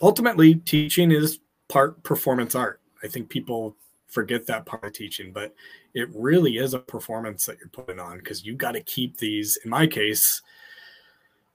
ultimately, 0.00 0.54
teaching 0.54 1.10
is 1.10 1.40
part 1.68 2.02
performance 2.02 2.54
art. 2.54 2.80
I 3.02 3.08
think 3.08 3.28
people 3.28 3.76
forget 4.08 4.46
that 4.46 4.66
part 4.66 4.84
of 4.84 4.92
teaching, 4.92 5.32
but 5.32 5.54
it 5.94 6.08
really 6.14 6.58
is 6.58 6.74
a 6.74 6.78
performance 6.78 7.46
that 7.46 7.58
you're 7.58 7.68
putting 7.68 7.98
on 7.98 8.18
because 8.18 8.44
you 8.44 8.54
got 8.54 8.72
to 8.72 8.82
keep 8.82 9.16
these, 9.16 9.58
in 9.64 9.70
my 9.70 9.86
case, 9.86 10.42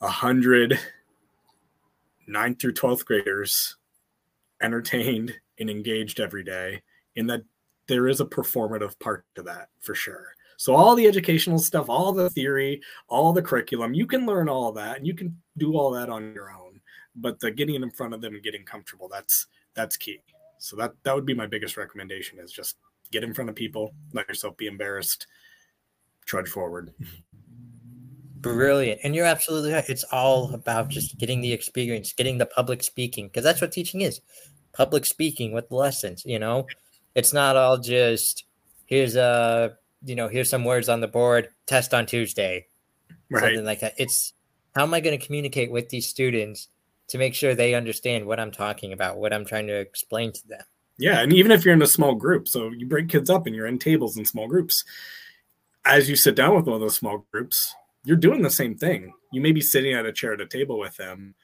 a 0.01 0.07
hundred 0.07 0.79
nine 2.27 2.55
through 2.55 2.73
12th 2.73 3.05
graders 3.05 3.77
entertained 4.61 5.33
and 5.59 5.69
engaged 5.69 6.19
every 6.19 6.43
day. 6.43 6.81
In 7.15 7.27
that 7.27 7.41
there 7.87 8.07
is 8.07 8.19
a 8.19 8.25
performative 8.25 8.97
part 8.99 9.25
to 9.35 9.43
that 9.43 9.69
for 9.79 9.95
sure. 9.95 10.33
So 10.57 10.75
all 10.75 10.95
the 10.95 11.07
educational 11.07 11.59
stuff, 11.59 11.87
all 11.87 12.11
the 12.11 12.29
theory, 12.29 12.81
all 13.07 13.31
the 13.31 13.41
curriculum, 13.41 13.93
you 13.93 14.07
can 14.07 14.25
learn 14.25 14.49
all 14.49 14.71
that 14.73 14.97
and 14.97 15.07
you 15.07 15.13
can 15.13 15.37
do 15.57 15.77
all 15.77 15.91
that 15.91 16.09
on 16.09 16.33
your 16.33 16.51
own. 16.51 16.81
But 17.15 17.39
the 17.39 17.51
getting 17.51 17.75
in 17.75 17.91
front 17.91 18.13
of 18.13 18.21
them 18.21 18.35
and 18.35 18.43
getting 18.43 18.63
comfortable 18.63 19.07
that's 19.07 19.47
that's 19.73 19.97
key. 19.97 20.21
So 20.59 20.75
that 20.77 20.93
that 21.03 21.15
would 21.15 21.25
be 21.25 21.33
my 21.33 21.47
biggest 21.47 21.77
recommendation 21.77 22.39
is 22.39 22.51
just 22.51 22.77
get 23.11 23.23
in 23.23 23.33
front 23.33 23.49
of 23.49 23.55
people 23.55 23.93
let 24.13 24.27
yourself 24.27 24.57
be 24.57 24.67
embarrassed 24.67 25.27
trudge 26.25 26.49
forward. 26.49 26.93
Brilliant. 28.41 29.01
And 29.03 29.15
you're 29.15 29.25
absolutely 29.25 29.73
right. 29.73 29.87
It's 29.87 30.03
all 30.05 30.53
about 30.53 30.89
just 30.89 31.17
getting 31.17 31.41
the 31.41 31.53
experience 31.53 32.13
getting 32.13 32.37
the 32.37 32.45
public 32.45 32.83
speaking 32.83 33.27
because 33.27 33.43
that's 33.43 33.61
what 33.61 33.71
teaching 33.71 34.01
is 34.01 34.21
public 34.77 35.05
speaking 35.05 35.51
with 35.51 35.71
lessons 35.71 36.23
you 36.25 36.39
know 36.39 36.65
it's 37.15 37.33
not 37.33 37.55
all 37.55 37.77
just 37.77 38.45
here's 38.85 39.15
a 39.15 39.75
you 40.05 40.15
know 40.15 40.27
here's 40.27 40.49
some 40.49 40.63
words 40.63 40.87
on 40.87 41.01
the 41.01 41.07
board 41.07 41.49
test 41.65 41.93
on 41.93 42.05
tuesday 42.05 42.65
right. 43.29 43.41
something 43.41 43.65
like 43.65 43.79
that 43.79 43.93
it's 43.97 44.33
how 44.75 44.83
am 44.83 44.93
i 44.93 44.99
going 44.99 45.17
to 45.17 45.25
communicate 45.25 45.71
with 45.71 45.89
these 45.89 46.07
students 46.07 46.69
to 47.07 47.17
make 47.17 47.33
sure 47.33 47.55
they 47.55 47.73
understand 47.73 48.25
what 48.25 48.39
I'm 48.39 48.51
talking 48.51 48.93
about, 48.93 49.17
what 49.17 49.33
I'm 49.33 49.45
trying 49.45 49.67
to 49.67 49.75
explain 49.75 50.31
to 50.33 50.47
them. 50.47 50.63
Yeah, 50.97 51.21
and 51.21 51.31
even 51.31 51.51
if 51.51 51.63
you're 51.63 51.73
in 51.73 51.81
a 51.81 51.87
small 51.87 52.15
group, 52.15 52.47
so 52.47 52.71
you 52.71 52.85
break 52.85 53.07
kids 53.07 53.29
up 53.29 53.45
and 53.45 53.55
you're 53.55 53.67
in 53.67 53.79
tables 53.79 54.17
in 54.17 54.25
small 54.25 54.47
groups, 54.47 54.83
as 55.85 56.09
you 56.09 56.15
sit 56.15 56.35
down 56.35 56.55
with 56.55 56.65
one 56.65 56.75
of 56.75 56.81
those 56.81 56.95
small 56.95 57.25
groups, 57.31 57.73
you're 58.03 58.17
doing 58.17 58.41
the 58.41 58.49
same 58.49 58.75
thing. 58.75 59.13
You 59.31 59.41
may 59.41 59.51
be 59.51 59.61
sitting 59.61 59.93
at 59.93 60.05
a 60.05 60.11
chair 60.11 60.33
at 60.33 60.41
a 60.41 60.47
table 60.47 60.79
with 60.79 60.97
them, 60.97 61.35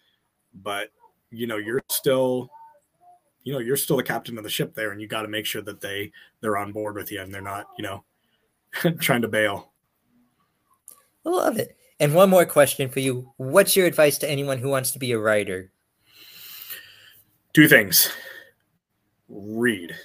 but 0.54 0.90
you 1.30 1.48
know, 1.48 1.58
you're 1.58 1.84
still 1.90 2.50
you 3.44 3.54
know, 3.54 3.60
you're 3.60 3.78
still 3.78 3.98
the 3.98 4.04
captain 4.04 4.38
of 4.38 4.44
the 4.44 4.50
ship 4.50 4.74
there 4.74 4.92
and 4.92 5.02
you 5.02 5.08
got 5.08 5.24
to 5.24 5.28
make 5.28 5.46
sure 5.46 5.62
that 5.62 5.82
they 5.82 6.12
they're 6.42 6.58
on 6.58 6.72
board 6.72 6.96
with 6.96 7.12
you 7.12 7.22
and 7.22 7.34
they're 7.34 7.42
not, 7.42 7.68
you 7.78 7.84
know, 7.84 8.04
trying 9.00 9.22
to 9.22 9.28
bail. 9.28 9.72
I 11.26 11.30
love 11.30 11.58
it. 11.58 11.78
And 12.00 12.14
one 12.14 12.30
more 12.30 12.46
question 12.46 12.90
for 12.90 13.00
you. 13.00 13.32
What's 13.38 13.76
your 13.76 13.86
advice 13.86 14.18
to 14.20 14.30
anyone 14.30 14.58
who 14.58 14.70
wants 14.70 14.92
to 14.92 15.00
be 15.00 15.12
a 15.12 15.20
writer? 15.20 15.72
Two 17.54 17.68
things. 17.68 18.12
Read. 19.30 19.96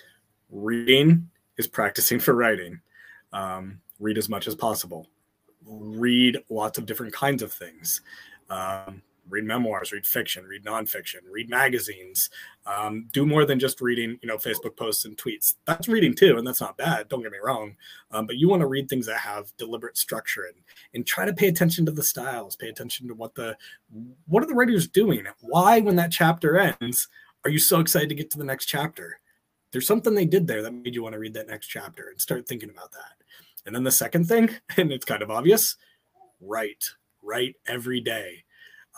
Reading 0.51 1.29
is 1.57 1.67
practicing 1.67 2.21
for 2.21 2.35
writing. 2.35 2.81
Um, 3.33 3.81
read 3.99 4.19
as 4.19 4.29
much 4.29 4.47
as 4.47 4.55
possible. 4.55 5.09
Read 5.65 6.39
lots 6.51 6.79
of 6.79 6.87
different 6.87 7.13
kinds 7.13 7.43
of 7.43 7.53
things. 7.53 8.01
Um, 8.49 9.03
read 9.29 9.45
memoirs, 9.45 9.93
read 9.93 10.07
fiction, 10.07 10.45
read 10.45 10.65
nonfiction, 10.65 11.21
read 11.31 11.49
magazines. 11.49 12.31
Um, 12.67 13.09
do 13.13 13.25
more 13.27 13.45
than 13.45 13.59
just 13.59 13.81
reading, 13.81 14.19
you 14.23 14.29
know, 14.29 14.37
Facebook 14.37 14.77
posts 14.77 15.05
and 15.05 15.17
tweets. 15.17 15.55
That's 15.67 15.89
reading 15.89 16.15
too, 16.15 16.37
and 16.39 16.47
that's 16.47 16.61
not 16.61 16.77
bad. 16.77 17.09
Don't 17.09 17.23
get 17.23 17.33
me 17.33 17.39
wrong. 17.43 17.77
Um, 18.11 18.27
but 18.27 18.37
you 18.37 18.49
want 18.49 18.61
to 18.61 18.67
read 18.67 18.89
things 18.89 19.07
that 19.07 19.19
have 19.19 19.57
deliberate 19.57 19.97
structure 19.97 20.45
and 20.45 20.57
and 20.95 21.07
try 21.07 21.25
to 21.25 21.33
pay 21.33 21.49
attention 21.49 21.87
to 21.87 21.93
the 21.93 22.03
styles. 22.03 22.57
Pay 22.57 22.69
attention 22.69 23.09
to 23.09 23.15
what 23.15 23.35
the 23.35 23.57
what 24.27 24.43
are 24.43 24.47
the 24.47 24.55
writers 24.55 24.89
doing. 24.89 25.27
Why, 25.41 25.81
when 25.81 25.97
that 25.97 26.13
chapter 26.13 26.59
ends, 26.59 27.09
are 27.45 27.51
you 27.51 27.59
so 27.59 27.81
excited 27.81 28.09
to 28.09 28.15
get 28.15 28.31
to 28.33 28.39
the 28.39 28.45
next 28.45 28.67
chapter? 28.67 29.21
There's 29.73 29.87
something 29.87 30.15
they 30.15 30.25
did 30.25 30.47
there 30.47 30.63
that 30.63 30.73
made 30.73 30.95
you 30.95 31.03
want 31.03 31.13
to 31.13 31.19
read 31.19 31.35
that 31.35 31.49
next 31.49 31.69
chapter 31.69 32.09
and 32.09 32.21
start 32.21 32.47
thinking 32.47 32.71
about 32.71 32.93
that. 32.93 33.19
And 33.67 33.75
then 33.75 33.85
the 33.85 33.91
second 33.91 34.25
thing, 34.25 34.51
and 34.77 34.91
it's 34.91 35.05
kind 35.05 35.23
of 35.23 35.31
obvious, 35.31 35.77
write, 36.41 36.85
write 37.23 37.57
every 37.67 38.01
day 38.01 38.45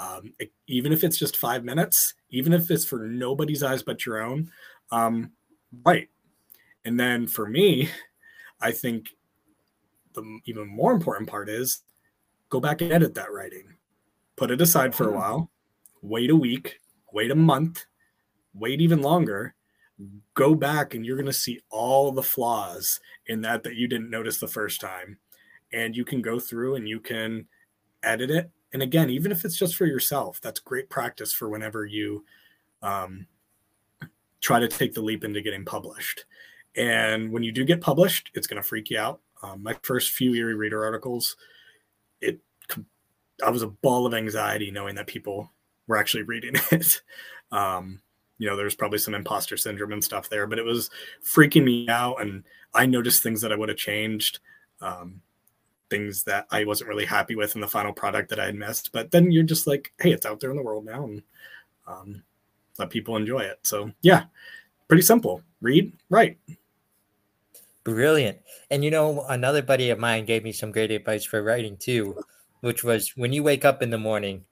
um, 0.00 0.32
it, 0.38 0.50
even 0.66 0.92
if 0.92 1.04
it's 1.04 1.18
just 1.18 1.36
five 1.36 1.62
minutes, 1.62 2.14
even 2.30 2.54
if 2.54 2.70
it's 2.70 2.86
for 2.86 3.06
nobody's 3.06 3.62
eyes 3.62 3.82
but 3.82 4.06
your 4.06 4.22
own, 4.22 4.50
um, 4.90 5.30
right. 5.84 6.08
And 6.84 6.98
then 6.98 7.26
for 7.26 7.46
me, 7.46 7.90
I 8.60 8.72
think 8.72 9.10
the 10.14 10.40
even 10.46 10.66
more 10.66 10.92
important 10.92 11.28
part 11.28 11.48
is 11.48 11.82
go 12.48 12.60
back 12.60 12.80
and 12.80 12.92
edit 12.92 13.14
that 13.14 13.30
writing, 13.30 13.74
put 14.36 14.50
it 14.50 14.60
aside 14.60 14.94
for 14.94 15.08
a 15.08 15.12
while, 15.12 15.50
wait 16.02 16.30
a 16.30 16.36
week, 16.36 16.80
wait 17.12 17.30
a 17.30 17.36
month, 17.36 17.84
wait 18.54 18.80
even 18.80 19.02
longer, 19.02 19.54
go 20.34 20.54
back 20.54 20.94
and 20.94 21.04
you're 21.04 21.16
going 21.16 21.26
to 21.26 21.32
see 21.32 21.60
all 21.70 22.10
the 22.10 22.22
flaws 22.22 23.00
in 23.26 23.42
that 23.42 23.62
that 23.64 23.76
you 23.76 23.86
didn't 23.86 24.10
notice 24.10 24.38
the 24.38 24.48
first 24.48 24.80
time. 24.80 25.18
And 25.72 25.94
you 25.94 26.04
can 26.04 26.22
go 26.22 26.40
through 26.40 26.74
and 26.74 26.88
you 26.88 27.00
can 27.00 27.46
edit 28.02 28.30
it 28.30 28.50
and 28.72 28.82
again 28.82 29.10
even 29.10 29.32
if 29.32 29.44
it's 29.44 29.56
just 29.56 29.76
for 29.76 29.86
yourself 29.86 30.40
that's 30.40 30.60
great 30.60 30.88
practice 30.88 31.32
for 31.32 31.48
whenever 31.48 31.84
you 31.84 32.24
um, 32.82 33.26
try 34.40 34.58
to 34.58 34.68
take 34.68 34.94
the 34.94 35.02
leap 35.02 35.22
into 35.22 35.42
getting 35.42 35.64
published. 35.64 36.24
And 36.76 37.30
when 37.30 37.42
you 37.42 37.52
do 37.52 37.64
get 37.64 37.80
published 37.80 38.30
it's 38.34 38.46
going 38.46 38.62
to 38.62 38.66
freak 38.66 38.90
you 38.90 38.98
out. 38.98 39.20
Um, 39.42 39.62
my 39.62 39.74
first 39.82 40.12
few 40.12 40.34
Erie 40.34 40.54
Reader 40.54 40.84
articles 40.84 41.36
it 42.20 42.40
i 43.44 43.48
was 43.48 43.62
a 43.62 43.68
ball 43.68 44.04
of 44.06 44.12
anxiety 44.12 44.70
knowing 44.70 44.94
that 44.94 45.06
people 45.06 45.50
were 45.86 45.96
actually 45.96 46.22
reading 46.22 46.54
it. 46.70 47.00
Um, 47.50 48.00
you 48.38 48.48
know 48.48 48.56
there's 48.56 48.74
probably 48.74 48.98
some 48.98 49.14
imposter 49.14 49.56
syndrome 49.56 49.92
and 49.92 50.04
stuff 50.04 50.28
there 50.28 50.46
but 50.46 50.58
it 50.58 50.64
was 50.64 50.90
freaking 51.24 51.64
me 51.64 51.88
out 51.88 52.20
and 52.20 52.44
i 52.74 52.86
noticed 52.86 53.22
things 53.22 53.40
that 53.40 53.52
i 53.52 53.56
would 53.56 53.68
have 53.68 53.78
changed. 53.78 54.40
Um, 54.80 55.20
things 55.90 56.22
that 56.24 56.46
I 56.50 56.64
wasn't 56.64 56.88
really 56.88 57.04
happy 57.04 57.34
with 57.34 57.54
in 57.54 57.60
the 57.60 57.68
final 57.68 57.92
product 57.92 58.30
that 58.30 58.40
I 58.40 58.46
had 58.46 58.54
missed. 58.54 58.92
But 58.92 59.10
then 59.10 59.30
you're 59.30 59.42
just 59.42 59.66
like, 59.66 59.92
hey, 60.00 60.12
it's 60.12 60.24
out 60.24 60.40
there 60.40 60.50
in 60.50 60.56
the 60.56 60.62
world 60.62 60.86
now, 60.86 61.04
and 61.04 61.22
um, 61.86 62.22
let 62.78 62.90
people 62.90 63.16
enjoy 63.16 63.40
it. 63.40 63.58
So 63.62 63.90
yeah, 64.02 64.24
pretty 64.88 65.02
simple. 65.02 65.42
Read, 65.60 65.92
write. 66.08 66.38
Brilliant. 67.84 68.38
And 68.70 68.84
you 68.84 68.90
know, 68.90 69.24
another 69.28 69.62
buddy 69.62 69.90
of 69.90 69.98
mine 69.98 70.24
gave 70.24 70.44
me 70.44 70.52
some 70.52 70.72
great 70.72 70.90
advice 70.90 71.24
for 71.24 71.42
writing 71.42 71.76
too, 71.76 72.22
which 72.60 72.84
was 72.84 73.16
when 73.16 73.32
you 73.32 73.42
wake 73.42 73.64
up 73.64 73.82
in 73.82 73.90
the 73.90 73.98
morning, 73.98 74.44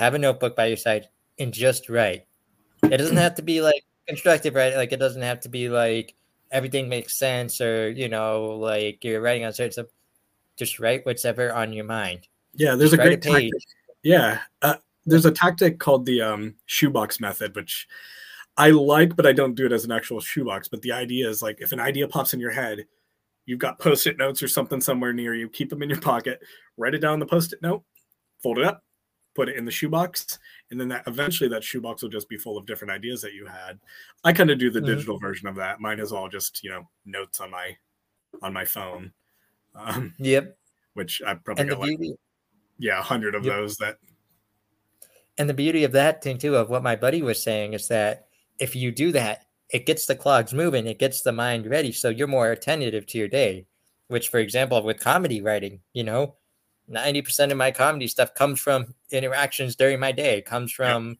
have 0.00 0.14
a 0.14 0.18
notebook 0.18 0.56
by 0.56 0.66
your 0.66 0.76
side 0.76 1.08
and 1.38 1.52
just 1.52 1.88
write. 1.88 2.26
It 2.82 2.98
doesn't 2.98 3.16
have 3.16 3.36
to 3.36 3.42
be 3.42 3.60
like 3.60 3.84
constructive, 4.06 4.54
right? 4.54 4.76
Like 4.76 4.92
it 4.92 4.98
doesn't 4.98 5.22
have 5.22 5.40
to 5.40 5.48
be 5.48 5.68
like 5.68 6.14
everything 6.50 6.88
makes 6.88 7.18
sense 7.18 7.60
or 7.60 7.90
you 7.90 8.08
know, 8.08 8.56
like 8.58 9.04
you're 9.04 9.20
writing 9.20 9.44
on 9.44 9.52
certain 9.52 9.72
stuff 9.72 9.86
just 10.56 10.78
write 10.78 11.04
whatever 11.06 11.52
on 11.52 11.72
your 11.72 11.84
mind. 11.84 12.28
Yeah, 12.54 12.74
there's 12.74 12.90
just 12.90 13.00
a 13.00 13.04
great 13.04 13.26
a 13.26 13.30
tactic. 13.30 13.52
Yeah, 14.02 14.40
uh, 14.62 14.76
there's 15.06 15.26
a 15.26 15.32
tactic 15.32 15.78
called 15.78 16.06
the 16.06 16.22
um, 16.22 16.54
shoebox 16.66 17.20
method, 17.20 17.54
which 17.56 17.88
I 18.56 18.70
like, 18.70 19.16
but 19.16 19.26
I 19.26 19.32
don't 19.32 19.54
do 19.54 19.66
it 19.66 19.72
as 19.72 19.84
an 19.84 19.92
actual 19.92 20.20
shoebox. 20.20 20.68
But 20.68 20.82
the 20.82 20.92
idea 20.92 21.28
is 21.28 21.42
like 21.42 21.60
if 21.60 21.72
an 21.72 21.80
idea 21.80 22.08
pops 22.08 22.34
in 22.34 22.40
your 22.40 22.52
head, 22.52 22.86
you've 23.46 23.58
got 23.58 23.78
post-it 23.78 24.18
notes 24.18 24.42
or 24.42 24.48
something 24.48 24.80
somewhere 24.80 25.12
near 25.12 25.34
you. 25.34 25.48
Keep 25.48 25.70
them 25.70 25.82
in 25.82 25.90
your 25.90 26.00
pocket. 26.00 26.40
Write 26.76 26.94
it 26.94 27.00
down 27.00 27.18
the 27.18 27.26
post-it 27.26 27.62
note. 27.62 27.82
Fold 28.42 28.58
it 28.58 28.64
up. 28.64 28.82
Put 29.34 29.48
it 29.48 29.56
in 29.56 29.64
the 29.64 29.70
shoebox, 29.72 30.38
and 30.70 30.80
then 30.80 30.86
that 30.88 31.02
eventually 31.08 31.48
that 31.48 31.64
shoebox 31.64 32.02
will 32.02 32.08
just 32.08 32.28
be 32.28 32.36
full 32.36 32.56
of 32.56 32.66
different 32.66 32.92
ideas 32.92 33.20
that 33.22 33.34
you 33.34 33.46
had. 33.46 33.80
I 34.22 34.32
kind 34.32 34.48
of 34.48 34.60
do 34.60 34.70
the 34.70 34.78
mm-hmm. 34.78 34.86
digital 34.86 35.18
version 35.18 35.48
of 35.48 35.56
that. 35.56 35.80
Mine 35.80 35.98
is 35.98 36.12
all 36.12 36.28
just 36.28 36.62
you 36.62 36.70
know 36.70 36.88
notes 37.04 37.40
on 37.40 37.50
my 37.50 37.76
on 38.42 38.52
my 38.52 38.64
phone. 38.64 39.12
Um, 39.74 40.14
yep. 40.18 40.56
Which 40.94 41.20
I 41.26 41.34
probably 41.34 41.64
got 41.64 41.80
like, 41.80 41.88
beauty, 41.88 42.14
yeah, 42.78 42.98
a 42.98 43.02
hundred 43.02 43.34
of 43.34 43.44
yep. 43.44 43.54
those 43.54 43.76
that. 43.76 43.98
And 45.36 45.48
the 45.48 45.54
beauty 45.54 45.84
of 45.84 45.92
that 45.92 46.22
thing 46.22 46.38
too, 46.38 46.56
of 46.56 46.70
what 46.70 46.82
my 46.82 46.94
buddy 46.96 47.22
was 47.22 47.42
saying, 47.42 47.72
is 47.72 47.88
that 47.88 48.26
if 48.60 48.76
you 48.76 48.92
do 48.92 49.10
that, 49.12 49.46
it 49.70 49.86
gets 49.86 50.06
the 50.06 50.14
clogs 50.14 50.54
moving, 50.54 50.86
it 50.86 51.00
gets 51.00 51.22
the 51.22 51.32
mind 51.32 51.66
ready, 51.66 51.90
so 51.90 52.08
you're 52.08 52.28
more 52.28 52.52
attentive 52.52 53.06
to 53.06 53.18
your 53.18 53.28
day. 53.28 53.66
Which, 54.08 54.28
for 54.28 54.38
example, 54.38 54.80
with 54.82 55.00
comedy 55.00 55.40
writing, 55.40 55.80
you 55.94 56.04
know, 56.04 56.36
ninety 56.86 57.22
percent 57.22 57.50
of 57.50 57.58
my 57.58 57.70
comedy 57.70 58.06
stuff 58.06 58.34
comes 58.34 58.60
from 58.60 58.94
interactions 59.10 59.74
during 59.74 59.98
my 59.98 60.12
day. 60.12 60.42
Comes 60.42 60.70
from, 60.70 61.16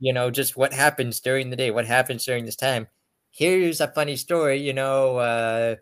you 0.00 0.12
know, 0.12 0.30
just 0.30 0.56
what 0.56 0.72
happens 0.74 1.20
during 1.20 1.48
the 1.48 1.56
day, 1.56 1.70
what 1.70 1.86
happens 1.86 2.24
during 2.24 2.44
this 2.44 2.56
time. 2.56 2.88
Here's 3.30 3.80
a 3.80 3.88
funny 3.88 4.16
story, 4.16 4.60
you 4.60 4.72
know. 4.72 5.18
Uh, 5.18 5.76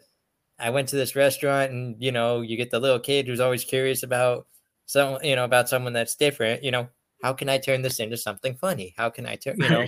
I 0.59 0.71
went 0.71 0.89
to 0.91 0.97
this 0.97 1.17
restaurant, 1.17 1.73
and 1.73 1.97
you 1.99 2.13
know, 2.13 2.41
you 2.41 2.57
get 2.57 2.71
the 2.71 2.81
little 2.81 3.01
kid 3.01 3.27
who's 3.27 3.41
always 3.41 3.65
curious 3.65 4.03
about 4.03 4.47
some, 4.87 5.19
you 5.23 5.35
know, 5.37 5.45
about 5.45 5.69
someone 5.69 5.93
that's 5.93 6.15
different. 6.15 6.63
You 6.63 6.71
know, 6.71 6.89
how 7.23 7.33
can 7.33 7.49
I 7.49 7.59
turn 7.59 7.83
this 7.83 8.01
into 8.01 8.17
something 8.17 8.55
funny? 8.55 8.95
How 8.97 9.11
can 9.11 9.27
I 9.27 9.37
turn, 9.37 9.57
you 9.59 9.69
know? 9.69 9.87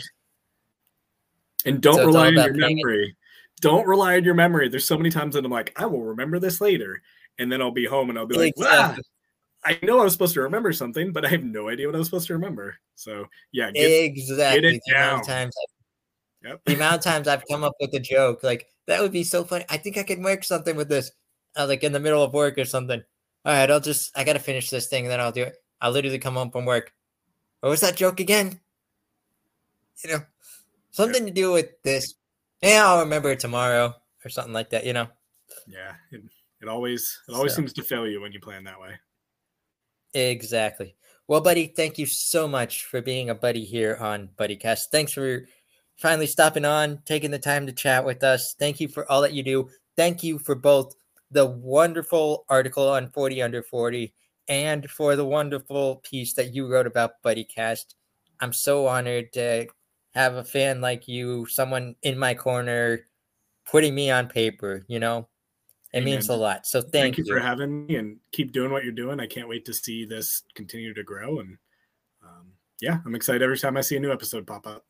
And 1.64 1.80
don't 1.80 1.96
So 1.96 2.06
rely 2.06 2.28
on 2.28 2.34
your 2.34 2.54
paying 2.54 2.78
it- 2.78 2.82
memory. 2.84 3.16
Don't 3.60 3.86
rely 3.86 4.16
on 4.16 4.24
your 4.24 4.34
memory. 4.34 4.68
There's 4.68 4.84
so 4.84 4.96
many 4.98 5.08
times 5.10 5.34
that 5.34 5.44
I'm 5.44 5.50
like, 5.50 5.72
I 5.76 5.86
will 5.86 6.02
remember 6.02 6.38
this 6.38 6.60
later. 6.60 7.00
And 7.38 7.50
then 7.50 7.62
I'll 7.62 7.70
be 7.70 7.86
home 7.86 8.10
and 8.10 8.18
I'll 8.18 8.26
be 8.26 8.36
like, 8.36 8.54
"Ah, 8.60 8.94
I 9.64 9.78
know 9.82 9.98
I 10.00 10.04
was 10.04 10.12
supposed 10.12 10.34
to 10.34 10.42
remember 10.42 10.72
something, 10.72 11.10
but 11.12 11.24
I 11.24 11.28
have 11.28 11.42
no 11.42 11.68
idea 11.70 11.86
what 11.86 11.94
I 11.94 11.98
was 11.98 12.06
supposed 12.06 12.26
to 12.28 12.34
remember. 12.34 12.76
So 12.94 13.26
yeah, 13.52 13.70
get, 13.70 13.82
exactly. 13.86 14.58
amount 14.68 14.76
of 14.76 14.82
down. 14.94 15.22
times 15.24 15.54
yep. 16.46 16.60
the 16.64 16.74
amount 16.74 16.96
of 16.96 17.00
times 17.02 17.28
I've 17.28 17.44
come 17.50 17.64
up 17.64 17.74
with 17.80 17.94
a 17.94 18.00
joke, 18.00 18.42
like 18.42 18.66
that 18.86 19.00
would 19.02 19.12
be 19.12 19.24
so 19.24 19.44
funny. 19.44 19.64
I 19.68 19.76
think 19.76 19.98
I 19.98 20.02
could 20.02 20.22
work 20.22 20.44
something 20.44 20.76
with 20.76 20.88
this, 20.88 21.10
uh, 21.56 21.66
like 21.66 21.82
in 21.84 21.92
the 21.92 22.00
middle 22.00 22.22
of 22.22 22.32
work 22.32 22.58
or 22.58 22.64
something. 22.64 23.02
All 23.44 23.52
right, 23.52 23.70
I'll 23.70 23.80
just 23.80 24.16
I 24.16 24.24
gotta 24.24 24.38
finish 24.38 24.70
this 24.70 24.86
thing, 24.88 25.04
and 25.04 25.10
then 25.12 25.20
I'll 25.20 25.32
do 25.32 25.42
it. 25.42 25.56
I'll 25.80 25.92
literally 25.92 26.18
come 26.18 26.34
home 26.34 26.50
from 26.50 26.64
work. 26.64 26.92
What 27.60 27.70
was 27.70 27.80
that 27.80 27.96
joke 27.96 28.20
again? 28.20 28.60
You 30.04 30.12
know, 30.12 30.20
something 30.90 31.24
to 31.26 31.32
do 31.32 31.52
with 31.52 31.70
this. 31.82 32.14
Yeah, 32.62 32.86
I'll 32.86 33.00
remember 33.00 33.30
it 33.30 33.40
tomorrow 33.40 33.94
or 34.24 34.28
something 34.28 34.52
like 34.52 34.70
that. 34.70 34.84
You 34.84 34.92
know, 34.92 35.08
yeah. 35.66 35.94
It, 36.10 36.22
it 36.60 36.68
always 36.68 37.20
it 37.28 37.34
always 37.34 37.52
So. 37.52 37.56
seems 37.56 37.72
to 37.74 37.82
fail 37.82 38.06
you 38.06 38.20
when 38.20 38.32
you 38.32 38.40
plan 38.40 38.64
that 38.64 38.80
way. 38.80 38.98
exactly. 40.14 40.96
Well, 41.28 41.40
buddy, 41.40 41.66
thank 41.66 41.98
you 41.98 42.06
so 42.06 42.46
much 42.46 42.84
for 42.84 43.02
being 43.02 43.30
a 43.30 43.34
buddy 43.34 43.64
here 43.64 43.96
on 44.00 44.28
BuddyCast. 44.38 44.86
Thanks 44.92 45.12
for 45.12 45.44
finally 45.96 46.26
stopping 46.26 46.64
on, 46.64 47.00
taking 47.04 47.30
the 47.30 47.38
time 47.38 47.66
to 47.66 47.72
chat 47.72 48.04
with 48.04 48.22
us. 48.22 48.54
Thank 48.58 48.80
you 48.80 48.88
for 48.88 49.10
all 49.10 49.22
that 49.22 49.32
you 49.32 49.42
do. 49.42 49.68
Thank 49.96 50.22
you 50.22 50.38
for 50.38 50.54
both 50.54 50.94
the 51.30 51.46
wonderful 51.46 52.44
article 52.48 52.88
on 52.88 53.10
40 53.10 53.42
under 53.42 53.62
40 53.62 54.14
and 54.48 54.88
for 54.88 55.16
the 55.16 55.24
wonderful 55.24 55.96
piece 55.96 56.34
that 56.34 56.54
you 56.54 56.70
wrote 56.70 56.86
about 56.86 57.22
BuddyCast. 57.24 57.94
I'm 58.40 58.52
so 58.52 58.86
honored 58.86 59.32
to 59.32 59.66
have 60.14 60.34
a 60.34 60.44
fan 60.44 60.80
like 60.80 61.08
you, 61.08 61.46
someone 61.46 61.96
in 62.02 62.18
my 62.18 62.34
corner, 62.34 63.00
putting 63.70 63.94
me 63.94 64.10
on 64.10 64.28
paper, 64.28 64.84
you 64.86 64.98
know? 64.98 65.28
It 65.92 66.04
means 66.04 66.28
a 66.28 66.36
lot. 66.36 66.66
So 66.66 66.82
Thank, 66.82 66.92
thank, 66.92 67.18
you, 67.18 67.24
for 67.24 67.40
having 67.40 67.86
me 67.86 67.96
and 67.96 68.18
keep 68.30 68.52
doing 68.52 68.70
what 68.70 68.84
you're 68.84 68.92
doing. 68.92 69.18
I 69.18 69.26
can't 69.26 69.48
wait 69.48 69.64
to 69.64 69.72
see 69.72 70.04
this 70.04 70.42
continue 70.54 70.92
to 70.92 71.02
grow. 71.02 71.38
And 71.38 71.56
um, 72.22 72.52
yeah, 72.82 72.98
I'm 73.06 73.14
excited 73.14 73.42
every 73.42 73.56
time 73.56 73.78
I 73.78 73.80
see 73.80 73.96
a 73.96 74.00
new 74.00 74.12
episode 74.12 74.46
pop 74.46 74.66
up. 74.66 74.84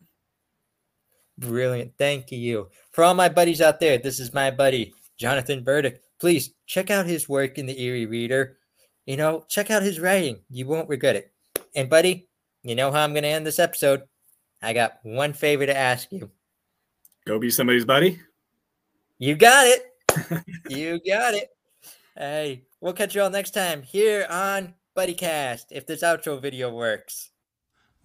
Brilliant. 1.39 1.93
Thank 1.99 2.33
you. 2.33 2.69
For 2.93 3.05
all 3.05 3.15
my 3.15 3.29
buddies 3.29 3.61
out 3.61 3.81
there, 3.81 3.99
this 3.99 4.21
is 4.21 4.33
my 4.33 4.51
buddy, 4.51 4.95
Jonathan 5.19 5.63
Burdick. 5.63 6.01
Please 6.19 6.55
check 6.67 6.91
out 6.91 7.07
his 7.07 7.29
work 7.29 7.59
in 7.59 7.67
the 7.67 7.81
Erie 7.81 8.07
Reader. 8.07 8.57
You 9.05 9.17
know, 9.17 9.45
check 9.49 9.71
out 9.71 9.83
his 9.83 10.01
writing. 10.01 10.41
You 10.51 10.67
won't 10.67 10.89
regret 10.89 11.17
it. 11.17 11.33
And, 11.75 11.91
buddy, 11.91 12.29
you 12.63 12.75
know 12.75 12.91
how 12.91 13.05
I'm 13.05 13.13
going 13.13 13.23
to 13.23 13.29
end 13.29 13.47
this 13.47 13.59
episode? 13.59 14.03
I 14.63 14.73
got 14.73 14.99
one 15.03 15.35
favor 15.35 15.67
to 15.67 15.77
ask 15.77 16.11
you. 16.11 16.31
Go 17.27 17.39
be 17.39 17.51
somebody's 17.51 17.85
buddy. 17.85 18.19
You 19.19 19.35
got 19.35 19.67
it. 19.67 20.45
you 20.69 21.01
got 21.07 21.35
it. 21.35 21.51
Hey, 22.17 22.65
we'll 22.81 22.95
catch 22.95 23.15
you 23.15 23.23
all 23.23 23.31
next 23.31 23.51
time 23.51 23.83
here 23.83 24.27
on 24.31 24.75
BuddyCast 24.97 25.67
if 25.71 25.87
this 25.87 26.03
outro 26.03 26.41
video 26.41 26.73
works. 26.73 27.31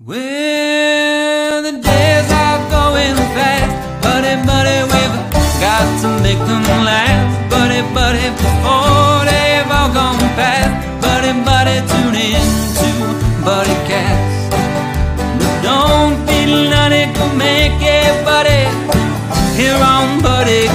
Well, 0.04 1.62
the 1.62 1.74
days 1.74 2.32
are 2.32 2.58
going 2.74 3.16
fast, 3.38 4.02
buddy, 4.02 4.34
buddy, 4.50 4.82
we've 4.90 5.18
got 5.62 5.86
to 6.02 6.10
make 6.24 6.40
them 6.40 6.66
last, 6.84 7.52
buddy, 7.52 7.82
buddy, 7.94 8.34
before 8.34 9.22
they've 9.30 9.70
all 9.70 9.94
gone 9.94 10.18
past, 10.34 10.74
buddy, 11.06 11.34
buddy, 11.46 11.86
tune 11.86 12.18
in 12.18 12.42
to 12.82 12.90
Buddy 13.46 13.78
Cast. 13.86 14.50
But 15.38 15.62
don't 15.62 16.18
be 16.26 16.50
nutty, 16.50 17.06
go 17.14 17.30
make 17.36 17.78
it, 17.78 18.26
buddy, 18.26 18.66
here 19.56 19.78
on 19.78 20.20
Buddy 20.24 20.66